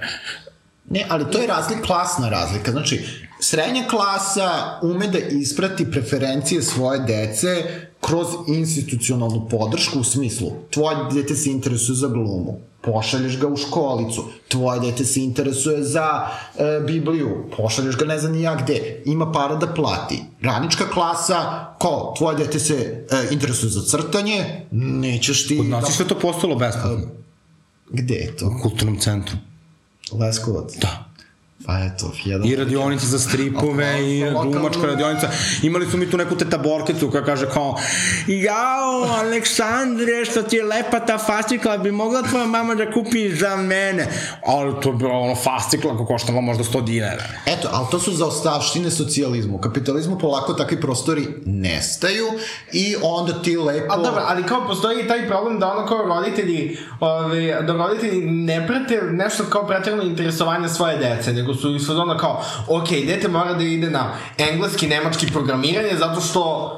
Ne, 0.89 1.05
ali 1.09 1.31
to 1.31 1.39
je 1.39 1.47
razlik, 1.47 1.81
klasna 1.85 2.29
razlika. 2.29 2.71
Znači, 2.71 3.05
srednja 3.39 3.83
klasa 3.89 4.79
ume 4.81 5.07
da 5.07 5.17
isprati 5.17 5.91
preferencije 5.91 6.61
svoje 6.61 6.99
dece 6.99 7.63
kroz 8.01 8.27
institucionalnu 8.47 9.47
podršku 9.49 9.99
u 9.99 10.03
smislu 10.03 10.51
tvoje 10.69 10.97
dete 11.13 11.35
se 11.35 11.51
interesuje 11.51 11.95
za 11.95 12.07
glumu, 12.07 12.59
pošalješ 12.81 13.39
ga 13.39 13.47
u 13.47 13.57
školicu, 13.57 14.23
tvoje 14.47 14.79
dete 14.79 15.05
se 15.05 15.23
interesuje 15.23 15.83
za 15.83 16.27
e, 16.57 16.79
Bibliju, 16.87 17.45
pošalješ 17.57 17.97
ga 17.97 18.05
ne 18.05 18.19
znam 18.19 18.31
ni 18.31 18.41
ja 18.41 18.55
gde, 18.55 19.01
ima 19.05 19.31
para 19.31 19.55
da 19.55 19.67
plati. 19.73 20.23
Radnička 20.41 20.89
klasa, 20.89 21.65
kao, 21.81 22.13
tvoje 22.17 22.37
dete 22.37 22.59
se 22.59 23.05
e, 23.11 23.27
interesuje 23.31 23.69
za 23.69 23.81
crtanje, 23.81 24.65
nećeš 24.71 25.47
ti... 25.47 25.57
Kod 25.57 25.65
nas 25.67 25.89
je 25.89 25.93
sve 25.93 26.07
to 26.07 26.19
postalo 26.19 26.55
besplatno 26.55 27.07
Gde 27.89 28.15
je 28.15 28.35
to? 28.35 28.47
u 28.47 28.61
kulturnom 28.61 28.99
centru 28.99 29.37
Leskovac? 30.11 30.77
da 30.81 31.06
Pa 31.67 31.79
eto, 31.79 32.11
jedan... 32.23 32.47
I 32.47 32.55
radionice 32.55 33.05
za 33.05 33.19
stripove 33.19 34.03
i 34.03 34.23
glumačka 34.41 34.81
radionica. 34.85 35.29
Imali 35.63 35.85
su 35.91 35.97
mi 35.97 36.09
tu 36.09 36.17
neku 36.17 36.35
teta 36.35 36.57
Borkicu 36.57 37.11
koja 37.11 37.23
kaže 37.23 37.49
kao 37.49 37.75
Jao, 38.27 39.19
Aleksandre, 39.19 40.25
što 40.25 40.43
ti 40.43 40.55
je 40.55 40.63
lepa 40.63 40.99
ta 40.99 41.17
fascikla, 41.17 41.77
bi 41.77 41.91
mogla 41.91 42.21
tvoja 42.21 42.45
mama 42.45 42.75
da 42.75 42.91
kupi 42.91 43.35
za 43.35 43.55
mene. 43.55 44.07
Ali 44.45 44.73
to 44.81 44.89
je 44.89 44.95
bilo 44.95 45.19
ono 45.19 45.35
fascikla 45.35 45.97
koja 45.97 46.07
koštala 46.07 46.41
možda 46.41 46.63
100 46.63 46.83
dinara. 46.83 47.23
Eto, 47.45 47.69
ali 47.71 47.87
to 47.91 47.99
su 47.99 48.11
zaostavštine 48.11 48.91
socijalizmu. 48.91 49.55
U 49.55 49.61
kapitalizmu 49.61 50.19
polako 50.19 50.53
takvi 50.53 50.81
prostori 50.81 51.27
nestaju 51.45 52.25
i 52.73 52.95
onda 53.03 53.41
ti 53.41 53.57
lepo... 53.57 53.93
A 53.93 53.97
dobro, 53.97 54.21
ali 54.27 54.43
kao 54.43 54.67
postoji 54.67 55.03
i 55.03 55.07
taj 55.07 55.27
problem 55.27 55.59
da 55.59 55.71
ono 55.71 55.87
kao 55.87 55.97
roditelji, 55.97 56.77
ove, 56.99 57.61
da 57.61 57.73
roditelji 57.73 58.21
ne 58.21 58.67
prate 58.67 59.01
nešto 59.01 59.43
kao 59.43 59.67
pretjerano 59.67 60.03
interesovanje 60.03 60.69
svoje 60.69 60.97
dece, 60.97 61.33
nego 61.33 61.56
su 61.57 61.75
iz 61.75 61.87
fazona 61.87 62.17
kao, 62.17 62.41
ok, 62.69 62.89
dete 62.89 63.27
mora 63.27 63.53
da 63.53 63.63
ide 63.63 63.89
na 63.89 64.09
engleski, 64.39 64.87
nemački 64.87 65.27
programiranje 65.27 65.97
zato 65.99 66.21
što 66.21 66.73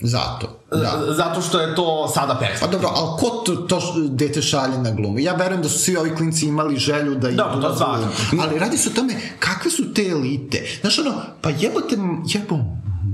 Zato, 0.00 0.46
da. 0.72 1.04
zato 1.08 1.42
što 1.42 1.60
je 1.60 1.74
to 1.74 2.08
sada 2.08 2.34
Pa 2.34 2.38
perfekt. 2.38 2.70
dobro, 2.72 2.88
ali 2.90 3.08
ko 3.18 3.28
to, 3.36 3.54
to 3.54 3.78
dete 4.08 4.42
šalje 4.42 4.78
na 4.78 4.90
glumu? 4.90 5.18
Ja 5.18 5.34
verujem 5.34 5.62
da 5.62 5.68
su 5.68 5.78
svi 5.78 5.96
ovi 5.96 6.16
klinci 6.16 6.46
imali 6.46 6.76
želju 6.76 7.14
da 7.14 7.28
idu 7.28 7.36
Dobro, 7.36 7.60
to 7.60 7.68
na 7.68 7.76
svakako. 7.76 7.98
glumu. 8.30 8.42
Ali 8.42 8.58
radi 8.58 8.78
se 8.78 8.88
o 8.88 8.94
tome 8.94 9.14
kakve 9.38 9.70
su 9.70 9.94
te 9.94 10.02
elite. 10.02 10.78
Znaš 10.80 10.98
ono, 10.98 11.12
pa 11.40 11.50
jebote, 11.50 11.96
jebo 12.26 12.58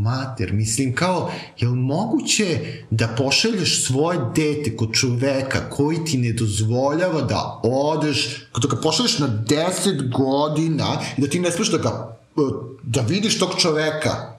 mater, 0.05 0.53
mislim 0.53 0.95
kao, 0.95 1.31
je 1.59 1.69
li 1.69 1.77
moguće 1.77 2.59
da 2.91 3.09
pošalješ 3.09 3.87
svoje 3.87 4.19
dete 4.37 4.77
kod 4.77 4.93
čoveka 4.93 5.71
koji 5.71 6.05
ti 6.05 6.19
ne 6.19 6.33
dozvoljava 6.33 7.23
da 7.23 7.61
odeš, 7.63 8.47
da 8.63 8.69
ga 8.69 8.77
pošalješ 8.83 9.19
na 9.19 9.29
10 9.49 10.13
godina 10.13 10.87
i 11.17 11.21
da 11.21 11.29
ti 11.29 11.41
ne 11.41 11.51
smeš 11.51 11.71
da 11.71 11.79
ga, 11.79 12.19
da 12.83 13.01
vidiš 13.01 13.39
tog 13.39 13.51
čoveka. 13.59 14.34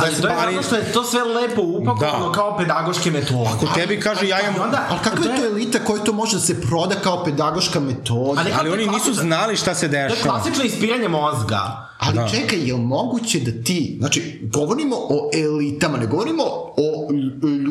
Ali 0.00 0.10
to 0.12 0.28
je 0.28 0.34
zato 0.52 0.62
što 0.62 0.76
je 0.76 0.92
to 0.92 1.04
sve 1.04 1.22
lepo 1.24 1.62
upakovano 1.62 2.26
Da. 2.26 2.32
kao 2.32 2.56
pedagoške 2.58 3.10
metode. 3.10 3.48
Ako 3.48 3.66
tebi 3.68 4.00
kaže 4.00 4.28
ja 4.28 4.40
imam... 4.40 4.62
Onda, 4.62 4.86
Ali 4.90 4.98
kakva 5.04 5.24
je 5.24 5.36
to 5.36 5.46
elita 5.46 5.78
koja 5.80 6.04
to 6.04 6.12
može 6.12 6.36
da 6.36 6.40
se 6.40 6.60
proda 6.60 6.94
kao 6.96 7.24
pedagoška 7.24 7.80
metoda? 7.80 8.40
Ali- 8.40 8.52
Ali 8.52 8.70
oni 8.70 8.86
nisu 8.86 9.14
znali 9.14 9.56
šta 9.56 9.74
se 9.74 9.90
To 9.90 9.96
je 9.96 10.08
dešava. 10.08 10.30
klasično 10.30 10.64
ispiranje 10.64 11.08
mozga. 11.10 11.60
Ali 11.98 12.14
Da. 12.14 12.22
da. 12.22 12.28
čekaj, 12.28 12.58
je 12.58 12.74
li 12.74 12.80
moguće 12.80 13.40
da 13.40 13.62
ti, 13.64 13.96
znači, 13.98 14.20
govorimo 14.44 14.96
o 14.98 15.30
elitama, 15.34 15.98
ne 15.98 16.06
govorimo 16.06 16.42
o 16.76 17.08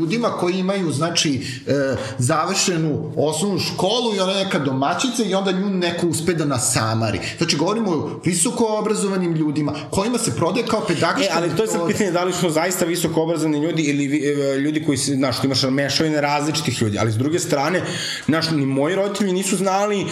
ljudima 0.07 0.29
koji 0.29 0.59
imaju, 0.59 0.91
znači, 0.91 1.41
e, 1.67 1.95
završenu 2.17 3.11
osnovnu 3.17 3.59
školu 3.59 4.15
i 4.15 4.19
ona 4.19 4.33
neka 4.33 4.59
domaćica 4.59 5.23
i 5.23 5.33
onda 5.33 5.51
nju 5.51 5.69
neko 5.69 6.07
uspe 6.07 6.33
da 6.33 6.45
nasamari. 6.45 7.19
Znači, 7.37 7.57
govorimo 7.57 7.91
o 7.91 8.19
visoko 8.25 8.65
obrazovanim 8.79 9.33
ljudima 9.33 9.73
kojima 9.89 10.17
se 10.17 10.35
prodaje 10.35 10.65
kao 10.65 10.81
E, 10.87 10.87
pedagoška 10.87 11.33
ali 11.35 11.55
to 11.55 11.63
je 11.63 11.67
sad 11.67 11.87
pitanje 11.87 12.11
da 12.11 12.23
li 12.23 12.33
su 12.33 12.49
zaista 12.49 12.85
visoko 12.85 13.21
obrazovani 13.21 13.59
ljudi 13.59 13.83
ili 13.83 14.05
e, 14.05 14.57
ljudi 14.57 14.83
koji 14.85 14.97
se, 14.97 15.15
znaš, 15.15 15.43
imaš 15.43 15.63
mešavine 15.63 16.21
različitih 16.21 16.81
ljudi, 16.81 16.97
ali 16.99 17.11
s 17.11 17.17
druge 17.17 17.39
strane, 17.39 17.81
znaš, 18.25 18.51
ni 18.51 18.65
moji 18.65 18.95
roditelji 18.95 19.33
nisu 19.33 19.57
znali 19.57 20.01
e, 20.01 20.05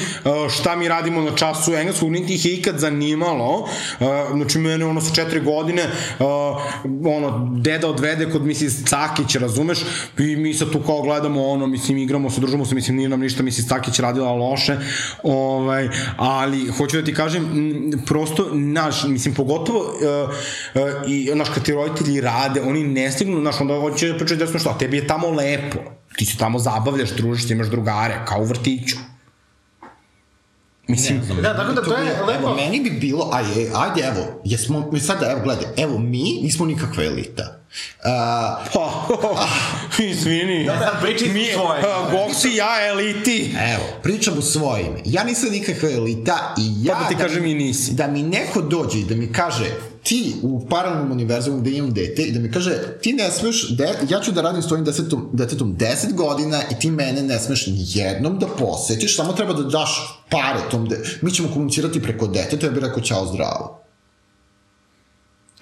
šta 0.50 0.76
mi 0.76 0.88
radimo 0.88 1.22
na 1.22 1.36
času 1.36 1.74
engleskog, 1.74 2.12
niti 2.12 2.34
ih 2.34 2.46
je 2.46 2.54
ikad 2.54 2.80
zanimalo, 2.80 3.68
E, 4.00 4.06
znači 4.34 4.60
mene 4.60 4.86
ono 4.86 5.02
sa 5.02 5.14
četiri 5.14 5.42
godine, 5.42 5.82
e, 5.82 6.24
ono, 7.18 7.50
deda 7.58 7.90
odvede 7.90 8.30
kod 8.30 8.46
Mrs. 8.46 8.90
Cakić, 8.90 9.36
razumeš, 9.36 9.85
i 10.20 10.36
mi 10.36 10.54
sad 10.54 10.72
tu 10.72 10.80
kao 10.80 11.02
gledamo 11.02 11.48
ono, 11.48 11.68
mislim, 11.68 11.98
igramo 11.98 12.30
se, 12.30 12.42
družimo 12.42 12.66
se, 12.66 12.76
mislim, 12.76 12.98
nije 12.98 13.10
nam 13.10 13.20
ništa 13.20 13.44
Mrs. 13.44 13.68
Cakić 13.68 14.00
radila 14.00 14.32
loše, 14.32 14.78
ovaj, 15.24 15.90
ali 16.18 16.68
hoću 16.68 16.98
da 16.98 17.06
ti 17.06 17.14
kažem, 17.14 17.46
prosto, 18.06 18.50
naš, 18.54 19.04
mislim, 19.04 19.34
pogotovo 19.36 19.80
uh, 19.80 20.30
uh, 20.76 21.12
i, 21.12 21.32
naš, 21.36 21.50
kad 21.50 21.64
ti 21.64 21.74
roditelji 21.74 22.22
rade, 22.22 22.62
oni 22.62 22.84
ne 22.84 23.12
stignu, 23.12 23.40
znaš, 23.42 23.62
onda 23.62 23.80
hoće 23.80 24.08
da 24.08 24.18
pričaju 24.18 24.38
desno 24.40 24.60
što, 24.60 24.70
a 24.70 24.78
tebi 24.78 24.98
je 24.98 25.08
tamo 25.08 25.30
lepo, 25.30 25.80
ti 26.18 26.26
se 26.26 26.38
tamo 26.38 26.60
zabavljaš, 26.60 27.10
družiš, 27.10 27.48
ti 27.48 27.54
imaš 27.54 27.68
drugare, 27.68 28.20
kao 28.26 28.42
u 28.42 28.46
vrtiću. 28.46 28.96
Mislim, 30.88 31.22
Da, 31.42 31.58
tako 31.58 31.74
da 31.74 31.82
to 31.82 31.98
je 31.98 32.12
Evo, 32.18 32.26
lepo. 32.26 32.56
meni 32.56 32.80
bi 32.80 32.90
bilo, 32.90 33.30
ajde, 33.34 33.72
ajde, 33.76 34.02
evo, 34.02 34.42
jesmo, 34.46 34.90
mi 34.92 35.00
sada, 35.00 35.32
evo, 35.32 35.42
gledaj, 35.44 35.66
evo, 35.78 35.98
mi 35.98 36.40
nismo 36.44 36.66
nikakva 36.66 37.04
elita. 37.04 37.65
Uh, 38.00 38.06
pa, 38.74 39.08
izvini, 40.12 40.66
sad 40.66 41.02
pričaj 41.02 41.28
mi, 41.28 41.46
svoje. 41.54 41.80
uh, 41.80 42.12
Goksi, 42.12 42.50
ja, 42.56 42.88
eliti. 42.88 43.56
Evo, 43.74 43.84
pričam 44.04 44.38
u 44.38 44.42
svoje 44.42 44.86
ime. 44.86 45.00
Ja 45.06 45.24
nisam 45.24 45.50
nikakva 45.52 45.92
elita 45.92 46.56
i 46.58 46.86
ja... 46.86 46.94
Pa 46.94 47.00
da 47.04 47.10
ti 47.10 47.16
kažem 47.16 47.44
mi, 47.44 47.52
i 47.52 47.56
nisi. 47.56 47.94
Da 47.94 48.08
mi 48.08 48.24
neko 48.24 48.62
dođe 48.62 49.00
i 49.00 49.04
da 49.04 49.16
mi 49.16 49.34
kaže 49.34 49.66
ti 50.04 50.36
u 50.42 50.68
paralelnom 50.70 51.12
univerzumu 51.12 51.60
gde 51.60 51.72
imam 51.72 51.94
dete 51.94 52.22
i 52.22 52.32
da 52.32 52.40
mi 52.40 52.52
kaže 52.52 52.72
ti 53.02 53.14
ne 53.14 53.32
smeš, 53.32 53.70
de, 53.70 53.90
ja 54.10 54.20
ću 54.20 54.32
da 54.32 54.42
radim 54.42 54.62
s 54.62 54.68
tvojim 54.68 54.86
desetom, 54.86 55.30
detetom 55.34 55.78
10 55.78 56.14
godina 56.14 56.62
i 56.72 56.80
ti 56.80 56.92
mene 56.92 57.24
ne 57.24 57.40
smeš 57.40 57.68
ni 57.68 57.78
jednom 57.78 58.40
da 58.40 58.48
posetiš, 58.48 59.16
samo 59.16 59.34
treba 59.34 59.54
da 59.54 59.64
daš 59.64 60.22
pare 60.30 60.60
tom 60.72 60.88
de... 60.88 61.04
Mi 61.22 61.32
ćemo 61.32 61.50
komunicirati 61.54 62.02
preko 62.02 62.28
deteta, 62.28 62.66
ja 62.66 62.72
bih 62.72 62.84
rekao 62.84 63.04
ćao 63.04 63.28
zdravo. 63.28 63.85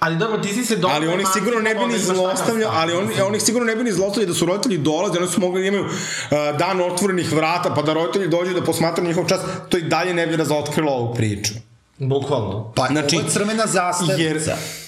Ali 0.03 0.17
dobro, 0.17 0.37
ti 0.37 0.53
si 0.53 0.65
se 0.65 0.75
dobro... 0.75 0.95
Ali 0.95 1.07
oni 1.07 1.23
sigurno 1.33 1.59
ne 1.59 1.75
bi 1.75 1.85
ni 1.85 1.99
zlostavljali, 1.99 2.75
ali 2.75 2.93
oni, 2.93 3.21
oni 3.21 3.39
sigurno 3.39 3.65
ne 3.65 3.75
bi 3.75 3.83
ni 3.83 3.91
zlostavljali 3.91 4.27
da 4.27 4.33
su 4.33 4.45
roditelji 4.45 4.77
dolaze, 4.77 5.19
oni 5.19 5.27
su 5.27 5.39
mogli 5.41 5.61
da 5.61 5.67
imaju 5.67 5.83
uh, 5.83 5.91
dan 6.57 6.81
otvorenih 6.81 7.31
vrata, 7.33 7.73
pa 7.73 7.81
da 7.81 7.93
roditelji 7.93 8.27
dođu 8.27 8.53
da 8.53 8.63
posmatraju 8.63 9.07
njihov 9.07 9.25
čas, 9.27 9.39
to 9.69 9.77
i 9.77 9.81
dalje 9.81 10.13
ne 10.13 10.27
bi 10.27 10.35
razotkrilo 10.35 10.91
ovu 10.91 11.13
priču. 11.13 11.53
Bukvalno. 11.97 12.71
Pa 12.75 12.87
Znači, 12.87 13.15
ovo 13.15 13.25
je 13.25 13.31
crvena 13.31 13.63
zastavica. 13.67 14.21
jer- 14.23 14.82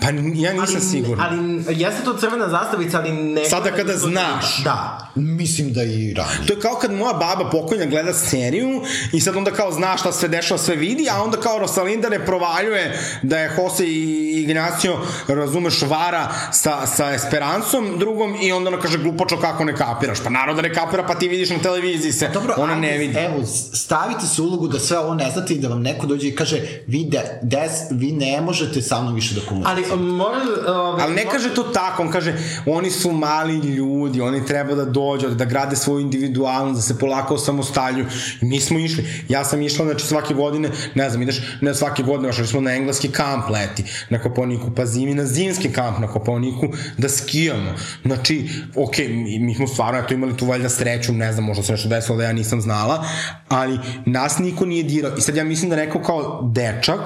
Pa 0.00 0.06
ja 0.34 0.52
nisam 0.52 0.80
siguran. 0.80 1.26
Ali 1.26 1.64
jeste 1.80 2.04
to 2.04 2.16
crvena 2.16 2.48
zastavica, 2.48 2.98
ali 2.98 3.12
ne... 3.12 3.44
Sada 3.44 3.70
kada 3.70 3.96
znaš. 3.96 4.64
Da. 4.64 5.10
Mislim 5.14 5.72
da 5.72 5.82
i 5.82 6.14
ranije. 6.14 6.46
To 6.46 6.52
je 6.52 6.60
kao 6.60 6.74
kad 6.74 6.92
moja 6.92 7.12
baba 7.12 7.50
pokojna 7.50 7.86
gleda 7.86 8.12
seriju 8.12 8.82
i 9.12 9.20
sad 9.20 9.36
onda 9.36 9.50
kao 9.50 9.72
zna 9.72 9.96
šta 9.96 10.12
sve 10.12 10.28
dešava, 10.28 10.58
sve 10.58 10.76
vidi, 10.76 11.08
a 11.10 11.22
onda 11.22 11.40
kao 11.40 11.58
Rosalinda 11.58 12.08
ne 12.08 12.26
provaljuje 12.26 12.98
da 13.22 13.38
je 13.38 13.56
Jose 13.58 13.86
i 13.86 14.42
Ignacio, 14.42 14.98
razumeš, 15.28 15.82
vara 15.82 16.28
sa, 16.52 16.86
sa 16.86 17.12
Esperancom 17.12 17.98
drugom 17.98 18.36
i 18.42 18.52
onda 18.52 18.70
ona 18.70 18.80
kaže 18.80 18.98
glupočo 18.98 19.40
kako 19.40 19.64
ne 19.64 19.76
kapiraš. 19.76 20.18
Pa 20.24 20.30
naravno 20.30 20.62
da 20.62 20.68
ne 20.68 20.74
kapira, 20.74 21.06
pa 21.06 21.14
ti 21.14 21.28
vidiš 21.28 21.50
na 21.50 21.58
televiziji 21.58 22.12
se. 22.12 22.28
Dobro, 22.28 22.54
ona 22.56 22.72
ajde, 22.72 22.86
ne 22.86 22.98
vidi. 22.98 23.18
Evo, 23.18 23.46
stavite 23.72 24.26
se 24.26 24.42
u 24.42 24.44
ulogu 24.44 24.68
da 24.68 24.78
sve 24.78 24.98
ovo 24.98 25.14
ne 25.14 25.30
znate 25.30 25.54
i 25.54 25.58
da 25.58 25.68
vam 25.68 25.82
neko 25.82 26.06
dođe 26.06 26.28
i 26.28 26.34
kaže 26.34 26.60
vi, 26.86 27.04
de, 27.04 27.20
des, 27.42 27.70
vi 27.90 28.12
ne 28.12 28.40
možete 28.40 28.82
sa 28.82 29.02
mnom 29.02 29.14
više 29.14 29.34
da 29.34 29.40
komunicirate. 29.40 29.65
Ali 29.66 29.82
mora... 29.96 30.38
Uh, 30.38 31.02
Ali 31.02 31.14
ne 31.14 31.24
kaže 31.32 31.54
to 31.54 31.62
tako, 31.62 32.02
on 32.02 32.10
kaže 32.10 32.34
oni 32.66 32.90
su 32.90 33.12
mali 33.12 33.54
ljudi, 33.56 34.20
oni 34.20 34.46
treba 34.46 34.74
da 34.74 34.84
dođu, 34.84 35.28
da 35.28 35.44
grade 35.44 35.76
svoju 35.76 36.00
individualnost, 36.00 36.76
da 36.76 36.82
se 36.82 36.98
polako 36.98 37.34
osamostaljuju. 37.34 38.06
I 38.42 38.44
mi 38.44 38.60
smo 38.60 38.78
išli. 38.78 39.24
Ja 39.28 39.44
sam 39.44 39.62
išla, 39.62 39.84
znači 39.84 40.06
svake 40.06 40.34
godine, 40.34 40.70
ne 40.94 41.10
znam, 41.10 41.22
ideš, 41.22 41.42
ne 41.60 41.74
svake 41.74 42.02
godine, 42.02 42.28
ošli 42.28 42.46
smo 42.46 42.60
na 42.60 42.74
engleski 42.74 43.08
kamp 43.08 43.48
leti, 43.48 43.84
na 44.10 44.18
Koponiku, 44.18 44.70
pa 44.76 44.86
zimi 44.86 45.14
na 45.14 45.24
zimski 45.26 45.72
kamp 45.72 45.98
na 45.98 46.08
Koponiku, 46.08 46.68
da 46.98 47.08
skijamo. 47.08 47.74
Znači, 48.04 48.48
ok, 48.76 48.98
mi, 48.98 49.38
mi 49.38 49.54
smo 49.54 49.66
stvarno 49.66 50.00
eto, 50.00 50.14
imali 50.14 50.36
tu 50.36 50.46
valjda 50.46 50.68
sreću, 50.68 51.12
ne 51.12 51.32
znam, 51.32 51.44
možda 51.44 51.62
se 51.62 51.72
nešto 51.72 51.88
desilo 51.88 52.18
da 52.18 52.24
ja 52.24 52.32
nisam 52.32 52.60
znala, 52.60 53.04
ali 53.48 53.78
nas 54.06 54.38
niko 54.38 54.64
nije 54.64 54.82
dirao. 54.82 55.16
I 55.16 55.20
sad 55.20 55.36
ja 55.36 55.44
mislim 55.44 55.70
da 55.70 55.76
neko 55.76 56.02
kao 56.02 56.50
dečak, 56.52 57.00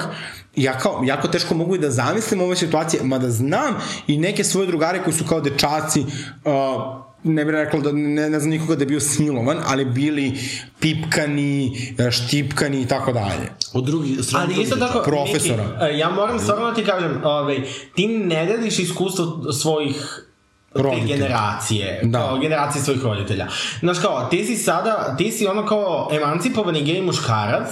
ja 0.56 0.78
kao, 0.78 1.02
jako 1.06 1.28
teško 1.28 1.54
mogu 1.54 1.74
i 1.74 1.78
da 1.78 1.90
zamislim 1.90 2.40
ove 2.40 2.56
situacije, 2.56 3.02
mada 3.02 3.30
znam 3.30 3.74
i 4.06 4.18
neke 4.18 4.44
svoje 4.44 4.66
drugare 4.66 5.02
koji 5.02 5.14
su 5.14 5.24
kao 5.24 5.40
dečaci, 5.40 6.00
uh, 6.00 7.00
ne 7.24 7.44
bih 7.44 7.52
rekla 7.54 7.80
da 7.80 7.92
ne, 7.92 8.30
ne 8.30 8.40
znam 8.40 8.50
nikoga 8.50 8.74
da 8.74 8.82
je 8.82 8.86
bio 8.86 9.00
silovan, 9.00 9.58
ali 9.66 9.84
bili 9.84 10.38
pipkani, 10.80 11.72
štipkani 12.10 12.80
i 12.80 12.86
tako 12.86 13.12
dalje. 13.12 13.50
Od 13.72 13.84
drugi 13.84 14.22
strane 14.22 14.44
Ali 14.44 14.62
isto 14.62 14.76
tako, 14.76 15.02
Profesora. 15.02 15.62
Miki, 15.64 15.98
ja 15.98 16.10
moram 16.10 16.38
stvarno 16.38 16.66
da 16.66 16.74
ti 16.74 16.84
kažem, 16.84 17.20
ovaj, 17.24 17.58
ti 17.94 18.06
ne 18.06 18.46
deliš 18.46 18.78
iskustvo 18.78 19.52
svojih 19.52 20.26
te 20.74 20.82
Roditelja. 20.82 21.16
generacije, 21.16 22.00
Da. 22.02 22.18
kao 22.18 22.38
generacije 22.38 22.82
svojih 22.82 23.02
roditelja. 23.02 23.46
Znaš 23.80 23.98
kao, 23.98 24.26
ti 24.30 24.44
si 24.44 24.56
sada, 24.56 25.14
ti 25.18 25.32
si 25.32 25.46
ono 25.46 25.66
kao 25.66 26.08
emancipovani 26.12 26.82
gej 26.82 27.02
muškarac, 27.02 27.68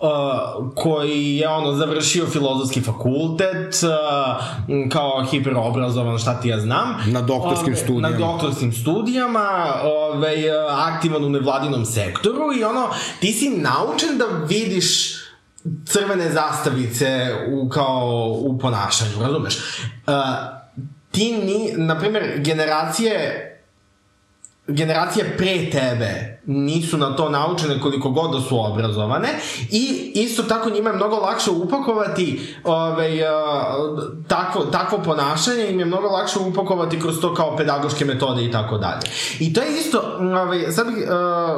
Uh, 0.00 0.08
koji 0.74 1.36
je 1.36 1.48
ono 1.48 1.72
završio 1.72 2.26
filozofski 2.26 2.80
fakultet 2.80 3.74
uh, 3.82 4.90
kao 4.90 5.24
hiperobrazovan 5.30 6.18
šta 6.18 6.40
ti 6.40 6.48
ja 6.48 6.60
znam 6.60 6.96
Na 7.06 7.20
doktorskim 7.22 7.72
Ove, 7.72 7.76
studijama. 7.82 8.08
na 8.08 8.16
doktorskim 8.18 8.72
studijama 8.72 9.74
ove, 9.84 10.36
aktivan 10.70 11.24
u 11.24 11.28
nevladinom 11.28 11.84
sektoru 11.84 12.52
i 12.60 12.64
ono 12.64 12.88
ti 13.20 13.32
si 13.32 13.48
naučen 13.48 14.18
da 14.18 14.24
vidiš 14.48 15.16
crvene 15.86 16.32
zastavice 16.32 17.34
u, 17.52 17.68
kao 17.68 18.34
u 18.38 18.58
ponašanju, 18.58 19.12
razumeš? 19.20 19.56
Uh, 19.56 20.12
ti 21.10 21.32
ni, 21.32 21.72
na 21.84 21.98
primjer, 21.98 22.40
generacije 22.44 23.42
generacije 24.68 25.34
pre 25.38 25.70
tebe 25.70 26.36
nisu 26.46 26.98
na 26.98 27.16
to 27.16 27.28
naučene 27.28 27.80
koliko 27.80 28.10
god 28.10 28.32
da 28.32 28.40
su 28.40 28.64
obrazovane 28.64 29.28
i 29.70 30.12
isto 30.14 30.42
tako 30.42 30.70
njima 30.70 30.90
je 30.90 30.96
mnogo 30.96 31.16
lakše 31.16 31.50
upakovati 31.50 32.56
ovaj, 32.64 33.22
uh, 33.22 33.28
takvo, 34.28 34.64
takvo 34.64 34.98
ponašanje 34.98 35.70
im 35.70 35.78
je 35.78 35.84
mnogo 35.84 36.08
lakše 36.08 36.38
upakovati 36.38 37.00
kroz 37.00 37.20
to 37.20 37.34
kao 37.34 37.56
pedagoške 37.56 38.04
metode 38.04 38.44
i 38.44 38.52
tako 38.52 38.78
dalje. 38.78 39.02
I 39.38 39.52
to 39.52 39.60
je 39.60 39.78
isto, 39.78 40.02
ovaj, 40.20 40.72
sad 40.72 40.86
uh, 40.86 40.94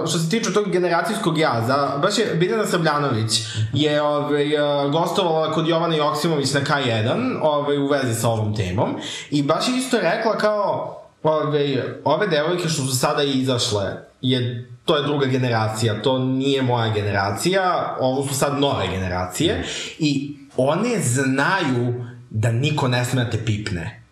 što 0.08 0.18
se 0.18 0.30
tiče 0.30 0.52
tog 0.52 0.70
generacijskog 0.70 1.38
jaza, 1.38 1.98
baš 2.02 2.18
je 2.18 2.34
Biljana 2.34 2.66
Srbljanović 2.66 3.40
je 3.72 4.02
ovaj, 4.02 4.54
uh, 4.54 4.92
gostovala 4.92 5.52
kod 5.52 5.68
Jovana 5.68 5.96
Joksimović 5.96 6.52
na 6.52 6.60
K1 6.60 7.38
ovaj, 7.42 7.78
u 7.78 7.86
vezi 7.86 8.20
sa 8.20 8.28
ovom 8.28 8.56
temom 8.56 8.96
i 9.30 9.42
baš 9.42 9.68
je 9.68 9.76
isto 9.76 10.00
rekla 10.00 10.38
kao 10.38 10.98
ove, 11.28 12.00
ove 12.04 12.26
devojke 12.26 12.68
što 12.68 12.82
su 12.82 12.98
sada 12.98 13.22
izašle, 13.22 13.84
je, 14.20 14.70
to 14.84 14.96
je 14.96 15.02
druga 15.02 15.26
generacija, 15.26 16.02
to 16.02 16.18
nije 16.18 16.62
moja 16.62 16.92
generacija, 16.92 17.96
ovo 18.00 18.28
su 18.28 18.34
sad 18.34 18.60
nove 18.60 18.88
generacije 18.88 19.64
i 19.98 20.36
one 20.56 21.00
znaju 21.02 22.04
da 22.30 22.52
niko 22.52 22.88
ne 22.88 23.04
sme 23.04 23.24
da 23.24 23.30
te 23.30 23.44
pipne. 23.44 24.02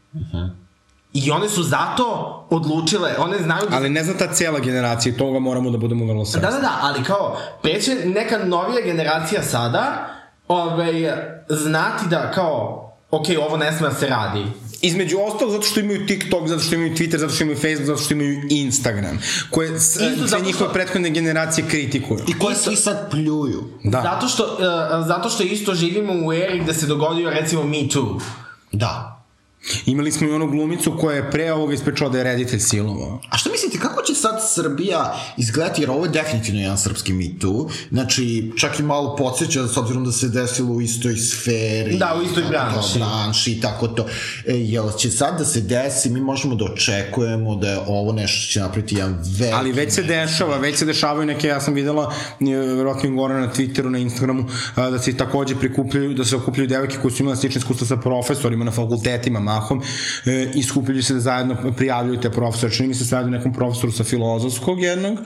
I 1.13 1.31
one 1.31 1.49
su 1.49 1.63
zato 1.63 2.47
odlučile, 2.51 3.15
one 3.19 3.39
znaju 3.39 3.67
da 3.71 3.77
Ali 3.77 3.91
ne 3.91 4.05
zna 4.05 4.15
ta 4.19 4.33
cijela 4.33 4.59
generacija 4.59 5.15
i 5.15 5.19
toga 5.19 5.39
moramo 5.39 5.71
da 5.71 5.79
budemo 5.79 6.07
vrlo 6.07 6.25
svesni. 6.25 6.41
Da, 6.41 6.51
da, 6.51 6.61
da, 6.61 6.79
ali 6.83 7.05
kao, 7.05 7.37
preće 7.63 7.95
neka 8.05 8.39
novija 8.39 8.81
generacija 8.85 9.43
sada, 9.43 10.07
ovaj, 10.49 10.93
znati 11.49 12.09
da 12.09 12.31
kao, 12.31 12.87
ok, 13.11 13.27
ovo 13.47 13.57
ne 13.57 13.73
sme 13.73 13.89
da 13.89 13.95
se 13.95 14.07
radi. 14.09 14.45
Između 14.83 15.17
ostalog 15.21 15.53
zato 15.53 15.63
što 15.63 15.81
imaju 15.81 16.07
TikTok, 16.07 16.49
zato 16.49 16.61
što 16.61 16.75
imaju 16.75 16.95
Twitter, 16.95 17.17
zato 17.17 17.33
što 17.33 17.45
imaju 17.45 17.59
Facebook, 17.59 17.87
zato 17.87 17.99
što 17.99 18.15
imaju 18.15 18.43
Instagram, 18.51 19.19
koje 19.51 19.81
sve 19.81 20.17
zato 20.17 20.39
njihove 20.39 20.65
što- 20.65 20.73
prethodne 20.73 21.11
generacije 21.11 21.65
kritikuju. 21.69 22.21
I 22.29 22.33
koji 22.35 22.57
svi 22.57 22.77
sad 22.77 23.11
pljuju. 23.11 23.65
Da. 23.85 24.01
Zato 24.03 24.29
što, 24.29 24.45
uh, 24.45 24.59
zato 25.07 25.31
što 25.31 25.43
isto 25.43 25.75
živimo 25.75 26.27
u 26.27 26.33
eri 26.33 26.61
gde 26.61 26.75
se 26.75 26.87
dogodio 26.87 27.31
recimo 27.31 27.63
Me 27.65 27.89
Too. 27.89 28.21
Da. 28.73 29.16
Imali 29.87 30.13
smo 30.13 30.29
i 30.29 30.33
onu 30.33 30.51
glumicu 30.51 30.97
koja 31.01 31.17
je 31.17 31.31
pre 31.31 31.53
ovoga 31.53 31.75
ispričala 31.75 32.11
da 32.11 32.19
je 32.19 32.25
reditelj 32.25 32.61
silovao. 32.61 33.21
A 33.31 33.37
šta 33.37 33.51
mislite, 33.53 33.79
kako 33.79 34.03
će 34.03 34.15
sad 34.15 34.35
Srbija 34.55 35.17
izgledati, 35.37 35.83
jer 35.83 35.91
ovo 35.91 36.05
je 36.05 36.11
definitivno 36.11 36.61
jedan 36.61 36.79
srpski 36.79 37.13
mitu, 37.13 37.71
znači 37.91 38.53
čak 38.59 38.81
i 38.81 38.83
malo 38.83 39.17
podsjeća 39.17 39.67
s 39.67 39.77
obzirom 39.77 40.05
da 40.05 40.13
se 40.13 40.29
desilo 40.29 40.73
u 40.73 40.81
istoj 40.81 41.17
sferi. 41.17 41.97
Da, 41.99 42.17
u 42.21 42.23
istoj 42.23 42.43
tako 42.43 42.53
branši. 42.53 42.93
To, 42.93 42.99
branši 42.99 43.53
i 43.53 43.61
tako 43.61 43.89
to. 43.89 44.07
E, 44.47 44.55
jel 44.55 44.93
će 44.99 45.11
sad 45.11 45.39
da 45.39 45.45
se 45.45 45.61
desi, 45.61 46.11
mi 46.11 46.21
možemo 46.21 46.55
da 46.55 46.65
očekujemo 46.65 47.57
da 47.57 47.71
je 47.71 47.79
ovo 47.87 48.13
nešto 48.13 48.41
što 48.41 48.53
će 48.53 48.61
napraviti 48.61 48.95
jedan 48.95 49.19
veliki... 49.39 49.57
Ali 49.57 49.73
već 49.73 49.93
se 49.93 50.03
dešava, 50.03 50.57
već 50.57 50.79
se 50.79 50.85
dešavaju 50.85 51.27
neke, 51.27 51.47
ja 51.47 51.61
sam 51.61 51.75
videla, 51.75 52.15
e, 52.41 52.45
verovatno 52.57 53.09
i 53.09 53.13
gore 53.13 53.35
na 53.35 53.53
Twitteru, 53.53 53.89
na 53.89 53.99
Instagramu, 53.99 54.45
a, 54.75 54.91
da 54.91 54.99
se 54.99 55.17
takođe 55.17 55.57
prikupljaju, 55.57 56.15
da 56.15 56.25
se 56.25 56.37
okupljaju 56.37 56.69
devojke 56.69 56.97
koje 57.03 57.13
su 57.13 57.23
imale 57.23 57.37
slične 57.37 57.59
iskustva 57.59 57.87
sa 57.87 57.97
profesorima 57.97 58.65
na 58.65 58.71
fakultetima 58.71 59.41
mahom 59.57 59.83
e, 60.27 60.51
i 60.55 60.63
skupljaju 60.63 61.03
se 61.03 61.15
da 61.15 61.21
zajedno 61.21 61.57
prijavljuju 61.77 62.21
te 62.21 62.31
profesore. 62.31 62.73
Čini 62.73 62.89
mi 62.89 62.95
se 62.95 63.17
radi 63.17 63.29
o 63.29 63.31
nekom 63.31 63.53
profesoru 63.53 63.93
sa 63.93 64.05
filozofskog 64.05 64.83
jednog, 64.83 65.19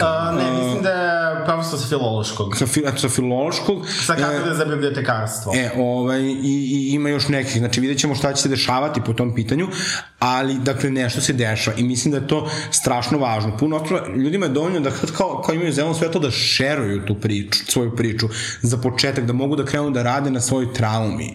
Uh, 0.00 0.36
ne, 0.36 0.50
mislim 0.52 0.82
da 0.82 0.90
je 0.90 1.44
profesor 1.46 1.78
sa 1.78 1.86
filološkog. 1.88 2.56
sa, 2.56 2.66
fi, 2.66 2.80
eto, 2.80 2.98
sa 2.98 3.08
filološkog. 3.08 3.86
Sa 4.06 4.14
katedre 4.16 4.54
za 4.54 4.64
bibliotekarstvo. 4.64 5.52
E, 5.56 5.70
ovaj, 5.76 6.20
i, 6.20 6.54
i 6.70 6.94
ima 6.94 7.08
još 7.08 7.28
nekih, 7.28 7.58
znači 7.58 7.80
vidjet 7.80 7.98
ćemo 7.98 8.14
šta 8.14 8.32
će 8.32 8.42
se 8.42 8.48
dešavati 8.48 9.00
po 9.06 9.12
tom 9.12 9.34
pitanju, 9.34 9.68
ali, 10.18 10.58
dakle, 10.58 10.90
nešto 10.90 11.20
se 11.20 11.32
dešava 11.32 11.76
i 11.76 11.82
mislim 11.82 12.12
da 12.12 12.18
je 12.18 12.28
to 12.28 12.50
strašno 12.70 13.18
važno. 13.18 13.56
Puno 13.56 13.76
otvora, 13.76 14.14
ljudima 14.16 14.46
je 14.46 14.52
dovoljno 14.52 14.80
da 14.80 14.90
kad 14.90 15.12
kao, 15.12 15.42
kao 15.46 15.54
imaju 15.54 15.72
zeleno 15.72 15.94
sve 15.94 16.10
to 16.12 16.18
da 16.18 16.30
šeruju 16.30 17.06
tu 17.06 17.14
priču, 17.14 17.64
svoju 17.66 17.96
priču 17.96 18.28
za 18.62 18.76
početak, 18.76 19.24
da 19.26 19.32
mogu 19.32 19.56
da 19.56 19.64
krenu 19.64 19.90
da 19.90 20.02
rade 20.02 20.30
na 20.30 20.40
svojoj 20.40 20.72
traumi. 20.74 21.34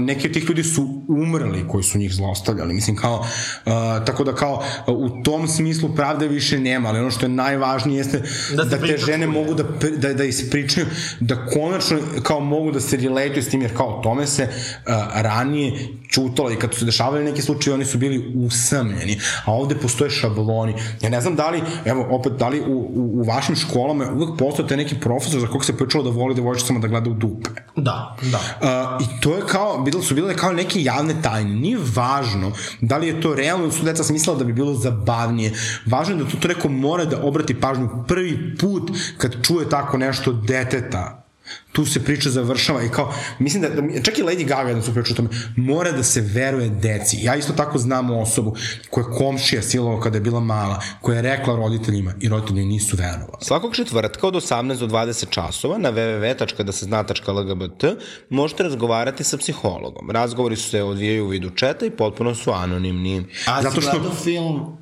Neki 0.00 0.28
od 0.28 0.34
tih 0.34 0.48
ljudi 0.48 0.64
su 0.64 1.04
umrli 1.08 1.33
koji 1.68 1.84
su 1.84 1.98
njih 1.98 2.14
zlostavljali, 2.14 2.74
mislim 2.74 2.96
kao, 2.96 3.18
uh, 3.20 3.72
tako 4.06 4.24
da 4.24 4.34
kao 4.34 4.62
u 4.86 5.22
tom 5.22 5.48
smislu 5.48 5.94
pravde 5.96 6.28
više 6.28 6.58
nema, 6.58 6.88
ali 6.88 6.98
ono 6.98 7.10
što 7.10 7.26
je 7.26 7.30
najvažnije 7.30 7.98
jeste 7.98 8.22
Da 8.56 8.64
da, 8.64 8.78
te 8.78 8.96
žene 8.96 9.26
mogu 9.26 9.54
da, 9.54 9.64
da, 9.96 10.14
da 10.14 10.24
ispričaju, 10.24 10.86
da 11.20 11.46
konačno 11.46 11.98
kao 12.22 12.40
mogu 12.40 12.70
da 12.70 12.80
se 12.80 12.96
relatuju 12.96 13.42
s 13.42 13.48
tim, 13.48 13.62
jer 13.62 13.76
kao 13.76 14.00
tome 14.02 14.26
se 14.26 14.42
uh, 14.42 14.92
ranije 15.14 15.72
čutalo 16.08 16.50
i 16.50 16.56
kad 16.56 16.72
su 16.72 16.78
se 16.78 16.84
dešavali 16.84 17.24
neki 17.24 17.42
slučaje, 17.42 17.74
oni 17.74 17.84
su 17.84 17.98
bili 17.98 18.32
usamljeni, 18.46 19.20
a 19.44 19.52
ovde 19.52 19.74
postoje 19.74 20.10
šabloni. 20.10 20.74
Ja 21.00 21.10
ne 21.10 21.20
znam 21.20 21.36
da 21.36 21.50
li, 21.50 21.62
evo, 21.84 22.06
opet, 22.10 22.32
da 22.32 22.48
li 22.48 22.60
u, 22.60 22.64
u, 22.64 23.20
u 23.20 23.22
vašim 23.22 23.56
školama 23.56 24.04
uvek 24.12 24.38
postoje 24.38 24.68
taj 24.68 24.76
neki 24.76 25.00
profesor 25.00 25.40
za 25.40 25.46
kog 25.46 25.64
se 25.64 25.76
pričalo 25.76 26.04
da 26.04 26.10
voli 26.10 26.34
devojčicama 26.34 26.80
da 26.80 26.88
gleda 26.88 27.10
u 27.10 27.14
dupe. 27.14 27.50
Da, 27.76 28.16
da. 28.22 28.38
Uh, 28.38 29.06
I 29.06 29.20
to 29.20 29.36
je 29.36 29.42
kao, 29.48 29.82
bilo 29.82 30.02
su 30.02 30.14
bile 30.14 30.36
kao 30.36 30.52
neke 30.52 30.82
javne 30.82 31.22
tajne. 31.24 31.54
Nije 31.54 31.78
važno 31.96 32.52
da 32.80 33.00
li 33.00 33.08
je 33.08 33.20
to 33.20 33.34
realno, 33.34 33.72
su 33.72 33.84
deca 33.84 34.04
smislila 34.04 34.38
da 34.38 34.44
bi 34.44 34.52
bilo 34.52 34.74
zabavnije. 34.74 35.52
Važno 35.86 36.14
je 36.14 36.24
da 36.24 36.30
to, 36.30 36.36
to 36.36 36.48
neko 36.48 36.68
mora 36.68 37.04
da 37.04 37.22
obrati 37.22 37.60
pažnju 37.60 37.88
prvi 38.08 38.56
put 38.60 38.90
kad 39.18 39.36
čuje 39.46 39.68
tako 39.68 39.98
nešto 39.98 40.32
deteta. 40.32 41.23
Tu 41.72 41.86
se 41.86 42.04
priča 42.04 42.30
završava 42.30 42.82
i 42.82 42.88
kao, 42.88 43.14
mislim 43.38 43.62
da, 43.62 43.68
da 43.68 44.02
čak 44.02 44.18
i 44.18 44.22
Lady 44.22 44.46
Gaga 44.46 44.68
jedna 44.68 44.82
su 44.82 44.94
priča 44.94 45.12
o 45.12 45.16
tome, 45.16 45.28
mora 45.56 45.92
da 45.92 46.02
se 46.02 46.20
veruje 46.20 46.68
deci. 46.68 47.18
Ja 47.20 47.36
isto 47.36 47.52
tako 47.52 47.78
znam 47.78 48.10
osobu 48.10 48.56
koja 48.90 49.04
je 49.04 49.10
komšija 49.18 49.62
silovao 49.62 50.00
kada 50.00 50.16
je 50.16 50.20
bila 50.20 50.40
mala, 50.40 50.82
koja 51.00 51.16
je 51.16 51.22
rekla 51.22 51.56
roditeljima 51.56 52.14
i 52.20 52.28
roditelji 52.28 52.64
nisu 52.64 52.96
verovali. 52.96 53.38
Svakog 53.40 53.74
četvrtka 53.74 54.26
od 54.26 54.34
18 54.34 54.78
do 54.78 54.86
20 54.86 55.30
časova 55.30 55.78
na 55.78 55.92
www.dasezna.lgbt 55.92 57.84
možete 58.30 58.62
razgovarati 58.62 59.24
sa 59.24 59.36
psihologom. 59.38 60.10
Razgovori 60.10 60.56
su 60.56 60.70
se 60.70 60.82
odvijaju 60.82 61.24
u 61.24 61.28
vidu 61.28 61.50
četa 61.50 61.86
i 61.86 61.90
potpuno 61.90 62.34
su 62.34 62.50
anonimni. 62.50 63.26
A 63.46 63.62
Zato 63.62 63.80
što... 63.80 64.14
film, 64.22 64.76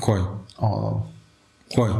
Koji? 0.00 0.22
o, 0.58 1.02
Koji? 1.74 1.92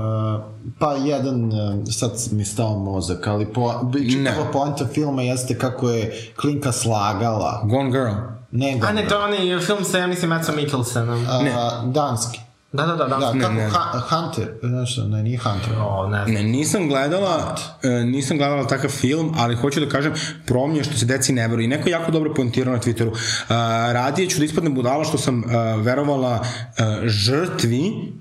pa 0.78 0.94
jedan, 0.94 1.52
e, 1.52 1.92
sad 1.92 2.12
mi 2.30 2.44
stao 2.44 2.78
mozak, 2.78 3.26
ali 3.26 3.46
po, 3.46 3.74
čitava 4.10 4.50
poanta 4.52 4.86
filma 4.94 5.22
jeste 5.22 5.58
kako 5.58 5.90
je 5.90 6.32
Klinka 6.40 6.72
slagala. 6.72 7.62
Gone 7.64 7.90
Girl. 7.90 8.32
Ne, 8.50 8.80
A 8.82 8.92
ne, 8.92 9.08
to 9.08 9.18
je 9.18 9.24
onaj 9.24 9.60
film 9.60 9.84
sa, 9.84 9.98
ja 9.98 10.06
mislim, 10.06 10.30
Matsom 10.30 10.56
Mikkelsenom. 10.56 11.26
a, 11.28 11.82
danski. 11.84 12.40
Da, 12.72 12.86
da, 12.86 12.96
da, 12.96 13.04
da. 13.04 13.16
Da, 13.16 13.32
Ne, 13.32 13.40
kako 13.40 13.52
ne. 13.52 13.68
Ha, 13.68 14.00
Hunter, 14.10 14.54
nešto, 14.62 15.04
ne, 15.04 15.22
nije 15.22 15.38
Hunter. 15.38 15.72
O, 15.80 16.08
ne 16.08 16.24
znam. 16.24 16.34
Ne, 16.34 16.42
nisam 16.42 16.88
gledala, 16.88 17.56
e, 17.82 17.88
nisam 17.88 18.38
gledala 18.38 18.66
takav 18.66 18.90
film, 18.90 19.34
ali 19.38 19.56
hoću 19.56 19.80
da 19.80 19.88
kažem, 19.88 20.12
problem 20.46 20.76
je 20.76 20.84
što 20.84 20.96
se 20.96 21.06
deci 21.06 21.32
ne 21.32 21.48
veruje. 21.48 21.64
I 21.64 21.68
neko 21.68 21.88
je 21.88 21.92
jako 21.92 22.10
dobro 22.10 22.34
poentirao 22.34 22.74
na 22.74 22.80
Twitteru. 22.80 23.10
Uh, 23.10 23.18
radije 23.92 24.28
ću 24.28 24.38
da 24.38 24.44
ispadnem 24.44 24.74
budala 24.74 25.04
što 25.04 25.18
sam 25.18 25.38
uh, 25.38 25.52
verovala 25.84 26.40
uh, 26.40 27.08
žrtvi 27.08 28.12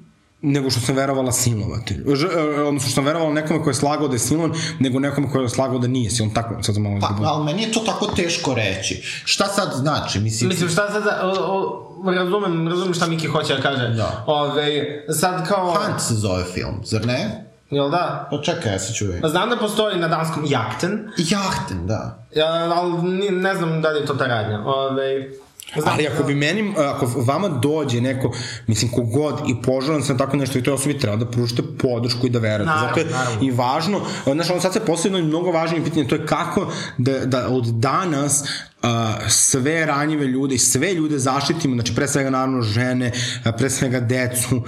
nego 0.41 0.69
što 0.69 0.79
sam 0.79 0.95
verovala 0.95 1.31
silovatelju. 1.31 2.15
Ž, 2.15 2.25
uh, 2.27 2.67
odnosno 2.67 2.89
što 2.89 2.95
sam 2.95 3.05
verovala 3.05 3.33
nekome 3.33 3.63
ko 3.63 3.69
je 3.69 3.73
slagao 3.73 4.07
da 4.07 4.15
je 4.15 4.19
silovan, 4.19 4.51
nego 4.79 4.99
nekome 4.99 5.31
ko 5.31 5.39
je 5.39 5.49
slagao 5.49 5.79
da 5.79 5.87
nije 5.87 6.09
silovan. 6.09 6.35
Tako, 6.35 6.63
sad 6.63 6.77
malo... 6.77 6.99
Pa, 7.01 7.15
ali 7.23 7.45
meni 7.45 7.63
je 7.63 7.71
to 7.71 7.79
tako 7.79 8.07
teško 8.07 8.53
reći. 8.53 9.01
Šta 9.25 9.47
sad 9.47 9.71
znači? 9.75 10.19
Mislim, 10.19 10.49
Mislim, 10.49 10.69
šta 10.69 10.91
sad, 10.91 11.03
o, 11.23 11.33
o, 12.03 12.11
razumem, 12.11 12.67
razumem 12.67 12.93
šta 12.93 13.07
Miki 13.07 13.27
hoće 13.27 13.55
da 13.55 13.61
kaže. 13.61 13.87
Da. 13.87 14.23
Ove, 14.27 15.03
sad 15.09 15.47
kao... 15.47 15.71
Hunt 15.71 16.01
se 16.01 16.13
zove 16.13 16.43
film, 16.43 16.81
zar 16.83 17.05
ne? 17.05 17.45
Jel 17.71 17.89
da? 17.89 18.27
Pa 18.31 18.41
čekaj, 18.41 18.71
ja 18.71 18.79
se 18.79 18.93
čujem. 18.93 19.21
Znam 19.25 19.49
da 19.49 19.57
postoji 19.57 19.99
na 19.99 20.07
danskom 20.07 20.43
jakten, 20.47 21.09
Jahten, 21.17 21.87
da. 21.87 22.25
ja, 22.35 22.47
ali 22.75 23.31
ne 23.31 23.55
znam 23.55 23.81
da 23.81 23.89
li 23.89 23.99
je 23.99 24.05
to 24.05 24.13
ta 24.13 24.27
radnja. 24.27 24.63
Ove, 24.65 25.29
znam, 25.79 25.93
Ali 25.93 26.07
ako 26.07 26.23
bi 26.23 26.35
meni, 26.35 26.73
ako 26.77 27.05
vama 27.15 27.47
dođe 27.49 28.01
neko, 28.01 28.31
mislim, 28.67 28.91
kogod 28.91 29.41
i 29.47 29.61
poželan 29.61 30.03
sam 30.03 30.17
tako 30.17 30.37
nešto 30.37 30.59
i 30.59 30.63
toj 30.63 30.73
osobi 30.73 30.99
treba 30.99 31.15
da 31.15 31.25
pružite 31.25 31.61
podršku 31.81 32.27
i 32.27 32.29
da 32.29 32.39
verujete. 32.39 32.65
Naravno, 32.65 32.87
Zato 32.87 32.99
je 32.99 33.05
naravno. 33.05 33.47
i 33.47 33.51
važno, 33.51 34.01
znaš, 34.25 34.49
ono 34.49 34.61
sad 34.61 34.73
se 34.73 34.79
posljedno 34.79 35.17
i 35.17 35.23
mnogo 35.23 35.51
važnije 35.51 35.83
pitanje, 35.83 36.07
to 36.07 36.15
je 36.15 36.25
kako 36.25 36.67
da, 36.97 37.25
da 37.25 37.47
od 37.47 37.65
danas 37.65 38.43
sve 39.29 39.85
ranjive 39.85 40.27
ljude 40.27 40.55
i 40.55 40.59
sve 40.59 40.93
ljude 40.93 41.19
zaštitimo, 41.19 41.75
znači 41.75 41.95
pre 41.95 42.07
svega 42.07 42.29
naravno 42.29 42.61
žene, 42.61 43.11
pre 43.57 43.69
svega 43.69 43.99
decu 43.99 44.61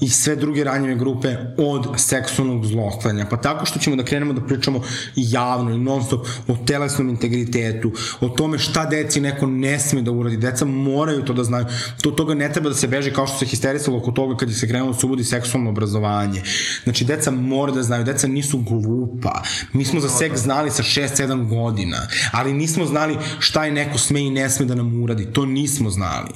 i 0.00 0.08
sve 0.08 0.36
druge 0.36 0.64
ranjive 0.64 0.94
grupe 0.94 1.36
od 1.58 1.86
seksualnog 1.96 2.66
zlostavljanja. 2.66 3.26
Pa 3.30 3.36
tako 3.36 3.66
što 3.66 3.78
ćemo 3.78 3.96
da 3.96 4.04
krenemo 4.04 4.32
da 4.32 4.46
pričamo 4.46 4.82
javno 5.16 5.70
i 5.70 5.78
non 5.78 6.04
stop 6.04 6.26
o 6.48 6.56
telesnom 6.66 7.08
integritetu, 7.08 7.92
o 8.20 8.28
tome 8.28 8.58
šta 8.58 8.86
deci 8.86 9.20
neko 9.20 9.46
ne 9.46 9.78
sme 9.78 10.02
da 10.02 10.10
uradi. 10.10 10.36
Deca 10.36 10.64
moraju 10.64 11.24
to 11.24 11.32
da 11.32 11.44
znaju. 11.44 11.66
To 12.02 12.10
toga 12.10 12.34
ne 12.34 12.52
treba 12.52 12.68
da 12.68 12.74
se 12.74 12.88
beži 12.88 13.12
kao 13.12 13.26
što 13.26 13.38
se 13.38 13.46
histerisalo 13.46 13.98
oko 13.98 14.10
toga 14.10 14.36
kad 14.36 14.48
je 14.48 14.54
se 14.54 14.68
krenulo 14.68 14.92
da 14.92 14.98
se 14.98 15.06
uvodi 15.06 15.24
seksualno 15.24 15.70
obrazovanje. 15.70 16.42
Znači, 16.84 17.04
deca 17.04 17.30
mora 17.30 17.72
da 17.72 17.82
znaju, 17.82 18.04
deca 18.04 18.26
nisu 18.26 18.58
glupa. 18.58 19.42
Mi 19.72 19.84
smo 19.84 20.00
za 20.00 20.08
seks 20.08 20.40
znali 20.40 20.70
sa 20.70 20.82
6-7 20.82 21.48
godina, 21.48 21.96
ali 22.32 22.52
nismo 22.52 22.86
znali 22.86 23.11
šta 23.38 23.64
je 23.64 23.72
neko 23.72 23.98
sme 23.98 24.20
i 24.26 24.30
ne 24.30 24.50
sme 24.50 24.66
da 24.66 24.74
nam 24.74 25.02
uradi. 25.02 25.32
To 25.32 25.46
nismo 25.46 25.90
znali. 25.90 26.30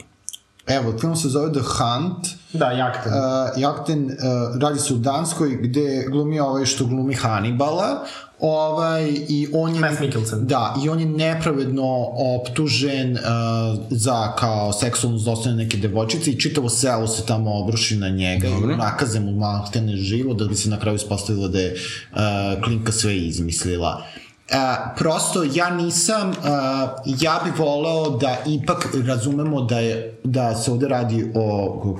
Evo, 0.66 0.98
film 1.00 1.16
se 1.16 1.28
zove 1.28 1.52
The 1.52 1.60
Hunt. 1.60 2.26
Da, 2.52 2.70
jakten. 2.70 3.12
Uh, 3.12 3.62
Jakten 3.62 4.04
uh, 4.04 4.12
radi 4.60 4.78
se 4.78 4.94
u 4.94 4.96
Danskoj 4.96 5.58
gde 5.62 6.04
glumi 6.10 6.40
ovaj 6.40 6.66
što 6.66 6.86
glumi 6.86 7.14
Hannibala 7.14 8.04
ovaj 8.40 9.08
i 9.28 9.48
on 9.54 9.74
je 9.74 9.80
Mads 9.80 10.00
Mikkelsen. 10.00 10.46
da 10.46 10.74
i 10.84 10.88
on 10.88 11.00
je 11.00 11.06
nepravedno 11.06 12.06
optužen 12.40 13.12
uh, 13.12 13.18
za 13.90 14.32
kao 14.32 14.72
seksualno 14.72 15.18
zlostavljanje 15.18 15.64
neke 15.64 15.76
devojčice 15.76 16.30
i 16.30 16.40
čitavo 16.40 16.68
selo 16.68 17.06
se 17.06 17.26
tamo 17.26 17.58
obruši 17.58 17.96
na 17.96 18.08
njega 18.08 18.48
Dobro. 18.48 18.72
i 18.72 18.76
nakaze 18.76 19.20
mu 19.20 19.32
maltene 19.32 19.96
živo 19.96 20.34
da 20.34 20.44
bi 20.44 20.54
se 20.54 20.70
na 20.70 20.80
kraju 20.80 20.96
ispostavilo 20.96 21.48
da 21.48 21.60
je 21.60 21.72
uh, 21.72 22.18
Klinka 22.64 22.92
sve 22.92 23.16
izmislila 23.16 24.02
Uh, 24.50 24.96
prosto 24.98 25.42
ja 25.54 25.70
nisam 25.70 26.30
uh, 26.30 26.36
ja 27.20 27.40
bih 27.44 27.58
voleo 27.58 28.10
da 28.10 28.36
ipak 28.46 28.88
razumemo 29.06 29.62
da 29.62 29.78
je 29.78 30.16
da 30.24 30.54
se 30.54 30.70
ovde 30.70 30.88
radi 30.88 31.30
o 31.34 31.96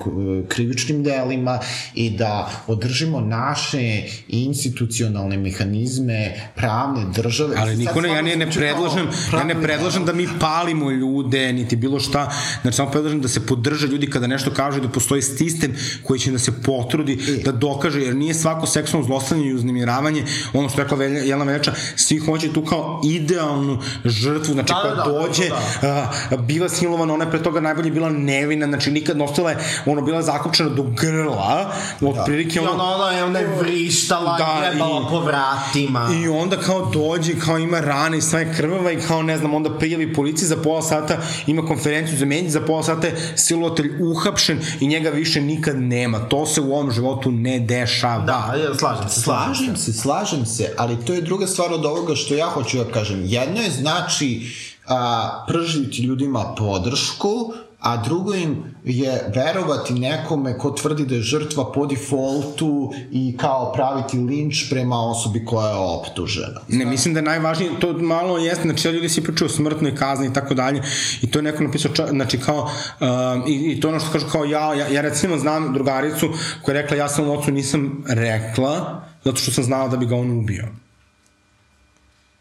krivičnim 0.49 1.03
delima 1.03 1.59
i 1.95 2.11
da 2.11 2.51
održimo 2.67 3.21
naše 3.21 4.03
institucionalne 4.29 5.37
mehanizme 5.37 6.51
pravne 6.57 7.05
države. 7.15 7.57
Ali 7.59 7.71
Sad 7.71 7.79
niko 7.79 8.01
ne, 8.01 8.09
ja 8.09 8.23
ne, 8.23 8.37
ne 8.37 8.51
predlažem, 8.51 9.09
ja 9.33 9.45
ne 9.45 9.63
predlažem 9.63 10.05
da 10.05 10.13
mi 10.13 10.29
palimo 10.41 10.91
ljude, 10.91 11.53
niti 11.53 11.77
bilo 11.77 12.01
šta, 12.01 12.33
znači 12.63 12.77
samo 12.77 12.91
predlažem 12.91 13.21
da 13.21 13.29
se 13.29 13.47
podrže 13.47 13.87
ljudi 13.87 14.11
kada 14.11 14.27
nešto 14.27 14.51
kažu 14.51 14.79
i 14.79 14.83
da 14.83 14.89
postoji 14.89 15.23
sistem 15.23 15.75
koji 16.03 16.21
će 16.21 16.31
da 16.31 16.39
se 16.39 16.53
potrudi 16.63 17.19
da 17.45 17.53
dokaže, 17.53 18.01
jer 18.01 18.17
nije 18.17 18.35
svako 18.35 18.67
seksualno 18.67 19.07
zlostavljanje 19.07 19.51
i 19.51 19.55
uznemiravanje, 19.55 20.25
ono 20.53 20.69
što 20.69 20.81
je 20.81 20.85
rekla 20.85 21.05
Jelena 21.05 21.45
Veljača, 21.45 21.73
svi 21.97 22.19
hoće 22.37 22.53
tu 22.53 22.65
kao 22.65 23.01
idealnu 23.07 23.79
žrtvu, 24.05 24.53
znači 24.53 24.73
Da, 24.73 24.81
koja 24.83 24.95
da, 24.95 25.03
da, 25.03 25.11
dođe, 25.11 25.49
da. 25.83 26.11
a, 26.33 26.37
bila 26.39 26.69
silovana, 26.69 27.15
ona 27.15 27.25
je 27.25 27.31
pre 27.31 27.43
toga 27.43 27.61
najbolje 27.61 27.91
bila 27.91 28.09
nevina, 28.11 28.67
znači 28.67 28.91
nikad 28.91 29.17
nosila 29.17 29.51
je, 29.51 29.57
ono, 29.87 30.03
bila 30.03 30.23
zakopčena 30.23 30.69
do 30.69 30.83
grla, 30.83 31.73
otprilike 32.03 32.57
I 32.57 32.61
ono, 32.61 32.71
ono, 32.73 32.85
ona 32.85 33.11
je, 33.11 33.25
ona 33.25 33.39
je 33.39 33.57
vrištala, 33.61 34.39
Da, 34.39 34.45
da, 34.45 34.71
grebala 34.71 35.01
i- 35.01 35.11
po 35.11 35.21
vratima. 35.21 36.09
I 36.15 36.29
onda 36.29 36.57
kao 36.57 36.87
dođe, 36.87 37.33
kao 37.37 37.59
ima 37.59 37.81
rane 37.81 38.19
i 38.19 38.23
sve 38.23 38.55
krvava 38.55 38.93
i 38.93 38.99
kao 38.99 39.23
ne 39.23 39.39
znam, 39.39 39.55
onda 39.55 39.71
prijavi 39.71 40.15
policiji 40.15 40.49
za 40.49 40.57
pola 40.57 40.83
sata, 40.83 41.17
ima 41.47 41.63
konferenciju 41.63 42.19
za 42.19 42.27
medije, 42.27 42.51
za 42.51 42.61
pola 42.61 42.83
sata 42.83 43.07
je 43.07 43.33
silovatelj 43.37 43.91
uhapšen 44.03 44.61
i 44.81 44.87
njega 44.87 45.11
više 45.11 45.41
nikad 45.41 45.77
nema. 45.77 46.19
To 46.21 46.47
se 46.47 46.61
u 46.61 46.73
ovom 46.73 46.91
životu 46.91 47.31
ne 47.31 47.59
dešava. 47.61 48.25
Da, 48.25 48.33
ja, 48.59 48.75
slažem 48.75 49.09
se, 49.09 49.21
slažem 49.21 49.55
se. 49.55 49.57
Slažem 49.57 49.77
se, 49.77 49.93
slažem 49.93 50.47
se, 50.47 50.75
ali 50.79 50.97
to 50.97 51.13
je 51.13 51.21
druga 51.21 51.47
stvar 51.47 51.73
od 51.73 51.85
ovoga 51.85 52.15
što 52.15 52.26
ja 52.35 52.47
hoću 52.47 52.79
da 52.79 52.85
kažem. 52.85 53.23
Jedno 53.25 53.61
je 53.61 53.71
znači 53.71 54.51
a, 54.87 55.45
pržiti 55.49 56.03
ljudima 56.03 56.55
podršku, 56.59 57.53
a 57.81 57.97
drugo 57.97 58.35
im 58.35 58.75
je 58.85 59.33
verovati 59.35 59.95
nekome 59.95 60.59
ko 60.59 60.71
tvrdi 60.71 61.05
da 61.07 61.15
je 61.15 61.23
žrtva 61.23 61.73
po 61.73 61.87
defaultu 61.87 62.93
i 63.13 63.37
kao 63.37 63.73
praviti 63.73 64.19
linč 64.19 64.71
prema 64.71 65.01
osobi 65.11 65.45
koja 65.45 65.69
je 65.69 65.77
optužena. 65.77 66.61
Ne, 66.69 66.85
mislim 66.85 67.15
da 67.15 67.21
je 67.21 67.25
najvažnije, 67.25 67.81
to 67.81 67.93
malo 67.93 68.39
jeste, 68.39 68.63
znači 68.63 68.89
ljudi 68.89 69.09
svi 69.09 69.23
pričaju 69.23 69.47
o 69.47 69.55
smrtnoj 69.55 69.95
kazni 69.97 70.27
i 70.27 70.33
tako 70.33 70.55
dalje 70.55 70.83
i 71.23 71.31
to 71.31 71.39
je 71.39 71.43
neko 71.43 71.63
napisao, 71.63 71.93
ča, 71.93 72.07
znači 72.07 72.41
kao, 72.41 72.71
um, 73.01 73.43
i, 73.47 73.73
i 73.73 73.81
to 73.81 73.89
ono 73.89 74.01
što 74.01 74.13
kažu 74.13 74.27
kao 74.33 74.45
ja, 74.45 74.75
ja, 74.75 74.89
ja 74.89 75.01
recimo 75.01 75.39
znam 75.39 75.73
drugaricu 75.73 76.29
koja 76.63 76.77
je 76.77 76.83
rekla 76.83 76.97
ja 76.97 77.09
sam 77.09 77.31
ocu 77.31 77.51
nisam 77.51 78.05
rekla, 78.09 79.03
zato 79.25 79.37
što 79.37 79.51
sam 79.51 79.65
znala 79.65 79.89
da 79.89 79.97
bi 79.97 80.07
ga 80.07 80.17
on 80.17 80.39
ubio. 80.39 80.86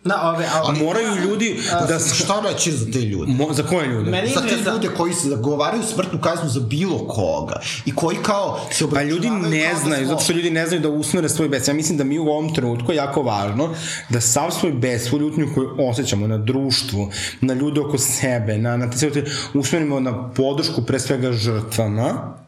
Da, 0.06 0.32
ove, 0.36 0.46
A 0.46 0.62
ali, 0.64 0.80
moraju 0.80 1.16
ljudi 1.16 1.60
da... 1.72 1.86
Da, 1.86 2.00
šta 2.00 2.42
reći 2.50 2.72
za 2.72 2.92
te 2.92 3.00
ljude? 3.00 3.32
Mo, 3.32 3.54
za 3.54 3.64
koje 3.64 3.88
ljude? 3.88 4.12
Meni 4.12 4.30
Za 4.30 4.42
te 4.42 4.72
ljude 4.72 4.90
koji 4.98 5.14
se 5.14 5.30
zagovaraju 5.30 5.84
smrtnu 5.84 6.22
kaznu 6.22 6.50
za 6.50 6.60
bilo 6.60 7.08
koga 7.08 7.62
i 7.86 7.96
koji 7.96 8.18
kao 8.18 8.60
se 8.72 8.86
Pa 8.94 9.02
ljudi 9.02 9.30
ne 9.30 9.74
da 9.74 9.80
znaju, 9.80 10.08
zato 10.08 10.24
što 10.24 10.34
ljudi 10.34 10.50
ne 10.50 10.68
znaju 10.68 10.82
da 10.82 10.90
usmere 10.90 11.30
svoj 11.30 11.50
bes. 11.50 11.68
Ja 11.68 11.74
mislim 11.74 11.98
da 11.98 12.04
mi 12.04 12.20
u 12.20 12.28
ovom 12.28 12.54
trenutku 12.54 12.92
je 12.92 12.96
jako 12.96 13.22
važno 13.22 13.70
da 14.10 14.22
sav 14.22 14.52
svoj 14.52 14.72
bes, 14.72 15.04
svu 15.04 15.20
ljutnju 15.20 15.48
koju 15.56 15.70
osjećamo 15.90 16.28
na 16.28 16.38
društvu, 16.38 17.12
na 17.42 17.54
ljude 17.54 17.82
oko 17.82 17.98
sebe, 17.98 18.58
na, 18.58 18.78
na 18.78 18.92
te 18.92 18.98
sve 18.98 19.12
usmerimo 19.54 20.00
na 20.00 20.30
podršku 20.32 20.82
pre 20.82 21.00
svega 21.00 21.32
žrtvama 21.32 22.45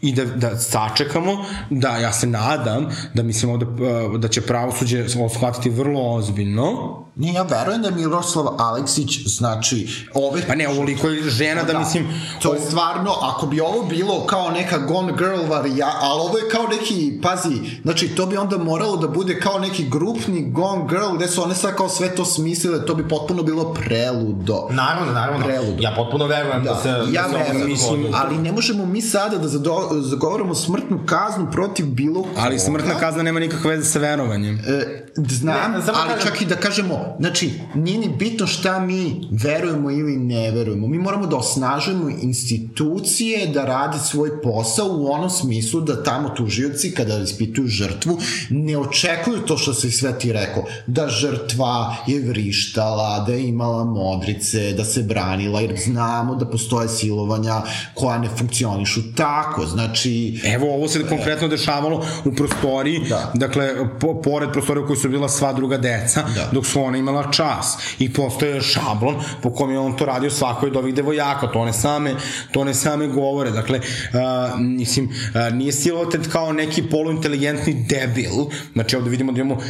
i 0.00 0.12
da, 0.12 0.24
da 0.24 0.58
sačekamo, 0.58 1.44
da 1.70 1.96
ja 1.96 2.12
se 2.12 2.26
nadam 2.26 2.88
da 3.14 3.22
mislim 3.22 3.52
ovde, 3.52 3.66
uh, 3.66 4.20
da 4.20 4.28
će 4.28 4.40
pravosuđe 4.40 5.06
ovo 5.18 5.28
shvatiti 5.28 5.70
vrlo 5.70 6.14
ozbiljno, 6.14 7.06
Ne, 7.16 7.32
ja 7.32 7.42
verujem 7.42 7.82
da 7.82 7.90
Miroslav 7.90 8.46
Aleksić, 8.58 9.26
znači, 9.26 10.06
ove... 10.14 10.42
pa 10.46 10.54
ne, 10.54 10.68
ovoliko 10.68 11.08
je 11.08 11.30
žena 11.30 11.62
da, 11.62 11.78
mislim, 11.78 12.06
To 12.42 12.54
je 12.54 12.60
stvarno, 12.60 13.10
ako 13.22 13.46
bi 13.46 13.60
ovo 13.60 13.82
bilo 13.82 14.26
kao 14.26 14.50
neka 14.50 14.78
Gone 14.78 15.12
Girl 15.18 15.50
varija, 15.50 15.92
ali 16.00 16.20
ovo 16.20 16.38
je 16.38 16.48
kao 16.48 16.66
neki, 16.66 17.20
pazi, 17.22 17.80
znači 17.82 18.08
to 18.08 18.26
bi 18.26 18.36
onda 18.36 18.58
moralo 18.58 18.96
da 18.96 19.08
bude 19.08 19.40
kao 19.40 19.58
neki 19.58 19.88
grupni 19.88 20.50
Gone 20.50 20.84
Girl, 20.88 21.16
gde 21.16 21.28
su 21.28 21.42
one 21.42 21.54
sad 21.54 21.76
kao 21.76 21.88
sve 21.88 22.14
to 22.14 22.24
smislile, 22.24 22.86
to 22.86 22.94
bi 22.94 23.08
potpuno 23.08 23.42
bilo 23.42 23.74
preludo. 23.74 24.68
Naravno, 24.70 25.12
naravno. 25.12 25.46
Preludo. 25.46 25.82
Ja 25.82 25.92
potpuno 25.96 26.26
verujem 26.26 26.64
da, 26.64 26.70
Da, 26.70 26.80
se... 26.82 26.88
ja 26.88 27.22
da 27.22 27.28
se 27.28 27.44
verujem, 27.44 27.68
mislim, 27.68 28.06
ali 28.14 28.38
ne 28.38 28.52
možemo 28.52 28.86
mi 28.86 29.02
sada 29.02 29.38
da 29.38 29.48
zado, 29.58 29.88
zagovaramo 30.00 30.54
smrtnu 30.54 31.00
kaznu 31.06 31.46
protiv 31.52 31.86
bilo 31.86 32.22
koga. 32.22 32.34
Ali 32.36 32.58
smrtna 32.58 32.94
kazna 32.94 33.22
nema 33.22 33.40
nikakve 33.40 33.70
veze 33.70 33.84
sa 33.84 33.98
verovanjem. 33.98 34.58
E, 34.58 35.06
znam, 35.18 35.72
Ne, 35.72 35.78
ali 35.86 36.10
kažem- 36.10 36.22
čak 36.22 36.42
i 36.42 36.46
da 36.46 36.56
kažemo, 36.56 37.16
znači, 37.18 37.50
nije 37.74 37.98
ni 37.98 38.08
bitno 38.08 38.46
šta 38.46 38.80
mi 38.80 39.28
verujemo 39.32 39.90
ili 39.90 40.16
ne 40.16 40.50
verujemo. 40.50 40.86
Mi 40.86 40.98
moramo 40.98 41.26
da 41.26 41.36
osnažujemo 41.36 42.08
institucije 42.10 43.46
da 43.46 43.64
rade 43.64 43.98
svoj 44.00 44.42
posao 44.42 44.86
u 44.88 45.06
onom 45.06 45.30
smislu 45.30 45.80
da 45.80 46.02
tamo 46.02 46.28
tužioci, 46.28 46.94
kada 46.94 47.18
ispituju 47.18 47.68
žrtvu, 47.68 48.18
ne 48.50 48.78
očekuju 48.78 49.38
to 49.38 49.56
što 49.56 49.74
si 49.74 49.90
sve 49.90 50.18
ti 50.18 50.32
rekao, 50.32 50.64
da 50.86 51.08
žrtva 51.08 51.96
je 52.06 52.20
vrištala, 52.20 53.24
da 53.26 53.32
je 53.32 53.48
imala 53.48 53.84
modrice, 53.84 54.72
da 54.72 54.84
se 54.84 55.02
branila, 55.02 55.60
jer 55.60 55.76
znamo 55.84 56.34
da 56.34 56.46
postoje 56.46 56.88
silovanja 56.88 57.62
koja 57.94 58.18
ne 58.18 58.28
funkcionišu 58.28 59.00
tako, 59.14 59.45
znači... 59.66 60.40
Evo, 60.44 60.74
ovo 60.74 60.88
se 60.88 61.08
konkretno 61.08 61.48
dešavalo 61.48 62.06
u 62.24 62.32
prostoriji, 62.32 63.00
Da. 63.08 63.32
dakle, 63.34 63.70
po, 64.00 64.22
pored 64.22 64.52
prostorije 64.52 64.84
u 64.84 64.86
kojoj 64.86 64.96
su 64.96 65.08
bila 65.08 65.28
sva 65.28 65.52
druga 65.52 65.78
deca, 65.78 66.22
Da. 66.34 66.48
dok 66.52 66.66
su 66.66 66.82
ona 66.82 66.98
imala 66.98 67.30
čas. 67.30 67.78
I 67.98 68.12
postoje 68.12 68.60
šablon 68.60 69.14
po 69.42 69.50
kom 69.50 69.70
je 69.70 69.78
on 69.78 69.96
to 69.96 70.06
radio 70.06 70.30
svakoj 70.30 70.68
od 70.68 70.76
ovih 70.76 70.94
devojaka, 70.94 71.46
to 71.46 71.58
one 71.60 71.72
same, 71.72 72.14
to 72.52 72.60
one 72.60 72.74
same 72.74 73.06
govore. 73.06 73.50
Dakle, 73.50 73.78
uh, 73.78 74.60
mislim, 74.60 75.04
uh, 75.06 75.54
nije 75.54 75.72
silovatelj 75.72 76.30
kao 76.32 76.52
neki 76.52 76.82
poluinteligentni 76.82 77.86
debil, 77.88 78.32
znači 78.72 78.96
ovde 78.96 79.10
vidimo 79.10 79.32
da 79.32 79.40
imamo 79.40 79.60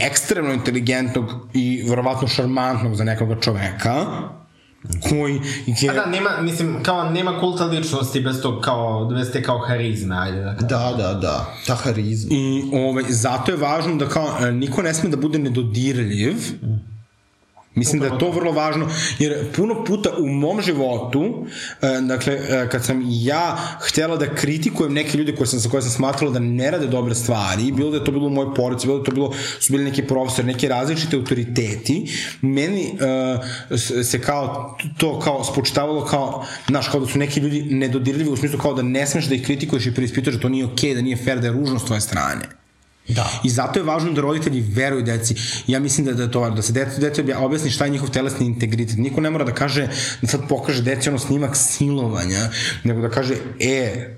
ekstremno 0.00 0.52
inteligentnog 0.52 1.48
i 1.54 1.84
verovatno 1.88 2.28
šarmantnog 2.28 2.94
za 2.94 3.04
nekoga 3.04 3.40
čoveka, 3.40 4.06
koji 5.08 5.40
je... 5.66 5.90
A 5.90 5.94
da, 5.94 6.06
nema, 6.06 6.30
mislim, 6.40 6.82
kao 6.82 7.10
nema 7.10 7.40
kulta 7.40 7.64
ličnosti 7.64 8.20
bez 8.20 8.40
tog 8.42 8.60
kao, 8.60 9.04
bez 9.04 9.32
te 9.32 9.42
kao 9.42 9.58
harizme, 9.58 10.16
ajde 10.18 10.40
da 10.40 10.54
kažem. 10.54 10.68
Da, 10.68 10.94
da, 10.98 11.14
da, 11.14 11.54
ta 11.66 11.74
harizma. 11.74 12.28
I 12.32 12.62
ovaj, 12.72 13.04
zato 13.08 13.52
je 13.52 13.56
važno 13.56 13.96
da 13.96 14.08
kao 14.08 14.28
e, 14.40 14.52
niko 14.52 14.82
ne 14.82 14.94
sme 14.94 15.10
da 15.10 15.16
bude 15.16 15.38
nedodirljiv. 15.38 16.36
Mislim 17.76 18.00
da 18.00 18.06
je 18.06 18.18
to 18.18 18.30
vrlo 18.30 18.52
važno, 18.52 18.88
jer 19.18 19.52
puno 19.52 19.84
puta 19.84 20.10
u 20.18 20.26
mom 20.26 20.62
životu, 20.62 21.46
e, 21.82 22.00
dakle, 22.00 22.34
e, 22.34 22.68
kad 22.70 22.84
sam 22.84 23.02
ja 23.06 23.56
htela 23.80 24.16
da 24.16 24.34
kritikujem 24.34 24.92
neke 24.92 25.18
ljude 25.18 25.34
koje 25.34 25.46
sam, 25.46 25.60
sa 25.60 25.68
koje 25.68 25.82
sam 25.82 25.90
smatrala 25.90 26.32
da 26.32 26.38
ne 26.38 26.70
rade 26.70 26.86
dobre 26.86 27.14
stvari, 27.14 27.72
bilo 27.72 27.90
da 27.90 27.96
je 27.96 28.04
to 28.04 28.12
bilo 28.12 28.26
u 28.26 28.30
mojoj 28.30 28.54
porodici, 28.54 28.86
bilo 28.86 28.98
da 28.98 29.02
je 29.02 29.06
to 29.06 29.12
bilo, 29.12 29.30
su 29.60 29.72
bili 29.72 29.84
neki 29.84 30.02
profesori, 30.02 30.46
neki 30.46 30.68
različite 30.68 31.16
autoriteti, 31.16 31.98
meni 32.42 32.98
s- 33.70 34.10
se 34.10 34.20
kao 34.20 34.76
to 34.98 35.20
kao 35.20 35.44
spočitavalo 35.44 36.04
kao, 36.04 36.44
znaš, 36.68 36.88
kao 36.88 37.00
da 37.00 37.06
su 37.06 37.18
neki 37.18 37.40
ljudi 37.40 37.62
nedodirljivi 37.62 38.30
u 38.30 38.36
smislu 38.36 38.58
kao 38.58 38.74
da 38.74 38.82
ne 38.82 39.06
smeš 39.06 39.24
da 39.24 39.34
ih 39.34 39.44
kritikuješ 39.44 39.86
i 39.86 39.94
preispituješ 39.94 40.36
da 40.36 40.42
to 40.42 40.48
nije 40.48 40.64
okej, 40.66 40.94
da 40.94 41.00
nije 41.00 41.16
fair, 41.16 41.40
da 41.40 41.46
je 41.46 41.52
ružno 41.52 41.78
s 41.78 41.84
tvoje 41.84 42.00
strane. 42.00 42.65
Da. 43.08 43.40
I 43.44 43.50
zato 43.50 43.78
je 43.78 43.84
važno 43.84 44.12
da 44.12 44.20
roditelji 44.20 44.60
veruju 44.60 45.02
deci. 45.02 45.34
Ja 45.66 45.80
mislim 45.80 46.06
da, 46.06 46.12
da 46.12 46.22
je 46.22 46.30
to 46.30 46.40
važno, 46.40 46.56
da 46.56 46.62
se 46.62 46.72
deci, 46.72 47.22
obja- 47.22 47.38
objasni 47.38 47.70
šta 47.70 47.84
je 47.84 47.90
njihov 47.90 48.10
telesni 48.10 48.46
integritet. 48.46 48.96
Niko 48.98 49.20
ne 49.20 49.30
mora 49.30 49.44
da 49.44 49.54
kaže, 49.54 49.88
da 50.22 50.28
sad 50.28 50.48
pokaže 50.48 50.82
deci 50.82 51.08
ono 51.08 51.18
snimak 51.18 51.56
silovanja, 51.56 52.50
nego 52.84 53.00
da 53.00 53.10
kaže, 53.10 53.34
e, 53.60 54.16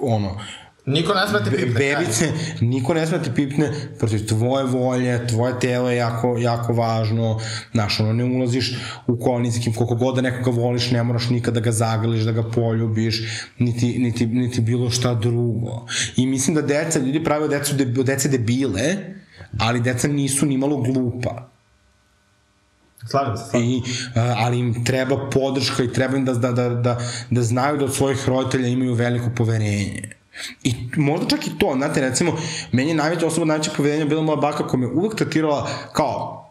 ono, 0.00 0.40
Niko 0.86 1.14
ne 1.14 1.28
sme 1.28 1.38
te 1.44 1.50
pipne. 1.50 1.74
bebice, 1.78 2.32
niko 2.72 2.94
ne 2.94 3.06
sme 3.06 3.20
te 3.22 3.30
pipne 3.34 3.68
protiv 3.98 4.24
tvoje 4.26 4.64
volje, 4.66 5.26
tvoje 5.26 5.54
telo 5.60 5.90
je 5.90 5.96
jako, 5.96 6.38
jako 6.38 6.72
važno, 6.72 7.40
znaš, 7.72 8.00
ono, 8.00 8.12
ne 8.12 8.24
ulaziš 8.24 8.72
u 9.06 9.16
kolnici, 9.16 9.60
kim- 9.60 9.74
koliko 9.74 9.94
god 9.94 10.14
da 10.14 10.20
nekoga 10.20 10.50
voliš, 10.50 10.90
ne 10.90 11.02
moraš 11.02 11.28
nikada 11.30 11.60
da 11.60 11.64
ga 11.64 11.72
zagrliš, 11.72 12.22
da 12.22 12.32
ga 12.32 12.42
poljubiš, 12.50 13.22
niti, 13.58 13.98
niti, 13.98 14.26
niti 14.26 14.60
bilo 14.60 14.90
šta 14.90 15.14
drugo. 15.14 15.86
I 16.16 16.26
mislim 16.26 16.54
da 16.54 16.62
deca, 16.62 16.98
ljudi 16.98 17.24
prave 17.24 17.44
od 17.44 17.50
decu, 17.50 17.74
de, 17.74 18.00
od 18.00 18.06
dece 18.06 18.28
debile, 18.28 18.96
ali 19.58 19.80
deca 19.80 20.08
nisu 20.08 20.46
ni 20.46 20.58
malo 20.58 20.76
glupa. 20.76 21.48
Slažem 23.10 23.36
se, 23.36 23.44
slažem. 23.50 23.68
I, 23.68 23.82
ali 24.14 24.58
im 24.58 24.84
treba 24.84 25.30
podrška 25.30 25.82
i 25.82 25.92
treba 25.92 26.16
im 26.16 26.24
da, 26.24 26.34
da, 26.34 26.52
da, 26.52 26.68
da, 26.68 26.98
da 27.30 27.42
znaju 27.42 27.78
da 27.78 27.84
od 27.84 27.94
svojih 27.94 28.28
roditelja 28.28 28.68
imaju 28.68 28.94
veliko 28.94 29.30
poverenje. 29.36 30.21
I 30.62 30.74
možda 30.96 31.26
čak 31.26 31.46
i 31.46 31.58
to, 31.58 31.72
znate, 31.76 32.00
recimo, 32.00 32.36
meni 32.72 32.90
je 32.90 32.94
najveća 32.94 33.26
osoba 33.26 33.46
najveće 33.46 33.70
poverenja 33.76 34.04
bila 34.04 34.22
moja 34.22 34.36
baka 34.36 34.66
koja 34.66 34.80
me 34.80 34.86
uvek 34.86 35.14
tretirala 35.14 35.68
kao 35.92 36.42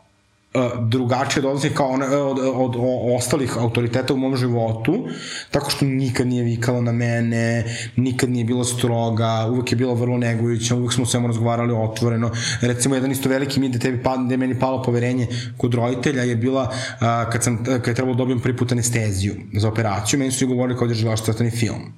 uh, 0.54 0.64
drugačije 0.90 1.42
od 1.42 1.46
odnosnih 1.46 1.74
kao 1.74 1.88
ona, 1.88 2.06
od, 2.06 2.40
od, 2.40 2.48
od, 2.56 2.76
od 2.76 3.16
ostalih 3.18 3.58
autoriteta 3.58 4.14
u 4.14 4.18
mom 4.18 4.36
životu, 4.36 5.08
tako 5.52 5.72
što 5.72 5.86
nikad 5.86 6.28
nije 6.28 6.44
vikala 6.44 6.82
na 6.82 6.92
mene, 6.92 7.66
nikad 7.96 8.30
nije 8.30 8.46
bila 8.46 8.64
stroga, 8.64 9.48
uvek 9.50 9.72
je 9.72 9.76
bila 9.76 9.94
vrlo 9.94 10.18
negujuća, 10.18 10.76
uvek 10.76 10.94
smo 10.94 11.06
svemu 11.06 11.28
razgovarali 11.28 11.74
otvoreno. 11.74 12.32
Recimo, 12.62 12.96
jedan 12.96 13.12
isto 13.12 13.30
veliki 13.30 13.60
mi 13.60 13.70
da 13.70 13.80
tebi 13.80 14.04
pa, 14.04 14.18
da 14.18 14.34
je 14.34 14.38
meni 14.38 14.60
palo 14.60 14.84
poverenje 14.84 15.28
kod 15.58 15.74
roditelja 15.74 16.24
je 16.24 16.36
bila 16.36 16.64
uh, 16.64 17.32
kad, 17.32 17.44
sam, 17.44 17.64
kad 17.64 17.88
je 17.88 17.96
trebalo 17.96 18.14
da 18.14 18.18
dobijem 18.18 18.40
prvi 18.40 18.58
put 18.58 18.72
anesteziju 18.72 19.36
za 19.54 19.68
operaciju, 19.68 20.20
meni 20.20 20.32
su 20.32 20.38
svi 20.38 20.48
govorili 20.48 20.78
kao 20.78 20.88
da 20.88 20.94
je 20.94 21.00
živaš 21.00 21.24
crtani 21.24 21.52
film. 21.52 21.94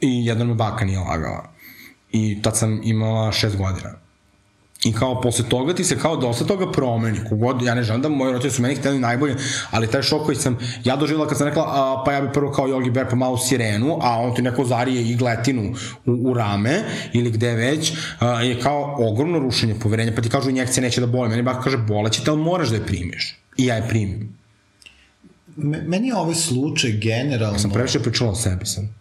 I 0.00 0.26
jedan 0.26 0.46
me 0.46 0.54
baka 0.54 0.84
nije 0.84 0.98
lagala. 0.98 1.50
I 2.12 2.42
tad 2.42 2.56
sam 2.56 2.80
imala 2.84 3.32
šest 3.32 3.56
godina. 3.56 3.90
I 4.84 4.92
kao 4.92 5.20
posle 5.20 5.44
toga 5.48 5.74
ti 5.74 5.84
se 5.84 5.98
kao 5.98 6.16
dosta 6.16 6.44
toga 6.44 6.72
promeni. 6.72 7.18
Kogod, 7.28 7.62
ja 7.62 7.74
ne 7.74 7.82
želim 7.82 8.02
da 8.02 8.08
moji 8.08 8.32
roditelji 8.32 8.52
su 8.52 8.62
meni 8.62 8.74
hteli 8.74 8.98
najbolje, 8.98 9.36
ali 9.70 9.90
taj 9.90 10.02
šok 10.02 10.24
koji 10.24 10.36
sam 10.36 10.58
ja 10.84 10.96
doživjela 10.96 11.28
kad 11.28 11.38
sam 11.38 11.46
rekla, 11.46 11.62
a, 11.66 12.02
pa 12.04 12.12
ja 12.12 12.20
bi 12.20 12.32
prvo 12.32 12.52
kao 12.52 12.66
Yogi 12.68 12.90
Bear 12.92 13.08
pa 13.10 13.16
malo 13.16 13.36
sirenu, 13.38 13.98
a 14.00 14.18
on 14.20 14.34
ti 14.34 14.42
neko 14.42 14.64
zarije 14.64 15.02
i 15.02 15.16
gletinu 15.16 15.74
u, 16.06 16.30
u 16.30 16.34
rame 16.34 16.82
ili 17.12 17.30
gde 17.30 17.54
već, 17.54 17.92
a, 18.18 18.42
je 18.42 18.60
kao 18.60 18.96
ogromno 18.98 19.38
rušenje 19.38 19.74
poverenja, 19.80 20.12
pa 20.16 20.22
ti 20.22 20.28
kažu 20.28 20.50
injekcija 20.50 20.82
neće 20.82 21.00
da 21.00 21.06
boli. 21.06 21.28
Meni 21.28 21.42
baka 21.42 21.60
kaže, 21.60 21.76
boleće 21.76 22.24
te, 22.24 22.30
ali 22.30 22.40
moraš 22.40 22.68
da 22.68 22.74
je 22.76 22.86
primiš. 22.86 23.38
I 23.56 23.66
ja 23.66 23.74
je 23.74 23.88
primim. 23.88 24.38
Me- 25.56 25.82
Meni 25.82 26.08
je 26.08 26.16
ovaj 26.16 26.34
slučaj 26.34 26.90
generalno... 26.90 27.58
Sam 27.58 27.70
previše 27.70 28.00
pričala 28.00 28.30
o 28.30 28.34
sebi 28.34 28.66
sam. 28.66 28.94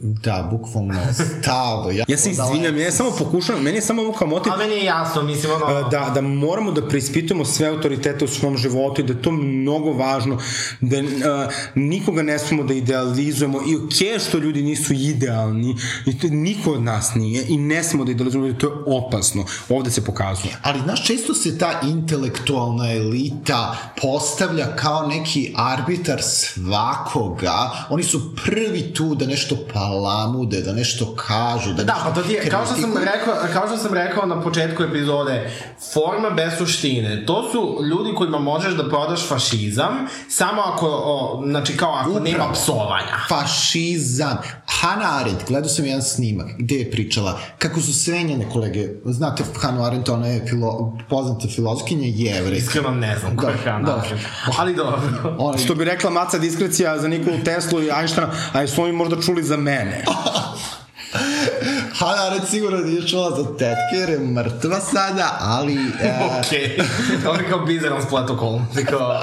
Da, 0.00 0.48
bukvalno 0.50 0.94
stalo. 1.40 1.90
Ja, 1.90 2.04
Ja 2.08 2.16
se 2.16 2.30
izvinjam, 2.30 2.78
ja 2.78 2.92
samo 2.92 3.10
pokušavam, 3.18 3.62
meni 3.62 3.76
je 3.76 3.82
samo 3.82 4.02
ovo 4.02 4.12
kao 4.12 4.28
motiv 4.28 4.52
A 4.52 4.56
meni 4.56 4.74
je 4.74 4.84
jasno, 4.84 5.22
mislim, 5.22 5.52
ono... 5.52 5.88
da, 5.88 6.10
da 6.14 6.20
moramo 6.20 6.72
da 6.72 6.88
preispitujemo 6.88 7.44
sve 7.44 7.66
autoritete 7.66 8.24
u 8.24 8.28
svom 8.28 8.56
životu 8.56 9.00
i 9.00 9.04
da 9.04 9.12
je 9.12 9.22
to 9.22 9.30
mnogo 9.30 9.92
važno, 9.92 10.38
da 10.80 10.96
a, 10.96 11.48
nikoga 11.74 12.22
ne 12.22 12.38
smemo 12.38 12.62
da 12.62 12.74
idealizujemo 12.74 13.60
i 13.68 13.76
ok 13.76 14.00
je 14.00 14.18
što 14.18 14.38
ljudi 14.38 14.62
nisu 14.62 14.92
idealni 14.92 15.76
i 16.06 16.18
to 16.18 16.26
niko 16.30 16.72
od 16.72 16.82
nas 16.82 17.14
nije 17.14 17.44
i 17.48 17.56
ne 17.56 17.84
smemo 17.84 18.04
da 18.04 18.10
idealizujemo, 18.10 18.58
to 18.58 18.66
je 18.66 18.72
opasno. 18.86 19.44
Ovde 19.68 19.90
se 19.90 20.04
pokazuje. 20.04 20.56
Ali, 20.62 20.80
znaš, 20.80 21.06
često 21.06 21.34
se 21.34 21.58
ta 21.58 21.80
intelektualna 21.82 22.92
elita 22.92 23.76
postavlja 24.02 24.76
kao 24.76 25.06
neki 25.06 25.52
arbitar 25.56 26.22
svakoga. 26.22 27.70
Oni 27.90 28.02
su 28.02 28.34
prvi 28.44 28.94
tu 28.94 29.14
da 29.14 29.26
nešto 29.26 29.56
palamude, 29.88 30.60
da 30.60 30.72
nešto 30.72 31.14
kažu, 31.16 31.72
da, 31.74 31.84
Da, 31.84 31.92
nešto 31.94 32.08
pa 32.08 32.14
to 32.14 32.22
ti 32.22 32.32
je, 32.32 32.48
kao 32.50 32.66
što 32.66 32.74
sam 32.74 32.92
rekao, 32.96 33.34
kao 33.52 33.66
što 33.66 33.76
sam 33.76 33.94
rekao 33.94 34.26
na 34.26 34.40
početku 34.42 34.82
epizode, 34.82 35.50
forma 35.94 36.30
bez 36.30 36.52
suštine. 36.58 37.26
To 37.26 37.50
su 37.52 37.84
ljudi 37.84 38.14
kojima 38.14 38.38
možeš 38.38 38.74
da 38.74 38.88
prodaš 38.88 39.28
fašizam, 39.28 40.06
samo 40.28 40.62
ako, 40.62 40.86
o, 41.04 41.42
znači 41.46 41.76
kao 41.76 41.92
ako 41.92 42.10
Upravo. 42.10 42.24
nema 42.24 42.52
psovanja. 42.52 43.14
fašizam. 43.28 44.38
Hannah 44.80 45.20
Arendt, 45.20 45.44
gledao 45.48 45.68
sam 45.68 45.84
jedan 45.84 46.02
snimak 46.02 46.46
gde 46.58 46.74
je 46.74 46.90
pričala 46.90 47.38
kako 47.58 47.80
su 47.80 47.94
sve 47.94 48.22
njene 48.22 48.48
kolege, 48.52 48.88
znate 49.04 49.44
Hannah 49.60 49.86
Arendt, 49.86 50.08
ona 50.08 50.26
je 50.26 50.46
filo, 50.48 50.98
poznata 51.08 51.48
filozofkinja 51.48 52.06
jevrej. 52.14 52.58
Iskreno 52.58 52.90
ne 52.90 53.18
znam 53.18 53.36
ko 53.36 53.46
je 53.46 53.52
Da, 53.64 53.70
Hannah 53.70 53.86
da. 53.86 54.00
Arendt. 54.00 54.24
Ali 54.58 54.74
dobro. 54.74 55.00
Ona 55.38 55.58
Što 55.58 55.74
bi 55.74 55.84
rekla 55.84 56.10
Maca 56.10 56.38
diskrecija 56.38 56.98
za 56.98 57.08
Nikolu 57.08 57.36
Teslu 57.44 57.82
i 57.82 57.88
Einsteina, 58.00 58.30
a 58.52 58.60
jesu 58.60 58.82
oni 58.82 58.92
možda 58.92 59.20
čuli 59.22 59.42
za 59.42 59.56
mene. 59.56 59.77
Hannah 61.98 62.26
Arendt 62.26 62.48
sigurno 62.48 62.78
nije 62.78 63.08
čula 63.08 63.30
za 63.30 63.44
tetke 63.56 63.96
jer 64.00 64.10
je 64.10 64.18
mrtva 64.18 64.80
sada, 64.80 65.36
ali... 65.40 65.74
E. 66.02 66.14
On 67.30 67.40
je 67.40 67.48
kao 67.50 67.58
bizaran 67.58 68.02
splet 68.06 68.30
okolnosti. 68.30 68.84
Kao... 68.84 69.22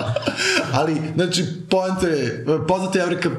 ali, 0.74 1.02
znači, 1.16 1.46
poenta 1.70 2.08
je, 2.08 2.46
poznata 2.68 3.00
jevrika 3.00 3.30
e, 3.30 3.34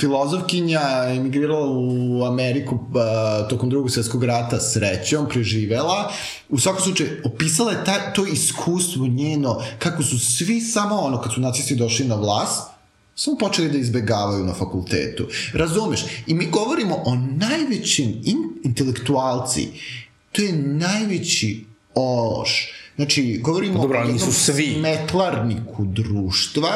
filozofkinja 0.00 0.80
emigrirala 1.08 1.66
u 1.66 2.24
Ameriku 2.24 2.74
e, 2.74 3.48
tokom 3.48 3.70
drugog 3.70 3.90
svjetskog 3.90 4.24
rata 4.24 4.60
srećom, 4.60 5.28
preživela. 5.28 6.10
U 6.48 6.58
svakom 6.58 6.82
slučaju, 6.82 7.10
opisala 7.24 7.72
je 7.72 7.84
ta, 7.84 8.12
to 8.12 8.26
iskustvo 8.26 9.06
njeno, 9.06 9.62
kako 9.78 10.02
su 10.02 10.18
svi 10.18 10.60
samo 10.60 10.96
ono, 10.96 11.20
kad 11.20 11.34
su 11.34 11.40
nacisti 11.40 11.76
došli 11.76 12.04
na 12.04 12.14
vlast, 12.14 12.75
samo 13.16 13.38
počeli 13.38 13.70
da 13.70 13.78
izbegavaju 13.78 14.44
na 14.44 14.54
fakultetu. 14.54 15.24
Razumeš? 15.52 16.04
I 16.26 16.34
mi 16.34 16.46
govorimo 16.46 16.94
o 16.96 17.14
najvećim 17.36 18.20
in, 18.24 18.36
intelektualci. 18.64 19.68
To 20.32 20.42
je 20.42 20.52
najveći 20.52 21.64
ološ. 21.94 22.72
Znači, 22.96 23.40
govorimo 23.42 23.80
Dobro, 23.80 23.98
ali 23.98 24.08
o 24.08 24.12
jednom 24.12 24.32
svi. 24.32 24.74
smetlarniku 24.74 25.84
društva, 25.84 26.70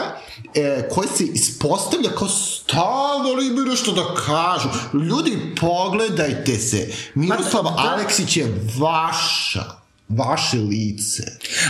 e, 0.55 0.88
koji 0.91 1.09
se 1.09 1.24
ispostavlja 1.24 2.11
kao 2.11 2.28
stalno 2.28 3.43
imaju 3.43 3.66
nešto 3.66 3.93
da 3.93 4.14
kažu. 4.16 4.68
Ljudi, 4.95 5.32
pogledajte 5.61 6.57
se. 6.57 6.93
Miroslav 7.14 7.62
da- 7.64 7.74
Aleksić 7.78 8.36
je 8.36 8.47
vaša 8.78 9.80
vaše 10.11 10.56
lice. 10.56 11.22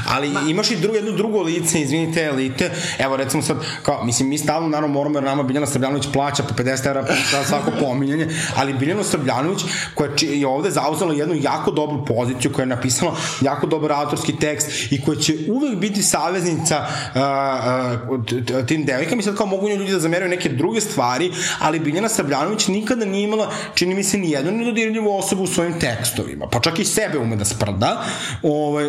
Ali 0.08 0.50
imaš 0.50 0.70
i 0.70 0.76
drugo, 0.76 0.96
jedno 0.96 1.12
drugo 1.12 1.42
lice, 1.42 1.80
izvinite, 1.80 2.24
elite. 2.24 2.70
Evo, 2.98 3.16
recimo 3.16 3.42
sad, 3.42 3.56
kao, 3.82 4.04
mislim, 4.04 4.28
mi 4.28 4.38
stalno, 4.38 4.68
naravno, 4.68 4.94
moramo, 4.94 5.18
jer 5.18 5.24
nama 5.24 5.42
Biljana 5.42 5.66
Srbljanović 5.66 6.06
plaća 6.12 6.42
po 6.42 6.54
50 6.54 6.86
evra 6.86 7.06
za 7.30 7.44
svako 7.44 7.70
pominjanje, 7.80 8.28
ali 8.56 8.74
Biljana 8.74 9.04
Srbljanović, 9.04 9.60
koja 9.94 10.10
je 10.20 10.46
ovde 10.46 10.70
zauzela 10.70 11.14
jednu 11.14 11.34
jako 11.34 11.70
dobru 11.70 12.04
poziciju, 12.04 12.52
koja 12.52 12.62
je 12.62 12.66
napisala 12.66 13.16
jako 13.40 13.66
dobar 13.66 13.92
autorski 13.92 14.36
tekst 14.36 14.92
i 14.92 15.00
koja 15.04 15.18
će 15.18 15.34
uvek 15.48 15.78
biti 15.78 16.02
saveznica 16.02 16.86
uh, 17.14 18.18
uh, 18.18 18.66
tim 18.66 18.84
devojkama 18.84 19.20
i 19.20 19.22
sad 19.22 19.36
kao 19.36 19.46
mogu 19.46 19.68
nju 19.68 19.76
ljudi 19.76 19.92
da 19.92 19.98
zameraju 19.98 20.30
neke 20.30 20.48
druge 20.48 20.80
stvari, 20.80 21.32
ali 21.58 21.80
Biljana 21.80 22.08
Srbljanović 22.08 22.68
nikada 22.68 23.04
nije 23.04 23.24
imala, 23.24 23.50
čini 23.74 23.94
mi 23.94 24.04
se, 24.04 24.18
ni 24.18 24.30
jednu 24.30 24.52
nedodirljivu 24.52 25.18
osobu 25.18 25.42
u 25.42 25.46
svojim 25.46 25.80
tekstovima, 25.80 26.46
pa 26.46 26.60
čak 26.60 26.78
i 26.78 26.84
sebe 26.84 27.18
ume 27.18 27.36
da 27.36 27.44
sprda, 27.44 28.04
ovaj, 28.42 28.84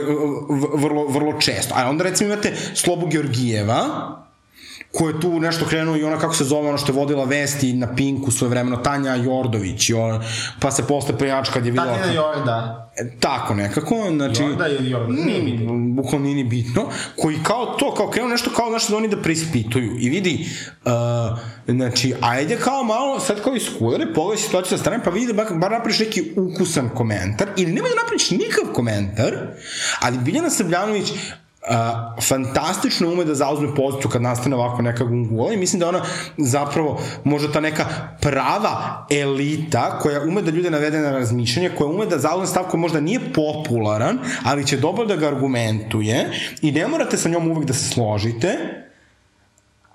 vrlo, 0.74 1.08
vrlo 1.08 1.40
često. 1.40 1.76
A 1.78 1.90
onda 1.90 2.04
recimo 2.04 2.34
imate 2.34 2.56
Slobu 2.74 3.08
Georgijeva, 3.08 3.86
ko 4.92 5.08
je 5.08 5.20
tu 5.20 5.40
nešto 5.40 5.66
krenuo 5.66 5.96
i 5.96 6.04
ona 6.04 6.20
kako 6.20 6.34
se 6.34 6.44
zove, 6.44 6.70
ona 6.70 6.78
što 6.78 6.92
je 6.92 6.96
vodila 6.96 7.26
vesti 7.26 7.74
na 7.74 7.96
Pinku 7.96 8.32
svoje 8.32 8.50
vremeno, 8.50 8.78
Tanja 8.78 9.16
Jordović, 9.16 9.90
i 9.90 9.94
on, 9.94 10.24
pa 10.60 10.72
se 10.72 10.88
posle 10.88 11.18
prejač 11.18 11.50
kad 11.50 11.66
je 11.66 11.72
videla... 11.72 11.98
Tatjana 11.98 12.14
Jorda. 12.14 12.92
E, 12.98 13.20
Tako 13.20 13.54
nekako, 13.54 13.96
znači... 14.16 14.44
Jorda 14.44 14.68
ili 14.68 14.90
Jorda, 14.90 15.14
nije 15.14 15.42
bitno. 15.42 15.74
Mm, 15.74 15.96
bukvalno 15.96 16.26
nije 16.26 16.36
ni 16.36 16.44
bitno, 16.44 16.90
koji 17.18 17.38
kao 17.44 17.66
to, 17.66 17.94
kao 17.94 18.10
krenu 18.10 18.30
nešto 18.30 18.50
kao 18.50 18.70
nešto 18.70 18.92
da 18.92 18.98
oni 18.98 19.08
da 19.08 19.22
preispituju. 19.22 19.98
I 20.00 20.10
vidi, 20.10 20.50
uh, 20.86 20.92
znači, 21.68 22.14
ajde 22.22 22.58
kao 22.58 22.84
malo, 22.84 23.20
sad 23.20 23.44
kao 23.44 23.56
iskudare, 23.56 24.14
pogledaj 24.14 24.44
situaciju 24.44 24.78
sa 24.78 24.82
strane, 24.82 25.04
pa 25.04 25.10
vidi 25.10 25.28
da 25.28 25.34
bar, 25.34 25.46
bar 25.54 25.72
napraviš 25.72 26.00
neki 26.00 26.34
ukusan 26.38 26.90
komentar, 26.90 27.48
ili 27.58 27.72
nemoj 27.72 27.90
da 27.90 28.02
napraviš 28.02 28.32
nikakav 28.32 28.74
komentar, 28.74 29.38
ali 30.02 30.18
Biljana 30.18 30.50
Srbljanović 30.50 31.14
Uh, 31.70 32.24
fantastično 32.24 33.12
ume 33.12 33.26
da 33.26 33.36
zauzme 33.36 33.76
poziciju 33.76 34.10
kad 34.10 34.22
nastane 34.22 34.56
ovako 34.56 34.82
neka 34.82 35.04
gungula 35.04 35.54
i 35.54 35.58
mislim 35.58 35.80
da 35.80 35.90
ona 35.90 36.02
zapravo 36.38 37.02
možda 37.24 37.52
ta 37.52 37.60
neka 37.60 37.86
prava 38.22 39.06
elita 39.10 40.00
koja 40.00 40.22
ume 40.22 40.42
da 40.42 40.52
ljude 40.52 40.70
navede 40.70 41.00
na 41.00 41.12
razmišljanje, 41.12 41.70
koja 41.78 41.90
ume 41.90 42.06
da 42.06 42.18
zauzme 42.18 42.48
stav 42.48 42.64
koji 42.64 42.82
možda 42.82 43.00
nije 43.00 43.34
popularan, 43.34 44.20
ali 44.44 44.68
će 44.68 44.78
dobro 44.78 45.06
da 45.06 45.16
ga 45.16 45.28
argumentuje 45.28 46.32
i 46.62 46.72
ne 46.72 46.88
morate 46.88 47.18
sa 47.18 47.30
njom 47.30 47.52
uvek 47.52 47.66
da 47.66 47.74
se 47.74 47.90
složite, 47.90 48.58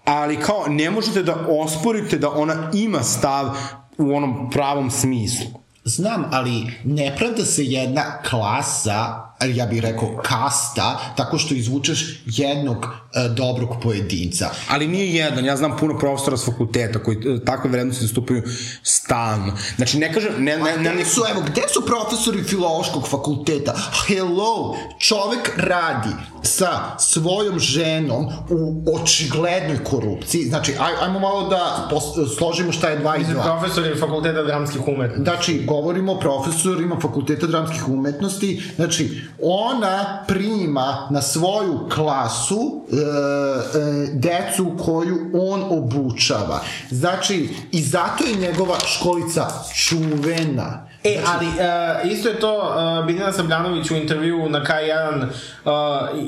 ali 0.05 0.41
kao 0.41 0.65
ne 0.69 0.91
možete 0.91 1.23
da 1.23 1.35
osporite 1.49 2.19
da 2.19 2.31
ona 2.31 2.71
ima 2.75 3.03
stav 3.03 3.57
u 3.99 4.17
onom 4.17 4.51
pravom 4.51 4.91
smislu. 4.91 5.47
Znam, 5.85 6.25
ali 6.33 6.73
nepravda 6.85 7.45
se 7.45 7.65
jedna 7.65 8.03
klasa, 8.31 9.27
ja 9.45 9.67
bih 9.67 9.81
rekao 9.81 10.17
kasta, 10.23 10.99
tako 11.17 11.39
što 11.39 11.55
izvučeš 11.55 12.21
jednog 12.27 12.77
e, 12.87 13.29
dobrog 13.29 13.77
pojedinca. 13.83 14.51
Ali 14.69 14.87
nije 14.87 15.15
jedan, 15.15 15.45
ja 15.45 15.57
znam 15.57 15.77
puno 15.77 15.99
profesora 15.99 16.37
s 16.37 16.45
fakulteta 16.45 17.03
koji 17.03 17.17
e, 17.17 17.45
takve 17.45 17.71
vrednosti 17.71 18.07
zastupaju 18.07 18.43
stalno. 18.83 19.57
Znači, 19.77 19.99
ne 19.99 20.13
kažem, 20.13 20.33
ne, 20.39 20.57
ne, 20.57 20.77
ne, 20.77 20.95
Gde 20.95 21.05
su, 21.05 21.23
evo, 21.31 21.43
gde 21.47 21.63
su 21.75 21.87
profesori 21.87 22.43
filološkog 22.43 23.09
fakulteta? 23.09 23.75
Hello, 24.07 24.77
čovek 24.99 25.53
radi 25.57 26.15
sa 26.43 26.99
svojom 26.99 27.59
ženom 27.59 28.27
u 28.51 28.85
očiglednoj 28.95 29.85
korupciji. 29.85 30.45
Znači, 30.45 30.73
aj, 30.81 30.93
ajmo 31.01 31.19
malo 31.19 31.49
da 31.49 31.89
pos, 31.91 32.05
složimo 32.39 32.73
šta 32.73 32.89
je 32.89 32.99
dva 32.99 33.17
i 33.17 33.25
dva. 33.25 33.43
profesori 33.43 33.99
fakulteta 33.99 34.43
dramskih 34.43 34.89
umetnosti. 34.89 35.23
Znači, 35.23 35.65
govorimo 35.65 36.13
o 36.13 36.21
profesorima 36.21 36.97
fakulteta 37.01 37.47
dramskih 37.47 37.89
umetnosti, 37.89 38.63
znači, 38.77 39.26
ona 39.43 40.25
prima 40.29 41.09
na 41.11 41.23
svoju 41.23 41.89
klasu 41.95 42.85
e, 42.93 42.97
e, 42.97 44.07
decu 44.13 44.73
koju 44.85 45.31
on 45.35 45.65
obučava. 45.71 46.61
Znači, 46.91 47.49
i 47.73 47.83
zato 47.83 48.25
je 48.25 48.35
njegova 48.35 48.79
školica 48.87 49.49
čuvena. 49.75 50.87
E, 51.05 51.19
ali 51.27 51.47
uh, 51.47 52.13
isto 52.13 52.29
je 52.29 52.41
to 52.41 52.59
uh, 52.59 53.07
Biljana 53.07 53.33
Sabljanović 53.33 53.91
u 53.91 53.95
intervju 53.95 54.49
na 54.49 54.65
K1 54.65 55.23
uh, 55.23 55.73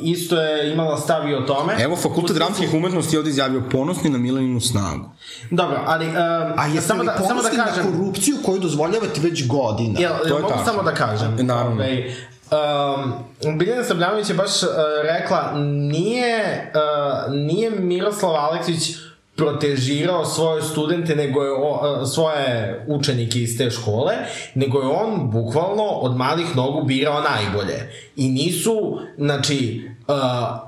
isto 0.02 0.40
je 0.40 0.72
imala 0.72 0.98
stav 0.98 1.28
i 1.28 1.34
o 1.34 1.40
tome. 1.40 1.74
Evo, 1.78 1.96
fakultet 1.96 2.36
dramskih 2.36 2.74
umetnosti 2.74 3.16
je 3.16 3.18
ovde 3.18 3.30
izjavio 3.30 3.62
ponosni 3.72 4.10
na 4.10 4.18
Milaninu 4.18 4.60
snagu. 4.60 5.10
Dobro, 5.50 5.82
ali 5.86 6.08
uh, 6.08 6.14
A 6.56 6.66
jeste 6.66 6.88
samo 6.88 7.02
li 7.02 7.06
da, 7.06 7.12
samo 7.12 7.26
da 7.26 7.34
ponosni 7.34 7.58
na 7.58 7.64
kažem, 7.64 7.84
korupciju 7.84 8.36
koju 8.44 8.58
dozvoljavate 8.60 9.20
već 9.20 9.46
godina? 9.46 10.00
Jel, 10.00 10.12
To 10.18 10.36
je 10.36 10.42
mogu 10.42 10.48
tačno. 10.48 10.64
samo 10.64 10.82
da 10.82 10.94
kažem? 10.94 11.36
Naravno. 11.40 11.74
Ovaj, 11.74 12.14
Um, 12.50 13.58
Biljana 13.58 13.84
Sabljanović 13.84 14.28
je 14.28 14.34
baš 14.34 14.62
uh, 14.62 14.68
rekla 15.02 15.52
nije, 15.64 16.72
uh, 16.74 17.34
nije 17.34 17.70
Miroslav 17.70 18.36
Aleksić 18.36 18.96
protežirao 19.36 20.24
svoje 20.24 20.62
studente, 20.62 21.16
nego 21.16 21.42
je 21.42 21.52
o, 21.52 22.00
uh, 22.00 22.08
svoje 22.08 22.84
učenike 22.86 23.38
iz 23.38 23.58
te 23.58 23.70
škole, 23.70 24.14
nego 24.54 24.80
je 24.80 24.86
on 24.86 25.30
bukvalno 25.30 25.82
od 25.82 26.16
malih 26.16 26.56
nogu 26.56 26.82
birao 26.82 27.20
najbolje. 27.20 27.92
I 28.16 28.28
nisu, 28.28 28.98
znači, 29.18 29.88
uh, 30.08 30.14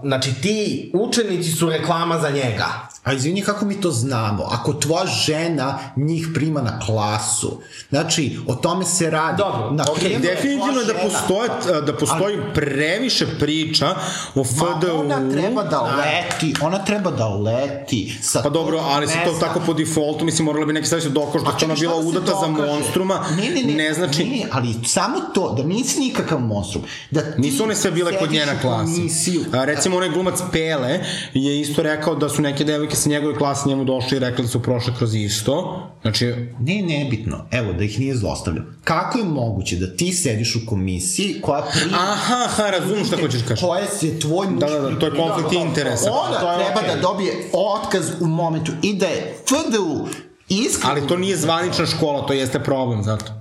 znači 0.02 0.34
ti 0.42 0.90
učenici 0.94 1.50
su 1.52 1.70
reklama 1.70 2.18
za 2.18 2.30
njega. 2.30 2.89
A 3.10 3.12
izvini, 3.12 3.42
kako 3.42 3.64
mi 3.64 3.80
to 3.80 3.90
znamo? 3.90 4.48
Ako 4.50 4.72
tvoja 4.72 5.06
žena 5.06 5.78
njih 5.96 6.28
prima 6.34 6.62
na 6.62 6.80
klasu, 6.86 7.60
znači, 7.90 8.38
o 8.46 8.54
tome 8.54 8.84
se 8.84 9.10
radi. 9.10 9.38
Dobro, 9.38 9.70
na 9.70 9.84
primer, 9.96 10.20
Definitivno 10.20 10.80
je 10.80 10.86
da 10.86 10.94
postoje, 10.94 11.50
da 11.82 11.96
postoji 11.96 12.38
previše 12.54 13.26
priča 13.38 13.88
o 14.34 14.38
Ma 14.38 14.44
FDU. 14.44 15.00
ona 15.00 15.30
treba 15.30 15.62
da 15.62 15.80
leti, 15.82 16.54
ona 16.60 16.84
treba 16.84 17.10
da 17.10 17.28
leti. 17.28 18.18
Sa 18.22 18.42
Pa 18.42 18.48
dobro, 18.48 18.78
ali 18.78 19.08
se 19.08 19.14
to 19.24 19.32
tako 19.40 19.60
po 19.66 19.74
defaultu, 19.74 20.24
mislim, 20.24 20.46
morala 20.46 20.66
bi 20.66 20.72
neki 20.72 20.86
staviti 20.86 21.08
se 21.08 21.12
dokaž 21.14 21.42
da 21.42 21.50
ona 21.64 21.74
bila 21.74 21.94
da 22.02 22.08
udata 22.08 22.32
za 22.40 22.46
monstruma, 22.46 23.24
ne, 23.36 23.50
ne, 23.50 23.62
ne, 23.62 23.74
ne 23.74 23.94
znači... 23.94 24.24
Ne, 24.24 24.46
ali 24.52 24.74
samo 24.86 25.20
to, 25.34 25.54
da 25.56 25.62
nisi 25.62 26.00
nikakav 26.00 26.40
monstrum. 26.40 26.84
Da 27.10 27.20
Nisu 27.38 27.64
one 27.64 27.76
sve 27.76 27.90
bile 27.90 28.18
kod 28.18 28.30
njena 28.32 28.52
u 28.58 28.60
klasi. 28.60 28.94
komisiju. 28.94 29.44
A, 29.52 29.64
recimo, 29.64 29.96
onaj 29.96 30.08
glumac 30.08 30.38
Pele 30.52 31.00
je 31.34 31.60
isto 31.60 31.82
rekao 31.82 32.14
da 32.14 32.28
su 32.28 32.42
neke 32.42 32.64
devojke 32.64 32.96
sa 33.00 33.08
njegove 33.08 33.38
klase 33.38 33.68
njemu 33.68 33.84
došle 33.84 34.16
i 34.16 34.20
rekli 34.20 34.44
da 34.44 34.48
su 34.48 34.62
prošle 34.62 34.94
kroz 34.98 35.14
isto. 35.14 35.86
Znači, 36.02 36.26
Ne, 36.60 36.82
nebitno. 36.82 37.44
Evo, 37.50 37.72
da 37.72 37.84
ih 37.84 38.00
nije 38.00 38.16
zlostavljao. 38.16 38.64
Kako 38.84 39.18
je 39.18 39.24
moguće 39.24 39.76
da 39.76 39.96
ti 39.96 40.12
sediš 40.12 40.56
u 40.56 40.66
komisiji 40.66 41.40
koja 41.42 41.62
prima... 41.62 41.96
aha, 42.00 42.44
aha, 42.44 42.70
razumem 42.70 43.04
šta 43.04 43.16
hoćeš 43.16 43.40
da 43.40 43.48
kažeš. 43.48 43.64
Koja 43.64 43.86
se 43.86 44.18
tvoj 44.20 44.46
muž... 44.46 44.60
Da, 44.60 44.68
da, 44.68 44.80
da, 44.80 44.98
to 44.98 45.06
je 45.06 45.12
konflikt 45.16 45.52
interesa. 45.52 46.10
Ona 46.12 46.40
To 46.40 46.50
je 46.52 46.56
treba 46.64 46.80
okej. 46.80 46.94
da 46.94 47.00
dobije 47.00 47.32
otkaz 47.52 48.10
u 48.20 48.26
momentu 48.26 48.72
i 48.82 48.94
da 48.94 49.06
je 49.06 49.36
FDU 49.46 50.06
iskreno... 50.48 50.90
Ali 50.92 51.06
to 51.08 51.16
nije 51.16 51.36
zvanična 51.36 51.86
škola, 51.86 52.26
to 52.26 52.32
jeste 52.32 52.60
problem, 52.60 53.02
zato. 53.02 53.39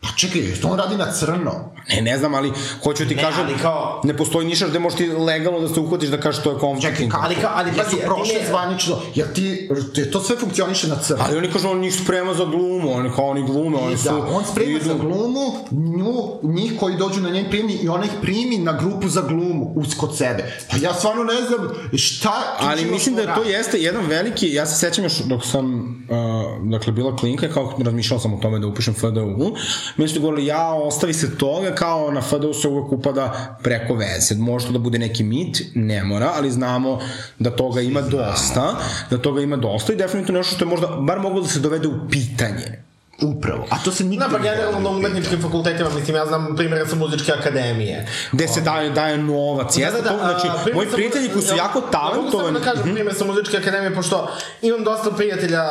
Pa 0.00 0.08
čekaj, 0.10 0.54
što 0.54 0.68
on 0.68 0.78
radi 0.78 0.96
na 0.96 1.12
crno? 1.12 1.52
Ne, 1.88 2.00
ne 2.02 2.18
znam, 2.18 2.34
ali 2.34 2.52
hoću 2.82 3.08
ti 3.08 3.14
Ne, 3.14 3.22
kažem, 3.22 3.44
ali 3.44 3.54
kao- 3.56 4.00
ne 4.04 4.16
postoji 4.16 4.46
ništa 4.46 4.68
gde 4.68 4.78
možeš 4.78 4.96
ti 4.96 5.06
legalno 5.08 5.60
da 5.60 5.68
se 5.68 5.80
uhvatiš 5.80 6.08
da 6.08 6.16
kažeš 6.18 6.42
to 6.42 6.50
je 6.50 6.58
konflikt 6.58 6.90
Čekaj, 6.90 7.08
kako? 7.08 7.24
Ali 7.24 7.34
kao- 7.34 7.50
ali 7.54 7.70
pazi, 7.70 7.80
Jesu 7.80 7.90
ti 7.92 8.02
prošle 8.04 8.34
ne- 8.34 8.46
zvanično, 8.48 8.96
jer 9.14 9.32
ti, 9.32 9.68
te, 9.94 10.10
to 10.10 10.20
sve 10.20 10.36
funkcioniše 10.36 10.88
na 10.88 10.96
crno. 10.96 11.24
Ali 11.24 11.38
oni 11.38 11.48
kažu, 11.48 11.68
on 11.68 11.80
njih 11.80 11.94
sprema 11.94 12.34
za 12.34 12.44
glumu, 12.44 12.92
oni 12.92 13.10
kao 13.10 13.26
oni 13.26 13.42
glume, 13.42 13.76
oni 13.78 13.96
su... 13.98 14.04
Da, 14.04 14.16
on 14.16 14.44
sprema 14.44 14.70
idu- 14.70 14.84
za 14.84 14.94
glumu, 14.94 15.52
nju, 15.70 16.14
njih 16.44 16.72
koji 16.80 16.96
dođu 16.96 17.20
na 17.20 17.30
njen 17.30 17.46
primi 17.50 17.72
i 17.74 17.88
ona 17.88 18.04
ih 18.04 18.12
primi 18.22 18.58
na 18.58 18.72
grupu 18.74 19.08
za 19.08 19.22
glumu 19.22 19.72
uz 19.76 19.94
kod 19.96 20.16
sebe. 20.16 20.52
Pa 20.70 20.76
ja 20.78 20.94
stvarno 20.94 21.24
ne 21.24 21.42
znam 21.42 21.68
šta... 21.94 22.32
Ali 22.60 22.84
mislim 22.84 23.14
da 23.16 23.34
to 23.34 23.42
jeste 23.44 23.78
jedan 23.78 24.06
veliki, 24.06 24.48
ja 24.48 24.66
se 24.66 24.76
sećam 24.78 25.04
još 25.04 25.18
dok 25.18 25.44
sam, 25.44 25.74
uh, 26.08 26.70
dakle, 26.70 26.92
bila 26.92 27.16
klinka, 27.16 27.48
kao 27.48 27.72
razmišljao 27.78 28.20
sam 28.20 28.34
o 28.34 28.38
tome 28.38 28.58
da 28.58 28.66
upišem 28.66 28.94
FDU, 28.94 29.56
mi 29.96 30.08
su 30.08 30.20
govorili, 30.20 30.46
ja, 30.46 30.72
ostavi 30.72 31.14
se 31.14 31.38
toga, 31.38 31.74
kao 31.74 32.10
na 32.10 32.22
FDU 32.22 32.54
se 32.54 32.68
uvek 32.68 32.92
upada 32.92 33.56
preko 33.62 33.94
veze. 33.94 34.34
Može 34.34 34.66
to 34.66 34.72
da 34.72 34.78
bude 34.78 34.98
neki 34.98 35.24
mit, 35.24 35.62
ne 35.74 36.04
mora, 36.04 36.32
ali 36.36 36.50
znamo 36.50 36.98
da 37.38 37.50
toga 37.50 37.80
ima 37.80 38.00
dosta, 38.00 38.74
da 39.10 39.18
toga 39.18 39.40
ima 39.40 39.56
dosta 39.56 39.92
i 39.92 39.96
definitivno 39.96 40.38
nešto 40.38 40.54
što 40.54 40.64
je 40.64 40.68
možda, 40.68 40.86
bar 40.86 41.20
moglo 41.20 41.40
da 41.40 41.48
se 41.48 41.60
dovede 41.60 41.88
u 41.88 42.08
pitanje 42.10 42.87
Upravo. 43.22 43.66
A 43.70 43.78
to 43.78 43.92
se 43.92 44.04
nikad 44.04 44.30
Da, 44.30 44.36
pa 44.36 44.42
ne 44.42 44.50
generalno 44.50 44.80
na 44.80 44.90
umetničkim 44.90 45.42
fakultetima, 45.42 45.90
mislim, 45.90 46.16
ja 46.16 46.26
znam 46.26 46.56
primjera 46.56 46.86
sa 46.86 46.96
muzičke 46.96 47.32
akademije. 47.32 48.06
Gde 48.32 48.48
se 48.48 48.60
daje, 48.60 48.90
daje 48.90 49.18
novac. 49.18 49.76
Jeste 49.76 50.02
to, 50.02 50.16
znači, 50.18 50.48
a, 50.48 50.74
moji 50.74 50.88
prijatelji 50.88 51.28
koji 51.28 51.42
su 51.42 51.52
ja- 51.52 51.56
jako 51.56 51.78
Ja 51.78 51.82
mogu 51.82 51.92
talentovani, 51.92 52.46
samo 52.46 52.58
da 52.58 52.64
kažem 52.64 52.82
primjer 52.84 53.14
sa 53.14 53.24
muzičke 53.24 53.56
akademije, 53.56 53.94
pošto 53.94 54.28
imam 54.62 54.84
dosta 54.84 55.10
prijatelja 55.10 55.64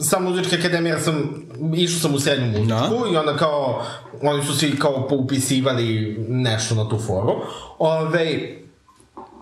sa 0.00 0.18
muzičke 0.18 0.56
akademije, 0.56 0.92
jer 0.92 1.02
sam, 1.02 1.44
išao 1.74 2.00
sam 2.00 2.14
u 2.14 2.20
srednju 2.20 2.46
muzičku 2.48 3.06
i 3.12 3.16
onda 3.16 3.36
kao, 3.36 3.82
oni 4.22 4.44
su 4.44 4.58
svi 4.58 4.78
kao 4.78 5.08
poupisivali 5.08 6.16
nešto 6.28 6.74
na 6.74 6.88
tu 6.88 6.98
foru. 6.98 7.32
Ove, 7.78 8.56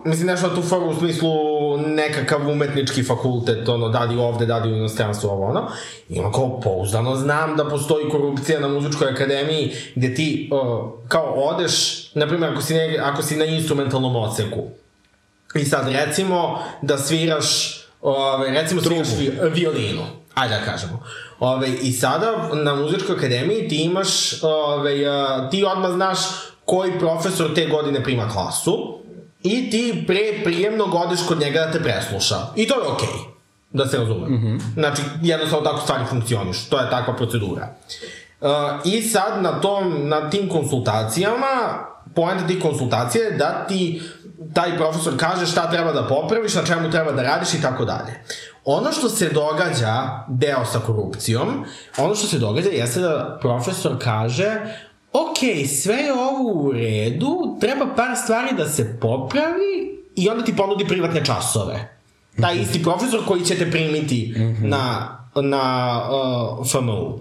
Mislim, 0.05 0.27
nešto 0.27 0.47
na 0.47 0.55
tu 0.55 0.61
foru 0.61 0.85
u 0.85 0.95
smislu 0.95 1.29
nekakav 1.77 2.49
umetnički 2.49 3.03
fakultet, 3.03 3.69
ono, 3.69 3.89
da 3.89 4.03
li 4.03 4.17
ovde, 4.17 4.45
da 4.45 4.57
li 4.57 4.71
u 4.71 4.75
inostranstvu, 4.75 5.27
ovo, 5.29 5.47
ono. 5.47 5.67
I 6.09 6.19
ono, 6.19 6.31
kao, 6.31 6.59
pouzdano 6.59 7.15
znam 7.15 7.55
da 7.55 7.69
postoji 7.69 8.09
korupcija 8.09 8.59
na 8.59 8.67
muzičkoj 8.67 9.09
akademiji, 9.09 9.71
gde 9.95 10.15
ti, 10.15 10.49
uh, 10.51 10.89
kao, 11.07 11.33
odeš, 11.33 12.05
na 12.13 12.27
primjer, 12.27 12.51
ako 12.51 12.61
si, 12.61 12.73
ne, 12.73 12.97
ako 13.01 13.21
si 13.21 13.35
na 13.35 13.45
instrumentalnom 13.45 14.15
oceku, 14.15 14.63
I 15.55 15.65
sad, 15.65 15.87
recimo, 15.87 16.59
da 16.81 16.97
sviraš, 16.97 17.79
ove, 18.01 18.51
recimo, 18.51 18.81
sviraš 18.81 19.07
vi, 19.19 19.31
violinu, 19.53 20.01
ajde 20.33 20.55
da 20.55 20.65
kažemo. 20.65 21.03
Ove, 21.39 21.69
I 21.81 21.91
sada, 21.91 22.49
na 22.53 22.75
muzičkoj 22.75 23.15
akademiji 23.15 23.67
ti 23.67 23.75
imaš, 23.75 24.43
ove, 24.43 24.95
ti 25.51 25.63
odmah 25.63 25.91
znaš 25.91 26.17
koji 26.65 26.99
profesor 26.99 27.53
te 27.55 27.65
godine 27.65 28.03
prima 28.03 28.29
klasu 28.29 28.99
i 29.43 29.69
ti 29.71 30.03
pre 30.07 30.43
prijemnog 30.43 30.93
odeš 30.93 31.19
kod 31.27 31.39
njega 31.39 31.59
da 31.59 31.71
te 31.71 31.83
presluša. 31.83 32.37
I 32.55 32.67
to 32.67 32.81
je 32.81 32.87
okej. 32.87 33.07
Okay 33.07 33.39
da 33.71 33.87
se 33.87 33.97
razumem. 33.97 34.31
Mm 34.31 34.37
-hmm. 34.37 34.73
Znači, 34.73 35.01
jednostavno 35.21 35.65
tako 35.65 35.81
stvari 35.81 36.05
funkcioniš. 36.05 36.69
To 36.69 36.79
je 36.79 36.89
takva 36.89 37.15
procedura. 37.15 37.75
Uh, 38.41 38.49
I 38.83 39.01
sad 39.01 39.43
na, 39.43 39.61
tom, 39.61 40.09
na 40.09 40.29
tim 40.29 40.49
konsultacijama, 40.49 41.85
poenta 42.15 42.47
tih 42.47 42.61
konsultacija 42.61 43.25
je 43.25 43.37
da 43.37 43.65
ti 43.67 44.01
taj 44.53 44.77
profesor 44.77 45.13
kaže 45.17 45.45
šta 45.45 45.71
treba 45.71 45.91
da 45.91 46.07
popraviš, 46.07 46.55
na 46.55 46.65
čemu 46.65 46.91
treba 46.91 47.11
da 47.11 47.23
radiš 47.23 47.53
i 47.53 47.61
tako 47.61 47.85
dalje. 47.85 48.23
Ono 48.65 48.91
što 48.91 49.09
se 49.09 49.29
događa, 49.29 50.23
deo 50.27 50.65
sa 50.65 50.79
korupcijom, 50.79 51.65
ono 51.97 52.15
što 52.15 52.27
se 52.27 52.39
događa 52.39 52.69
jeste 52.69 52.99
da 52.99 53.37
profesor 53.41 53.95
kaže 54.03 54.55
ok, 55.13 55.67
sve 55.67 55.95
je 55.95 56.13
ovo 56.13 56.51
u 56.53 56.71
redu, 56.71 57.57
treba 57.59 57.95
par 57.95 58.17
stvari 58.23 58.55
da 58.57 58.69
se 58.69 58.99
popravi 59.01 59.99
i 60.15 60.29
onda 60.29 60.45
ti 60.45 60.55
ponudi 60.55 60.87
privatne 60.87 61.25
časove. 61.25 61.99
Taj 62.41 62.55
isti 62.55 62.83
profesor 62.83 63.25
koji 63.27 63.45
će 63.45 63.55
te 63.55 63.71
primiti 63.71 64.33
na, 64.63 65.17
na 65.35 66.01
uh, 66.59 66.67
FMU. 66.71 67.19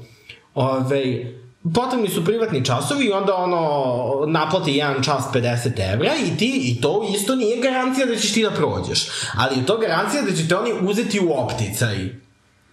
Ove, 0.54 1.32
potrebni 1.74 2.08
su 2.08 2.24
privatni 2.24 2.64
časovi 2.64 3.04
i 3.04 3.12
onda 3.12 3.34
ono 3.34 4.24
naplati 4.26 4.72
jedan 4.72 5.02
čas 5.02 5.24
50 5.34 5.92
evra 5.92 6.12
i 6.26 6.36
ti 6.36 6.60
i 6.64 6.80
to 6.80 7.08
isto 7.14 7.36
nije 7.36 7.62
garancija 7.62 8.06
da 8.06 8.16
ćeš 8.16 8.32
ti 8.32 8.42
da 8.42 8.50
prođeš. 8.50 9.08
Ali 9.34 9.56
je 9.56 9.66
to 9.66 9.78
garancija 9.78 10.22
da 10.22 10.36
će 10.36 10.48
te 10.48 10.56
oni 10.56 10.70
uzeti 10.82 11.20
u 11.20 11.32
opticaj. 11.32 12.08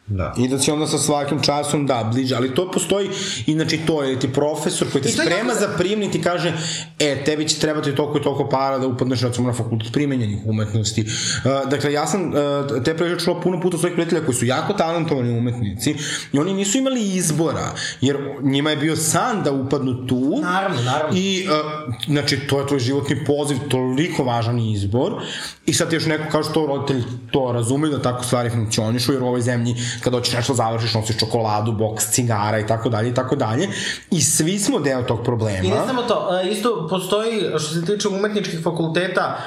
Da. 0.07 0.33
I 0.37 0.47
da 0.47 0.57
će 0.57 0.73
onda 0.73 0.87
sa 0.87 0.97
svakim 0.97 1.41
časom, 1.41 1.85
da, 1.87 2.09
bliže. 2.13 2.35
Ali 2.35 2.55
to 2.55 2.71
postoji, 2.71 3.09
inači 3.45 3.79
to 3.87 4.03
je 4.03 4.19
ti 4.19 4.33
profesor 4.33 4.87
koji 4.91 5.01
te 5.01 5.09
sprema 5.09 5.35
jako- 5.35 5.59
za 5.59 5.67
primni 5.77 6.11
ti 6.11 6.21
kaže, 6.21 6.53
e, 6.99 7.23
tebi 7.23 7.47
će 7.47 7.59
trebati 7.59 7.95
toliko 7.95 8.17
i 8.17 8.21
toliko 8.21 8.49
para 8.49 8.77
da 8.77 8.87
upadneš 8.87 9.21
recimo 9.21 9.47
na 9.47 9.53
fakultet 9.53 9.93
primenjenih 9.93 10.37
umetnosti. 10.45 11.01
Uh, 11.01 11.69
dakle, 11.69 11.93
ja 11.93 12.07
sam 12.07 12.21
uh, 12.27 12.83
te 12.83 12.97
preže 12.97 13.19
čuo 13.19 13.41
puno 13.41 13.61
puta 13.61 13.77
svojih 13.77 13.93
prijatelja 13.93 14.25
koji 14.25 14.35
su 14.35 14.45
jako 14.45 14.73
talentovani 14.73 15.37
umetnici 15.37 15.95
i 16.33 16.39
oni 16.39 16.53
nisu 16.53 16.77
imali 16.77 17.15
izbora, 17.15 17.73
jer 18.01 18.17
njima 18.43 18.69
je 18.69 18.77
bio 18.77 18.95
san 18.95 19.43
da 19.43 19.51
upadnu 19.51 20.07
tu. 20.07 20.39
Naravno, 20.41 20.81
naravno. 20.81 21.17
I, 21.17 21.47
uh, 21.47 21.93
znači, 22.07 22.39
to 22.47 22.59
je 22.59 22.67
tvoj 22.67 22.79
životni 22.79 23.25
poziv, 23.25 23.57
toliko 23.69 24.23
važan 24.23 24.59
izbor. 24.59 25.13
I 25.65 25.73
sad 25.73 25.89
ti 25.89 25.95
još 25.95 26.05
neko 26.05 26.23
kao 26.31 26.43
što 26.43 26.65
roditelj 26.65 27.03
to 27.31 27.51
razume 27.51 27.89
da 27.89 28.01
tako 28.01 28.23
stvari 28.23 28.49
funkcionišu, 28.49 29.13
jer 29.13 29.23
u 29.23 29.27
ovoj 29.27 29.41
zemlji 29.41 29.75
kad 30.03 30.13
hoćeš 30.13 30.33
nešto 30.33 30.53
završiš, 30.53 30.93
nosiš 30.93 31.19
čokoladu, 31.19 31.71
boks 31.71 32.11
cigara 32.11 32.59
i 32.59 32.67
tako 32.67 32.89
dalje 32.89 33.09
i 33.09 33.13
tako 33.13 33.35
dalje. 33.35 33.69
I 34.11 34.21
svi 34.21 34.59
smo 34.59 34.79
deo 34.79 35.03
tog 35.03 35.23
problema. 35.23 35.63
I 35.63 35.69
ne 35.69 35.77
samo 35.87 36.01
to, 36.01 36.39
e, 36.43 36.49
isto 36.51 36.87
postoji, 36.89 37.41
što 37.49 37.73
se 37.73 37.85
tiče 37.85 38.07
umetničkih 38.07 38.63
fakulteta, 38.63 39.37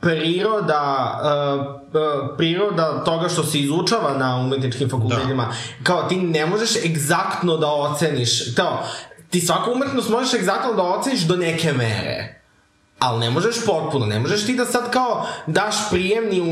priroda, 0.00 1.20
uh, 1.22 1.66
uh, 1.66 2.36
priroda 2.36 3.04
toga 3.04 3.28
što 3.28 3.44
se 3.44 3.58
izučava 3.58 4.18
na 4.18 4.36
umetničkim 4.36 4.90
fakultetima, 4.90 5.44
da. 5.44 5.54
kao 5.82 6.02
ti 6.02 6.16
ne 6.16 6.46
možeš 6.46 6.84
egzaktno 6.84 7.56
da 7.56 7.66
oceniš, 7.66 8.54
kao, 8.54 8.82
ti 9.30 9.40
svaku 9.40 9.72
umetnost 9.72 10.08
možeš 10.08 10.34
egzaktno 10.34 10.72
da 10.72 10.82
oceniš 10.82 11.20
do 11.20 11.36
neke 11.36 11.72
mere. 11.72 12.37
Ali 12.98 13.20
ne 13.20 13.30
možeš 13.30 13.56
potpuno, 13.66 14.06
ne 14.06 14.18
možeš 14.18 14.46
ti 14.46 14.56
da 14.56 14.64
sad 14.64 14.90
kao 14.92 15.26
daš 15.46 15.74
prijemni, 15.90 16.42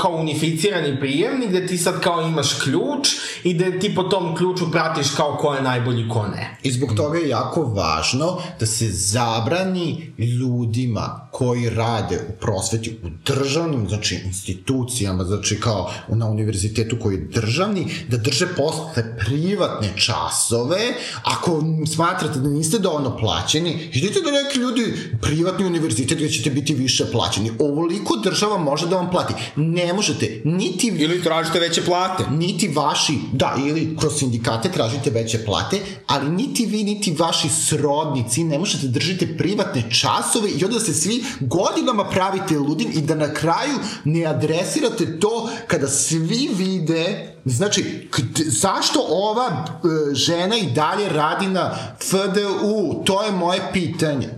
kao 0.00 0.16
unificirani 0.16 1.00
prijemni 1.00 1.46
gde 1.48 1.66
ti 1.66 1.78
sad 1.78 2.00
kao 2.00 2.22
imaš 2.22 2.54
ključ 2.54 3.08
i 3.44 3.54
gde 3.54 3.78
ti 3.78 3.94
po 3.94 4.02
tom 4.02 4.36
ključu 4.36 4.70
pratiš 4.70 5.10
kao 5.16 5.36
ko 5.36 5.54
je 5.54 5.62
najbolji, 5.62 6.08
ko 6.08 6.26
ne. 6.26 6.56
I 6.62 6.72
zbog 6.72 6.94
toga 6.96 7.18
je 7.18 7.28
jako 7.28 7.62
važno 7.62 8.38
da 8.60 8.66
se 8.66 8.86
zabrani 8.90 10.12
ljudima 10.18 11.28
koji 11.30 11.70
rade 11.70 12.20
u 12.28 12.40
prosveti 12.40 12.98
u 13.04 13.08
državnim, 13.26 13.88
znači 13.88 14.20
institucijama, 14.24 15.24
znači 15.24 15.60
kao 15.60 15.90
na 16.08 16.26
univerzitetu 16.26 16.96
koji 17.02 17.14
je 17.14 17.28
državni, 17.34 17.86
da 18.08 18.16
drže 18.16 18.46
posle 18.56 19.16
privatne 19.18 19.92
časove, 19.96 20.80
ako 21.22 21.62
smatrate 21.94 22.38
da 22.38 22.48
niste 22.48 22.78
dovoljno 22.78 23.16
plaćeni, 23.16 23.90
idite 23.92 24.20
da 24.20 24.30
neki 24.30 24.58
ljudi 24.58 24.94
privatni 25.20 25.66
univerzitet 25.88 26.18
gde 26.18 26.28
ćete 26.28 26.50
biti 26.50 26.74
više 26.74 27.10
plaćeni. 27.12 27.52
Ovoliko 27.58 28.16
država 28.16 28.58
može 28.58 28.86
da 28.86 28.96
vam 28.96 29.10
plati. 29.10 29.34
Ne 29.56 29.92
možete, 29.92 30.42
niti 30.44 30.86
Ili 30.86 31.22
tražite 31.22 31.60
veće 31.60 31.84
plate. 31.84 32.24
niti 32.30 32.68
vaši, 32.68 33.12
da, 33.32 33.56
ili 33.66 33.96
kroz 34.00 34.18
sindikate 34.18 34.68
tražite 34.68 35.10
veće 35.10 35.44
plate, 35.44 35.80
ali 36.06 36.30
niti 36.30 36.66
vi, 36.66 36.84
niti 36.84 37.16
vaši 37.18 37.48
srodnici 37.48 38.44
ne 38.44 38.58
možete 38.58 38.86
da 38.86 38.92
držite 38.92 39.36
privatne 39.36 39.82
časove 39.90 40.50
i 40.50 40.64
onda 40.64 40.80
se 40.80 40.94
svi 40.94 41.24
godinama 41.40 42.04
pravite 42.04 42.58
ludim 42.58 42.88
i 42.94 43.00
da 43.00 43.14
na 43.14 43.34
kraju 43.34 43.74
ne 44.04 44.24
adresirate 44.24 45.20
to 45.20 45.50
kada 45.66 45.88
svi 45.88 46.48
vide 46.56 47.34
Znači, 47.44 48.08
zašto 48.46 49.06
ova 49.08 49.46
e, 49.48 50.14
žena 50.14 50.56
i 50.56 50.70
dalje 50.70 51.08
radi 51.08 51.46
na 51.46 51.74
FDU? 52.00 53.04
To 53.04 53.22
je 53.22 53.32
moje 53.32 53.60
pitanje. 53.72 54.37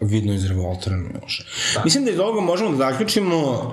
Vidno 0.00 0.34
iz 0.34 0.46
revoltera 0.46 0.96
Miloša. 0.96 1.44
Da. 1.74 1.84
Mislim 1.84 2.04
da 2.04 2.10
iz 2.10 2.18
ovoga 2.18 2.40
možemo 2.40 2.70
da 2.70 2.76
zaključimo 2.76 3.72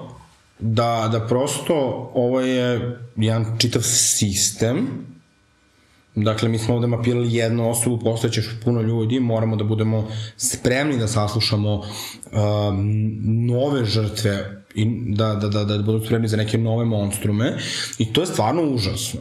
da, 0.60 1.10
da 1.12 1.28
prosto 1.28 2.12
ovo 2.14 2.42
je 2.42 2.98
jedan 3.16 3.58
čitav 3.60 3.82
sistem 3.82 4.88
Dakle, 6.16 6.50
mi 6.50 6.58
smo 6.58 6.76
ovde 6.76 6.88
mapirali 6.88 7.36
jednu 7.36 7.70
osobu, 7.70 8.00
postojeće 8.00 8.40
još 8.40 8.50
puno 8.64 8.82
ljudi, 8.82 9.20
moramo 9.20 9.56
da 9.56 9.64
budemo 9.64 10.08
spremni 10.38 10.98
da 10.98 11.08
saslušamo 11.08 11.74
um, 11.74 11.86
nove 13.48 13.86
žrtve 13.86 14.64
i 14.76 14.86
da, 15.08 15.34
da, 15.34 15.48
da, 15.48 15.64
da 15.64 15.78
budu 15.78 16.06
spremni 16.06 16.28
za 16.28 16.38
neke 16.38 16.58
nove 16.58 16.86
monstrume 16.86 17.58
i 17.98 18.14
to 18.14 18.22
je 18.22 18.28
stvarno 18.28 18.62
užasno. 18.62 19.20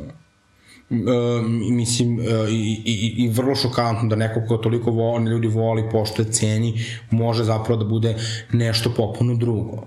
E, 0.93 1.43
mislim, 1.71 2.21
e, 2.21 2.25
i, 2.51 2.83
i, 2.85 3.25
i 3.25 3.29
vrlo 3.29 3.55
šokantno 3.55 4.09
da 4.09 4.17
neko 4.17 4.43
ko 4.49 4.57
toliko 4.57 4.91
voli, 4.91 5.31
ljudi 5.31 5.47
voli, 5.49 5.89
poštuje, 5.93 6.33
ceni, 6.33 6.85
može 7.11 7.45
zapravo 7.45 7.83
da 7.83 7.89
bude 7.89 8.17
nešto 8.53 8.91
popuno 8.97 9.35
drugo. 9.35 9.87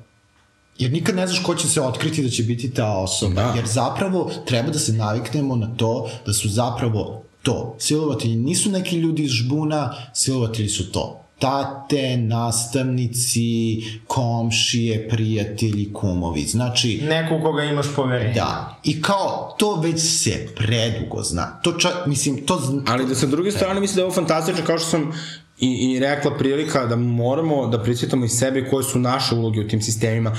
Jer 0.78 0.91
nikad 0.91 1.16
ne 1.16 1.28
znaš 1.28 1.43
ko 1.43 1.56
će 1.56 1.68
se 1.68 1.82
otkriti 1.82 2.24
da 2.24 2.30
će 2.30 2.43
biti 2.43 2.74
ta 2.74 2.97
osoba. 2.97 3.41
Da. 3.41 3.53
Jer 3.56 3.66
zapravo 3.66 4.32
treba 4.45 4.70
da 4.70 4.80
se 4.80 4.93
naviknemo 4.93 5.56
na 5.56 5.76
to 5.76 6.10
da 6.26 6.34
su 6.34 6.49
zapravo 6.49 7.24
to. 7.43 7.76
Silovatelji 7.80 8.36
nisu 8.36 8.72
neki 8.72 8.97
ljudi 8.97 9.24
iz 9.24 9.32
žbuna, 9.32 9.93
silovatelji 10.14 10.70
su 10.70 10.91
to. 10.91 11.24
Tate, 11.39 12.17
nastavnici, 12.17 13.81
komšije, 14.07 15.09
prijatelji, 15.09 15.93
kumovi. 15.93 16.41
Znači, 16.43 16.99
Neko 17.03 17.36
u 17.36 17.41
koga 17.41 17.63
imaš 17.63 17.86
poverenje. 17.95 18.33
da. 18.33 18.79
I 18.83 19.01
kao, 19.01 19.55
to 19.59 19.75
već 19.75 19.99
se 20.01 20.47
predugo 20.55 21.23
zna. 21.23 21.59
To 21.61 21.71
čak, 21.71 21.93
mislim, 22.05 22.45
to 22.45 22.59
zna... 22.59 22.81
Ali 22.88 23.05
da 23.05 23.15
sa 23.15 23.25
druge 23.25 23.51
strane 23.51 23.79
mislim 23.79 23.95
da 23.95 24.01
je 24.01 24.05
ovo 24.05 24.13
fantastično 24.13 24.65
kao 24.65 24.77
što 24.77 24.88
sam 24.89 25.11
i, 25.60 25.68
i 25.68 25.99
rekla 25.99 26.38
prilika 26.38 26.86
da 26.86 26.95
moramo 26.95 27.68
da 27.68 27.84
prisjetamo 27.84 28.26
i 28.26 28.30
sebe 28.30 28.70
koje 28.70 28.84
su 28.84 28.99
naše 28.99 29.36
uloge 29.36 29.60
u 29.60 29.68
tim 29.68 29.82
sistemima. 29.82 30.32
Uh, 30.32 30.38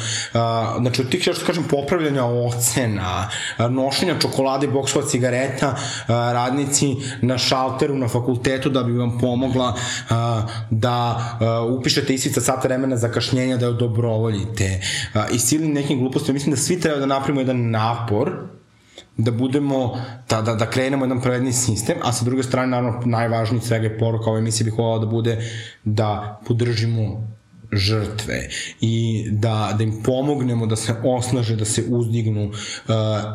znači 0.81 1.03
od 1.03 1.11
tih, 1.11 1.23
što 1.23 1.47
kažem, 1.47 1.65
popravljanja 1.65 2.25
ocena, 2.25 3.29
nošenja 3.71 4.19
čokolade 4.19 4.67
boksova 4.67 5.07
cigareta, 5.07 5.69
uh, 5.69 6.09
radnici 6.09 6.97
na 7.23 7.39
šalteru 7.39 7.95
na 7.95 8.09
fakultetu 8.09 8.69
da 8.71 8.83
bi 8.83 8.93
vam 8.93 9.19
pomogla 9.19 9.69
uh, 9.75 10.17
da 10.71 11.17
uh, 11.41 11.79
upišete 11.79 12.15
isvica 12.15 12.41
sata 12.41 12.69
vremena 12.69 12.97
zakašnjenja 12.97 13.57
da 13.57 13.67
je 13.67 13.71
odobrovoljite. 13.71 14.81
Uh, 15.15 15.21
I 15.33 15.39
silnim 15.39 15.73
nekim 15.73 15.99
glupostima, 15.99 16.35
mislim 16.35 16.55
da 16.55 16.61
svi 16.61 16.81
treba 16.81 16.99
da 16.99 17.07
napravimo 17.07 17.41
jedan 17.41 17.71
napor 17.71 18.56
da 19.17 19.31
budemo, 19.31 19.99
da, 20.29 20.43
da, 20.43 20.55
da 20.55 20.71
krenemo 20.71 21.05
jedan 21.05 21.21
pravedni 21.21 21.53
sistem, 21.53 21.97
a 22.03 22.13
sa 22.13 22.25
druge 22.25 22.43
strane, 22.43 22.67
naravno, 22.67 23.01
najvažniji 23.05 23.61
svega 23.61 23.85
je 23.87 23.99
poruka 23.99 24.31
ove 24.31 24.39
emisije 24.39 24.65
bih 24.65 24.79
volao 24.79 24.99
da 24.99 25.07
bude 25.07 25.39
da 25.85 26.41
podržimo 26.47 27.29
žrtve 27.73 28.49
i 28.81 29.27
da, 29.31 29.75
da 29.79 29.85
im 29.85 30.03
pomognemo 30.03 30.67
da 30.67 30.77
se 30.77 30.95
osnaže, 31.05 31.57
da 31.57 31.65
se 31.65 31.85
uzdignu, 31.89 32.45
uh, 32.45 32.55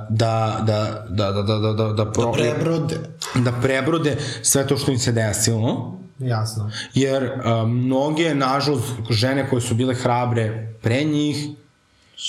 da, 0.10 0.64
da, 0.68 1.06
da, 1.10 1.32
da, 1.32 1.42
da, 1.42 1.60
da, 1.60 1.74
da, 1.74 1.94
da, 1.94 2.12
pro, 2.12 2.26
Da 2.26 2.32
prebrode. 2.32 2.96
da 3.36 3.52
prebrode 3.52 4.18
sve 4.42 4.68
to 4.68 4.78
što 4.78 4.92
im 4.92 5.00
se 5.00 5.12
desilo. 5.12 5.98
Jasno. 6.20 6.72
Jer 6.94 7.24
uh, 7.24 7.70
mnoge, 7.70 8.36
nažalost, 8.36 8.86
žene 9.10 9.50
koje 9.50 9.62
su 9.62 9.76
bile 9.76 9.96
hrabre 9.96 10.74
pre 10.82 11.04
njih, 11.04 11.48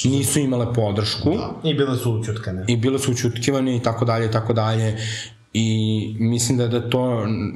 nisu 0.04 0.40
imale 0.40 0.74
podršku. 0.74 1.30
I 1.64 1.74
bile 1.74 1.96
su 1.96 2.12
učutkane. 2.12 2.64
i 2.68 2.76
bile 2.76 2.98
su 2.98 3.10
učutkivane 3.10 3.76
i 3.76 3.80
tako 3.80 4.04
dalje 4.04 4.26
i 4.26 4.30
tako 4.30 4.52
dalje. 4.52 4.96
I 5.54 5.66
mislim 6.18 6.58
da, 6.58 6.68
da 6.68 6.76
je 6.76 6.90
to 6.90 7.22
n- 7.22 7.52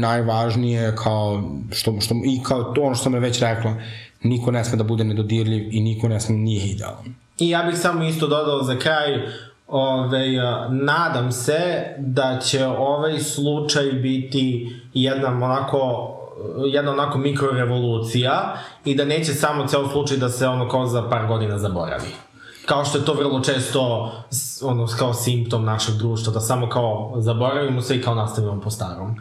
najvažnije 0.00 0.94
kao 0.96 1.42
što, 1.72 2.00
što 2.00 2.14
i 2.14 2.40
kao 2.42 2.62
to 2.64 2.82
ono 2.82 2.94
što 2.94 3.02
sam 3.02 3.12
već 3.14 3.40
rekla 3.40 3.74
niko 4.22 4.50
ne 4.50 4.64
sme 4.64 4.76
da 4.76 4.84
bude 4.84 5.04
nedodirljiv 5.04 5.68
i 5.72 5.80
niko 5.80 6.08
ne 6.08 6.20
sme 6.20 6.36
nije 6.36 6.66
idealan. 6.66 7.14
I 7.38 7.50
ja 7.50 7.62
bih 7.62 7.78
samo 7.78 8.04
isto 8.04 8.26
dodao 8.26 8.62
za 8.62 8.78
kraj, 8.78 9.22
ove, 9.68 10.26
nadam 10.72 11.32
se 11.32 11.58
da 11.98 12.38
će 12.40 12.66
ovaj 12.66 13.20
slučaj 13.20 13.84
biti 13.86 14.70
jedna 14.94 15.28
onako 15.28 16.12
jedna 16.66 16.92
onako 16.92 17.18
mikrorevolucija 17.18 18.56
i 18.84 18.94
da 18.94 19.04
neće 19.04 19.34
samo 19.34 19.66
ceo 19.66 19.88
slučaj 19.88 20.16
da 20.16 20.28
se 20.28 20.48
ono 20.48 20.68
kao 20.68 20.86
za 20.86 21.08
par 21.10 21.26
godina 21.26 21.58
zaboravi. 21.58 22.08
Kao 22.66 22.84
što 22.84 22.98
je 22.98 23.04
to 23.04 23.14
vrlo 23.14 23.40
često 23.40 24.12
ono 24.62 24.86
kao 24.98 25.14
simptom 25.14 25.64
našeg 25.64 25.94
društva, 25.94 26.32
da 26.32 26.40
samo 26.40 26.68
kao 26.68 27.14
zaboravimo 27.16 27.82
sve 27.82 27.96
i 27.96 28.02
kao 28.02 28.14
nastavimo 28.14 28.60
po 28.60 28.70
starom. 28.70 29.16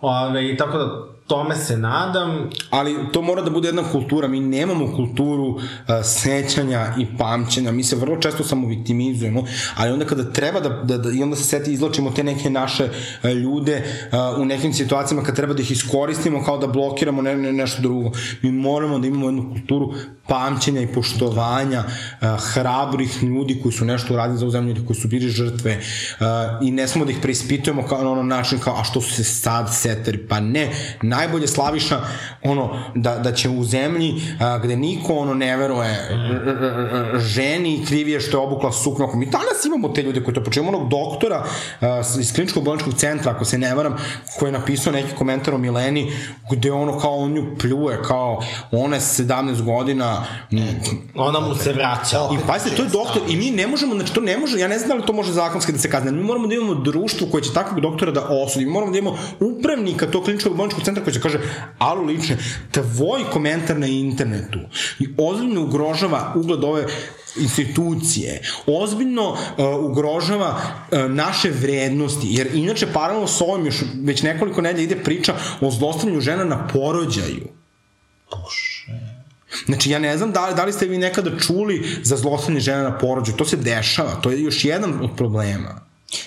Ove, 0.00 0.56
tako 0.56 0.78
da 0.78 1.06
tome 1.30 1.56
se 1.56 1.76
nadam. 1.76 2.50
Ali 2.70 2.96
to 3.12 3.22
mora 3.22 3.42
da 3.42 3.50
bude 3.50 3.68
jedna 3.68 3.82
kultura. 3.92 4.28
Mi 4.28 4.40
nemamo 4.40 4.92
kulturu 4.96 5.46
uh, 5.46 5.60
sećanja 6.04 6.94
i 6.98 7.06
pamćenja. 7.18 7.72
Mi 7.72 7.84
se 7.84 7.96
vrlo 7.96 8.16
često 8.16 8.44
samo 8.44 8.68
viktimizujemo 8.68 9.44
ali 9.76 9.92
onda 9.92 10.04
kada 10.04 10.32
treba 10.32 10.60
da, 10.60 10.68
da, 10.68 10.98
da 10.98 11.10
i 11.10 11.22
onda 11.22 11.36
se 11.36 11.44
seti 11.44 11.72
izločimo 11.72 12.10
te 12.10 12.24
neke 12.24 12.50
naše 12.50 12.84
uh, 12.84 13.30
ljude 13.30 13.82
uh, 14.34 14.40
u 14.40 14.44
nekim 14.44 14.72
situacijama 14.72 15.22
kad 15.22 15.36
treba 15.36 15.54
da 15.54 15.62
ih 15.62 15.70
iskoristimo 15.70 16.44
kao 16.44 16.58
da 16.58 16.66
blokiramo 16.66 17.22
ne, 17.22 17.36
ne, 17.36 17.52
nešto 17.52 17.82
drugo. 17.82 18.10
Mi 18.42 18.52
moramo 18.52 18.98
da 18.98 19.06
imamo 19.06 19.26
jednu 19.26 19.50
kulturu 19.52 19.94
pamćenja 20.28 20.80
i 20.80 20.92
poštovanja 20.94 21.84
uh, 21.84 22.28
hrabrih 22.52 23.22
ljudi 23.22 23.60
koji 23.62 23.72
su 23.72 23.84
nešto 23.84 24.14
uradili 24.14 24.38
za 24.38 24.44
ovu 24.44 24.52
zemlju 24.52 24.86
koji 24.86 24.96
su 24.96 25.08
bili 25.08 25.28
žrtve. 25.28 25.78
Uh, 25.78 26.26
i 26.66 26.70
ne 26.70 26.88
smo 26.88 27.04
da 27.04 27.10
ih 27.10 27.18
preispitujemo 27.22 27.86
kao 27.86 28.04
na 28.04 28.10
ono 28.12 28.22
način 28.22 28.58
kao 28.58 28.74
a 28.80 28.84
što 28.84 29.00
su 29.00 29.14
se 29.14 29.24
sad 29.24 29.74
setari 29.74 30.18
pa 30.28 30.40
ne 30.40 30.70
najbolje 31.20 31.46
slaviša 31.46 32.00
ono 32.42 32.70
da, 32.94 33.18
da 33.18 33.32
će 33.32 33.48
u 33.48 33.64
zemlji 33.64 34.22
a, 34.40 34.58
gde 34.58 34.76
niko 34.76 35.14
ono 35.14 35.34
ne 35.34 35.56
veruje 35.56 36.08
ženi 37.18 37.84
krivije 37.86 38.20
što 38.20 38.38
je 38.38 38.46
obukla 38.46 38.72
sukno 38.72 39.10
mi 39.14 39.26
danas 39.26 39.64
imamo 39.66 39.88
te 39.88 40.02
ljude 40.02 40.24
koji 40.24 40.34
to 40.34 40.44
počinu 40.44 40.68
onog 40.68 40.88
doktora 40.88 41.44
a, 41.80 42.02
iz 42.20 42.32
kliničkog 42.34 42.64
bolničkog 42.64 42.94
centra 42.94 43.32
ako 43.32 43.44
se 43.44 43.58
ne 43.58 43.74
varam 43.74 43.96
koji 44.38 44.48
je 44.48 44.58
napisao 44.58 44.92
neki 44.92 45.14
komentar 45.14 45.54
o 45.54 45.58
Mileni 45.58 46.12
gde 46.50 46.72
ono 46.72 46.98
kao 46.98 47.16
on 47.16 47.32
nju 47.32 47.56
pljuje 47.58 48.02
kao 48.02 48.42
ona 48.70 48.96
je 48.96 49.02
17 49.02 49.62
godina 49.62 50.24
ona 51.14 51.40
mu 51.40 51.54
se 51.54 51.72
vraća. 51.72 52.18
I 52.34 52.46
pazite, 52.46 52.76
to 52.76 52.82
je 52.82 52.88
doktor 52.88 53.22
i 53.28 53.36
mi 53.36 53.50
ne 53.50 53.66
možemo, 53.66 53.94
znači 53.94 54.14
to 54.14 54.20
ne 54.20 54.38
može, 54.38 54.58
ja 54.58 54.68
ne 54.68 54.78
znam 54.78 54.88
da 54.88 54.94
li 54.94 55.06
to 55.06 55.12
može 55.12 55.32
zakonski 55.32 55.72
da 55.72 55.78
se 55.78 55.90
kazne, 55.90 56.12
mi 56.12 56.22
moramo 56.22 56.46
da 56.46 56.54
imamo 56.54 56.74
društvo 56.74 57.26
koje 57.30 57.42
će 57.42 57.52
takvog 57.52 57.80
doktora 57.80 58.12
da 58.12 58.26
osudi, 58.28 58.64
mi 58.64 58.72
moramo 58.72 58.92
da 58.92 58.98
imamo 58.98 59.18
upravnika 59.40 60.06
tog 60.06 60.24
kliničkog 60.24 60.56
bolničkog 60.56 60.84
centra 60.84 61.04
koji 61.04 61.09
će 61.12 61.20
kaže, 61.20 61.38
alo 61.78 62.02
lične, 62.02 62.36
tvoj 62.70 63.24
komentar 63.32 63.78
na 63.78 63.86
internetu 63.86 64.58
ozbiljno 65.18 65.62
ugrožava 65.62 66.32
ugled 66.36 66.64
ove 66.64 66.86
institucije, 67.36 68.42
ozbiljno 68.66 69.30
uh, 69.30 69.38
ugrožava 69.90 70.60
uh, 70.92 71.10
naše 71.10 71.50
vrednosti, 71.50 72.26
jer 72.30 72.54
inače 72.54 72.92
paralelno 72.92 73.26
s 73.26 73.40
ovim 73.40 73.66
još 73.66 73.82
već 74.04 74.22
nekoliko 74.22 74.60
nedelja 74.60 74.84
ide 74.84 74.96
priča 74.96 75.34
o 75.60 75.70
zlostavljanju 75.70 76.20
žena 76.20 76.44
na 76.44 76.68
porođaju. 76.68 77.48
Znači, 79.66 79.90
ja 79.90 79.98
ne 79.98 80.16
znam 80.16 80.32
da 80.32 80.46
li, 80.48 80.54
da 80.54 80.64
li 80.64 80.72
ste 80.72 80.86
vi 80.86 80.98
nekada 80.98 81.38
čuli 81.38 82.00
za 82.02 82.16
zlostavljanje 82.16 82.60
žena 82.60 82.82
na 82.82 82.98
porođaju. 82.98 83.36
To 83.36 83.44
se 83.44 83.56
dešava, 83.56 84.14
to 84.20 84.30
je 84.30 84.42
još 84.42 84.64
jedan 84.64 85.04
od 85.04 85.10
problema. 85.16 85.80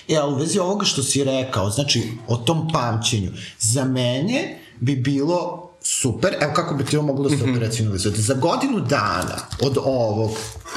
E, 0.08 0.16
a 0.16 0.26
u 0.26 0.34
vezi 0.34 0.58
ovoga 0.58 0.84
što 0.84 1.02
si 1.02 1.24
rekao, 1.24 1.70
znači, 1.70 2.02
o 2.28 2.36
tom 2.36 2.68
pamćenju, 2.72 3.30
za 3.58 3.84
mene 3.84 4.58
bi 4.80 4.96
bilo 4.96 5.64
super, 5.84 6.36
evo 6.40 6.52
kako 6.54 6.74
bi 6.74 6.84
to 6.84 7.02
moglo 7.02 7.28
da 7.28 7.36
se 7.36 7.44
operacionalizuje. 7.50 8.14
Za 8.16 8.34
godinu 8.34 8.80
dana 8.80 9.36
od 9.62 9.78
ovog 9.84 10.30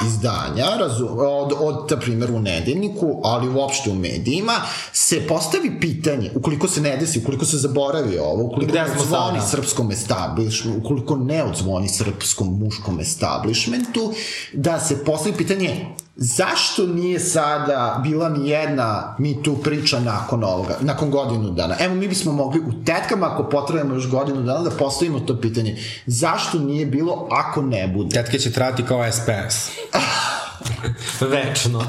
izdanja, 0.06 0.76
razu, 0.78 1.08
od, 1.10 1.52
od, 1.60 1.90
na 1.90 2.00
primjer, 2.00 2.30
u 2.30 2.40
nedeljniku, 2.40 3.20
ali 3.24 3.48
uopšte 3.48 3.90
u 3.90 3.94
medijima, 3.94 4.52
se 4.92 5.26
postavi 5.28 5.80
pitanje, 5.80 6.30
ukoliko 6.34 6.68
se 6.68 6.80
ne 6.80 6.96
desi, 6.96 7.18
ukoliko 7.18 7.44
se 7.44 7.56
zaboravi 7.56 8.18
ovo, 8.18 8.44
ukoliko 8.44 8.72
Gde 8.72 8.82
ne 8.82 8.90
odzvoni 8.90 9.40
sada? 9.40 9.46
srpskom 9.46 9.90
establishmentu, 9.90 10.80
ukoliko 10.80 11.16
ne 11.16 11.44
odzvoni 11.44 11.88
srpskom 11.88 12.58
muškom 12.58 13.00
establishmentu, 13.00 14.12
da 14.52 14.80
se 14.80 15.04
postavi 15.04 15.36
pitanje 15.36 15.86
zašto 16.20 16.86
nije 16.86 17.20
sada 17.20 18.00
bila 18.02 18.28
ni 18.28 18.48
jedna 18.48 19.16
mi 19.18 19.42
tu 19.42 19.56
priča 19.56 20.00
nakon 20.00 20.44
ovoga, 20.44 20.76
nakon 20.80 21.10
godinu 21.10 21.50
dana. 21.50 21.74
Evo, 21.80 21.94
mi 21.94 22.08
bismo 22.08 22.32
mogli 22.32 22.60
u 22.60 22.84
tetkama, 22.84 23.26
ako 23.26 23.44
potrebujemo 23.44 23.94
još 23.94 24.10
godinu 24.10 24.42
dana, 24.42 24.60
da 24.60 24.70
postavimo 24.70 25.20
to 25.20 25.40
pitanje. 25.40 25.76
Zašto 26.06 26.58
nije 26.58 26.86
bilo 26.86 27.28
ako 27.30 27.62
ne 27.62 27.88
bude? 27.88 28.14
Tetke 28.14 28.38
će 28.38 28.52
trati 28.52 28.82
kao 28.82 29.12
SPS. 29.12 29.70
Večno. 31.32 31.82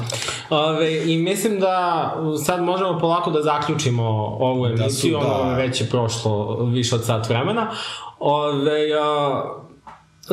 Ove, 0.50 1.12
I 1.12 1.16
mislim 1.16 1.60
da 1.60 2.14
sad 2.44 2.62
možemo 2.62 2.98
polako 2.98 3.30
da 3.30 3.42
zaključimo 3.42 4.02
ovu 4.40 4.66
emisiju, 4.66 5.18
da. 5.20 5.26
ono 5.26 5.54
već 5.54 5.80
je 5.80 5.86
prošlo 5.86 6.64
više 6.64 6.94
od 6.94 7.04
sat 7.04 7.28
vremena. 7.28 7.70
Ove, 8.18 8.92
a, 9.02 9.42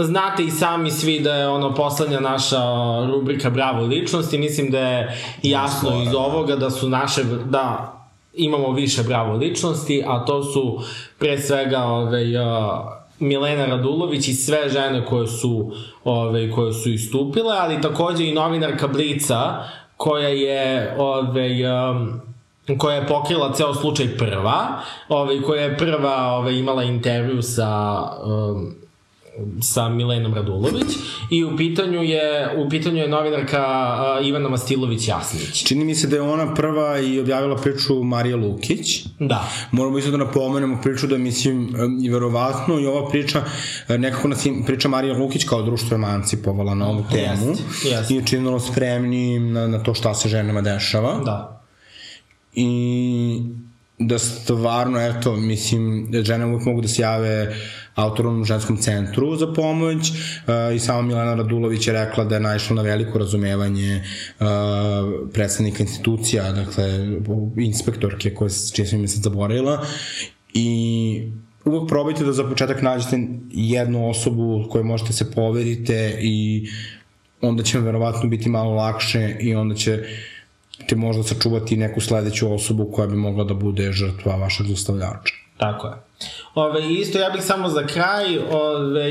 znate 0.03 0.43
i 0.43 0.51
sami 0.51 0.91
svi 0.91 1.19
da 1.19 1.33
je 1.33 1.47
ono 1.47 1.73
poslednja 1.75 2.19
naša 2.19 2.61
rubrika 3.07 3.49
Bravo 3.49 3.85
ličnosti, 3.85 4.37
mislim 4.37 4.71
da 4.71 4.79
je 4.79 5.21
jasno 5.43 6.03
iz 6.03 6.13
ovoga 6.13 6.55
da 6.55 6.69
su 6.69 6.89
naše, 6.89 7.23
da 7.23 7.93
imamo 8.37 8.71
više 8.71 9.03
bravo 9.03 9.37
ličnosti, 9.37 10.03
a 10.07 10.25
to 10.25 10.43
su 10.43 10.79
pre 11.19 11.37
svega 11.37 11.83
ove, 11.83 12.35
a, 12.37 12.93
Milena 13.19 13.65
Radulović 13.65 14.27
i 14.27 14.33
sve 14.33 14.69
žene 14.69 15.05
koje 15.05 15.27
su 15.27 15.71
ove, 16.03 16.51
koje 16.51 16.73
su 16.73 16.89
istupile, 16.89 17.55
ali 17.59 17.81
takođe 17.81 18.27
i 18.27 18.33
novinarka 18.33 18.87
Blica 18.87 19.63
koja 19.97 20.27
je 20.27 20.95
ove, 20.97 21.49
um, 21.71 22.21
koja 22.77 22.95
je 22.95 23.07
pokrila 23.07 23.53
ceo 23.53 23.73
slučaj 23.73 24.17
prva, 24.17 24.81
ove, 25.09 25.41
koja 25.41 25.61
je 25.61 25.77
prva 25.77 26.15
ove, 26.15 26.57
imala 26.57 26.83
intervju 26.83 27.41
sa 27.41 28.01
um, 28.25 28.86
sa 29.61 29.89
Milenom 29.89 30.33
Radulović 30.33 30.87
i 31.31 31.43
u 31.43 31.57
pitanju 31.57 32.03
je 32.03 32.49
u 32.57 32.69
pitanju 32.69 32.97
je 32.97 33.07
novinarka 33.07 33.65
uh, 34.19 34.27
Ivana 34.27 34.49
Mastilović 34.49 35.07
Jasnić. 35.07 35.63
Čini 35.63 35.85
mi 35.85 35.95
se 35.95 36.07
da 36.07 36.15
je 36.15 36.21
ona 36.21 36.53
prva 36.53 36.99
i 36.99 37.19
objavila 37.19 37.55
priču 37.55 38.03
Marija 38.03 38.35
Lukić. 38.35 39.05
Da. 39.19 39.49
Moramo 39.71 39.97
isto 39.97 40.11
da 40.11 40.17
napomenemo 40.17 40.79
priču 40.83 41.07
da 41.07 41.17
mislim 41.17 41.69
i 42.03 42.09
verovatno 42.09 42.79
i 42.79 42.85
ova 42.85 43.09
priča 43.09 43.43
e, 43.87 43.97
nekako 43.97 44.27
nas 44.27 44.45
je 44.45 44.53
priča 44.65 44.89
Marija 44.89 45.17
Lukić 45.17 45.43
kao 45.43 45.61
društvo 45.61 45.95
emancipovala 45.95 46.75
na 46.75 46.89
ovu 46.89 47.03
temu 47.11 47.49
jest. 47.83 48.11
i 48.11 48.15
je 48.15 48.25
činilo 48.25 48.59
spremnim 48.59 49.53
na, 49.53 49.67
na 49.67 49.83
to 49.83 49.93
šta 49.93 50.13
se 50.13 50.29
ženama 50.29 50.61
dešava. 50.61 51.19
Da. 51.25 51.63
i 52.53 53.41
da 53.99 54.19
stvarno, 54.19 55.01
eto, 55.01 55.35
mislim, 55.35 56.09
žene 56.23 56.45
uvijek 56.45 56.65
mogu 56.65 56.81
da 56.81 56.87
se 56.87 57.01
jave 57.01 57.55
autonomnom 57.97 58.45
ženskom 58.45 58.77
centru 58.77 59.35
za 59.35 59.47
pomoć 59.53 60.09
uh, 60.09 60.75
i 60.75 60.79
sama 60.79 61.01
Milena 61.01 61.35
Radulović 61.35 61.87
je 61.87 61.93
rekla 61.93 62.23
da 62.23 62.35
je 62.35 62.41
naišla 62.41 62.75
na 62.75 62.81
veliko 62.81 63.19
razumevanje 63.19 64.03
uh, 64.39 64.45
predstavnika 65.33 65.83
institucija, 65.83 66.51
dakle, 66.51 66.85
inspektorke 67.57 68.33
koje, 68.33 68.49
čije 68.73 68.85
sam 68.85 68.99
ime 68.99 69.07
sad 69.07 69.23
zaboravila 69.23 69.85
i 70.53 71.31
uvek 71.65 71.89
probajte 71.89 72.23
da 72.23 72.33
za 72.33 72.43
početak 72.43 72.81
nađete 72.81 73.19
jednu 73.51 74.09
osobu 74.09 74.65
kojoj 74.69 74.83
možete 74.83 75.13
se 75.13 75.31
poverite 75.31 76.17
i 76.21 76.67
onda 77.41 77.63
će 77.63 77.77
vam 77.77 77.85
verovatno 77.85 78.29
biti 78.29 78.49
malo 78.49 78.75
lakše 78.75 79.35
i 79.39 79.55
onda 79.55 79.75
će 79.75 80.03
te 80.87 80.95
možda 80.95 81.23
sačuvati 81.23 81.77
neku 81.77 82.01
sledeću 82.01 82.53
osobu 82.53 82.91
koja 82.93 83.07
bi 83.07 83.15
mogla 83.15 83.43
da 83.43 83.53
bude 83.53 83.91
žrtva 83.91 84.35
vašeg 84.35 84.65
zlostavljača. 84.65 85.33
Tako 85.57 85.87
je. 85.87 85.93
Ove, 86.57 86.93
isto 86.93 87.19
ja 87.19 87.29
bih 87.29 87.43
samo 87.43 87.69
za 87.69 87.87
kraj 87.87 88.37
ove, 88.51 89.09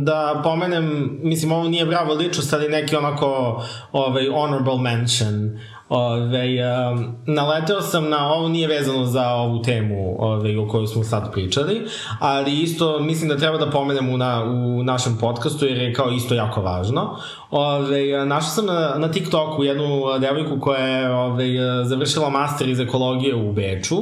da 0.00 0.40
pomenem, 0.44 1.18
mislim 1.22 1.52
ovo 1.52 1.68
nije 1.68 1.86
bravo 1.86 2.14
ličnost, 2.14 2.52
ali 2.52 2.68
neki 2.68 2.96
onako 2.96 3.62
ovaj, 3.92 4.28
honorable 4.28 4.78
mention. 4.78 5.58
Ove, 5.90 6.58
um, 6.92 7.16
naleteo 7.26 7.80
sam 7.80 8.08
na, 8.08 8.32
ovo 8.32 8.48
nije 8.48 8.68
vezano 8.68 9.04
za 9.04 9.28
ovu 9.28 9.62
temu 9.62 10.16
ove, 10.18 10.58
o 10.58 10.68
kojoj 10.68 10.86
smo 10.86 11.04
sad 11.04 11.32
pričali, 11.32 11.82
ali 12.18 12.60
isto 12.60 12.98
mislim 13.00 13.28
da 13.28 13.36
treba 13.36 13.58
da 13.58 13.70
pomenem 13.70 14.08
u, 14.14 14.16
na, 14.16 14.44
u 14.44 14.82
našem 14.82 15.16
podcastu 15.20 15.66
jer 15.66 15.78
je 15.78 15.94
kao 15.94 16.10
isto 16.10 16.34
jako 16.34 16.60
važno. 16.62 17.16
Ove, 17.50 18.26
našao 18.26 18.50
sam 18.50 18.66
na, 18.66 18.94
na 18.98 19.10
TikToku 19.10 19.64
jednu 19.64 20.02
devojku 20.20 20.60
koja 20.60 20.86
je 20.86 21.14
ove, 21.14 21.46
završila 21.84 22.30
master 22.30 22.68
iz 22.68 22.80
ekologije 22.80 23.34
u 23.34 23.52
Beču, 23.52 23.96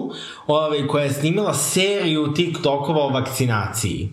ove, 0.46 0.86
koja 0.86 1.04
je 1.04 1.12
snimila 1.12 1.54
seriju 1.54 2.32
TikTokova 2.34 3.04
o 3.04 3.10
vakcinaciji. 3.10 4.12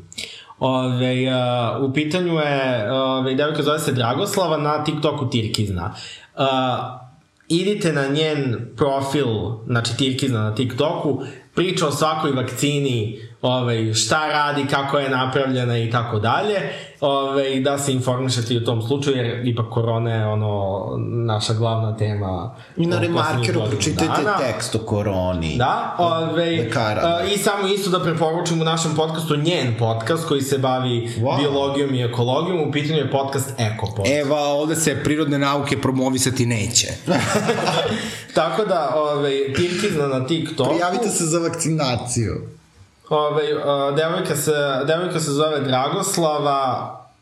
Ove, 0.59 1.27
uh, 1.27 1.89
u 1.89 1.93
pitanju 1.93 2.33
je, 2.33 2.91
ove, 2.91 3.35
devojka 3.35 3.63
zove 3.63 3.79
se 3.79 3.91
Dragoslava, 3.91 4.57
na 4.57 4.83
TikToku 4.83 5.29
Tirkizna. 5.29 5.93
Uh, 6.35 7.04
idite 7.47 7.93
na 7.93 8.07
njen 8.07 8.55
profil, 8.75 9.27
znači 9.65 9.97
Tirkizna 9.97 10.43
na 10.43 10.55
TikToku, 10.55 11.23
priča 11.55 11.87
o 11.87 11.91
svakoj 11.91 12.31
vakcini, 12.31 13.19
ovaj, 13.45 13.93
šta 13.93 14.27
radi, 14.27 14.65
kako 14.69 14.99
je 14.99 15.09
napravljena 15.09 15.77
i 15.77 15.91
tako 15.91 16.19
dalje, 16.19 16.55
ovaj, 17.01 17.59
da 17.59 17.77
se 17.77 17.93
informišete 17.93 18.53
i 18.53 18.57
u 18.57 18.65
tom 18.65 18.81
slučaju, 18.81 19.17
jer 19.17 19.47
ipak 19.47 19.65
korona 19.69 20.11
je 20.11 20.25
ono, 20.27 20.85
naša 21.25 21.53
glavna 21.53 21.97
tema. 21.97 22.55
I 22.77 22.85
na 22.85 22.99
Remarkeru 22.99 23.61
pročitajte 23.69 24.23
dana. 24.23 24.37
tekst 24.37 24.75
o 24.75 24.79
koroni. 24.79 25.57
Da, 25.57 25.95
ove, 25.97 26.45
Lekara. 26.45 27.01
a, 27.03 27.23
i 27.23 27.37
samo 27.37 27.67
isto 27.67 27.89
da 27.89 28.03
preporučim 28.03 28.61
u 28.61 28.63
našem 28.63 28.91
podcastu 28.95 29.35
njen 29.35 29.75
podcast 29.79 30.27
koji 30.27 30.41
se 30.41 30.57
bavi 30.57 31.15
Wow. 31.19 31.39
biologijom 31.39 31.93
i 31.93 32.03
ekologijom, 32.03 32.69
u 32.69 32.71
pitanju 32.71 32.99
je 32.99 33.11
podcast 33.11 33.49
Ekopod. 33.59 34.05
Eva, 34.07 34.39
ovde 34.39 34.75
se 34.75 35.03
prirodne 35.03 35.39
nauke 35.39 35.81
promovisati 35.81 36.45
neće. 36.45 36.87
Tako 38.35 38.65
da, 38.65 38.91
ove, 38.95 39.53
Tirkizna 39.53 40.07
na 40.07 40.27
TikToku... 40.27 40.69
Prijavite 40.69 41.09
se 41.09 41.25
za 41.25 41.39
vakcinaciju. 41.39 42.33
Ove, 43.09 43.43
a, 43.65 43.91
devojka, 43.91 44.35
se, 44.35 44.51
devojka 44.87 45.19
se 45.19 45.31
zove 45.31 45.59
Dragoslava, 45.59 46.57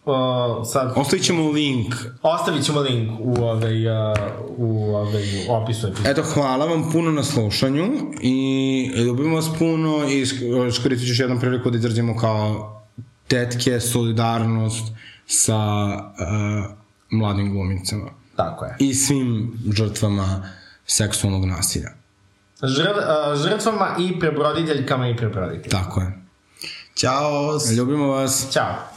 a, 0.05 0.61
sad 0.65 0.93
Ostavit 0.95 1.25
ćemo 1.25 1.51
link. 1.51 1.95
ostavit 2.21 2.63
ćemo 2.65 2.79
link 2.79 3.11
u, 3.19 3.43
ovaj, 3.43 3.89
a, 3.89 4.13
u 4.57 4.95
ovaj, 4.95 5.23
opisu 5.49 5.87
epizode. 5.87 6.09
Eto, 6.09 6.23
hvala 6.23 6.65
vam 6.65 6.89
puno 6.91 7.11
na 7.11 7.23
slušanju 7.23 7.87
i 8.21 8.91
ljubimo 8.97 9.35
vas 9.35 9.49
puno 9.59 10.09
i 10.09 10.25
isk- 10.25 10.67
iskoristit 10.67 11.07
ću 11.07 11.11
još 11.11 11.19
jednom 11.19 11.39
priliku 11.39 11.69
da 11.69 11.77
izrađemo 11.77 12.17
kao 12.17 12.69
tetke 13.27 13.79
solidarnost 13.79 14.83
sa 15.25 15.57
uh, 15.85 16.71
mladim 17.09 17.51
glumicama 17.53 18.09
Tako 18.35 18.65
je. 18.65 18.75
i 18.79 18.93
svim 18.93 19.53
žrtvama 19.71 20.49
seksualnog 20.85 21.45
nasilja. 21.45 21.89
Žr, 22.63 22.93
žrtvama 23.35 23.95
i 23.99 24.19
prebroditeljkama 24.19 25.09
i 25.09 25.17
prebroditeljima. 25.17 25.83
Tako 25.83 26.01
je. 26.01 26.23
Ćao! 26.95 27.59
Ljubimo 27.77 28.07
vas. 28.07 28.47
Ćao. 28.51 28.92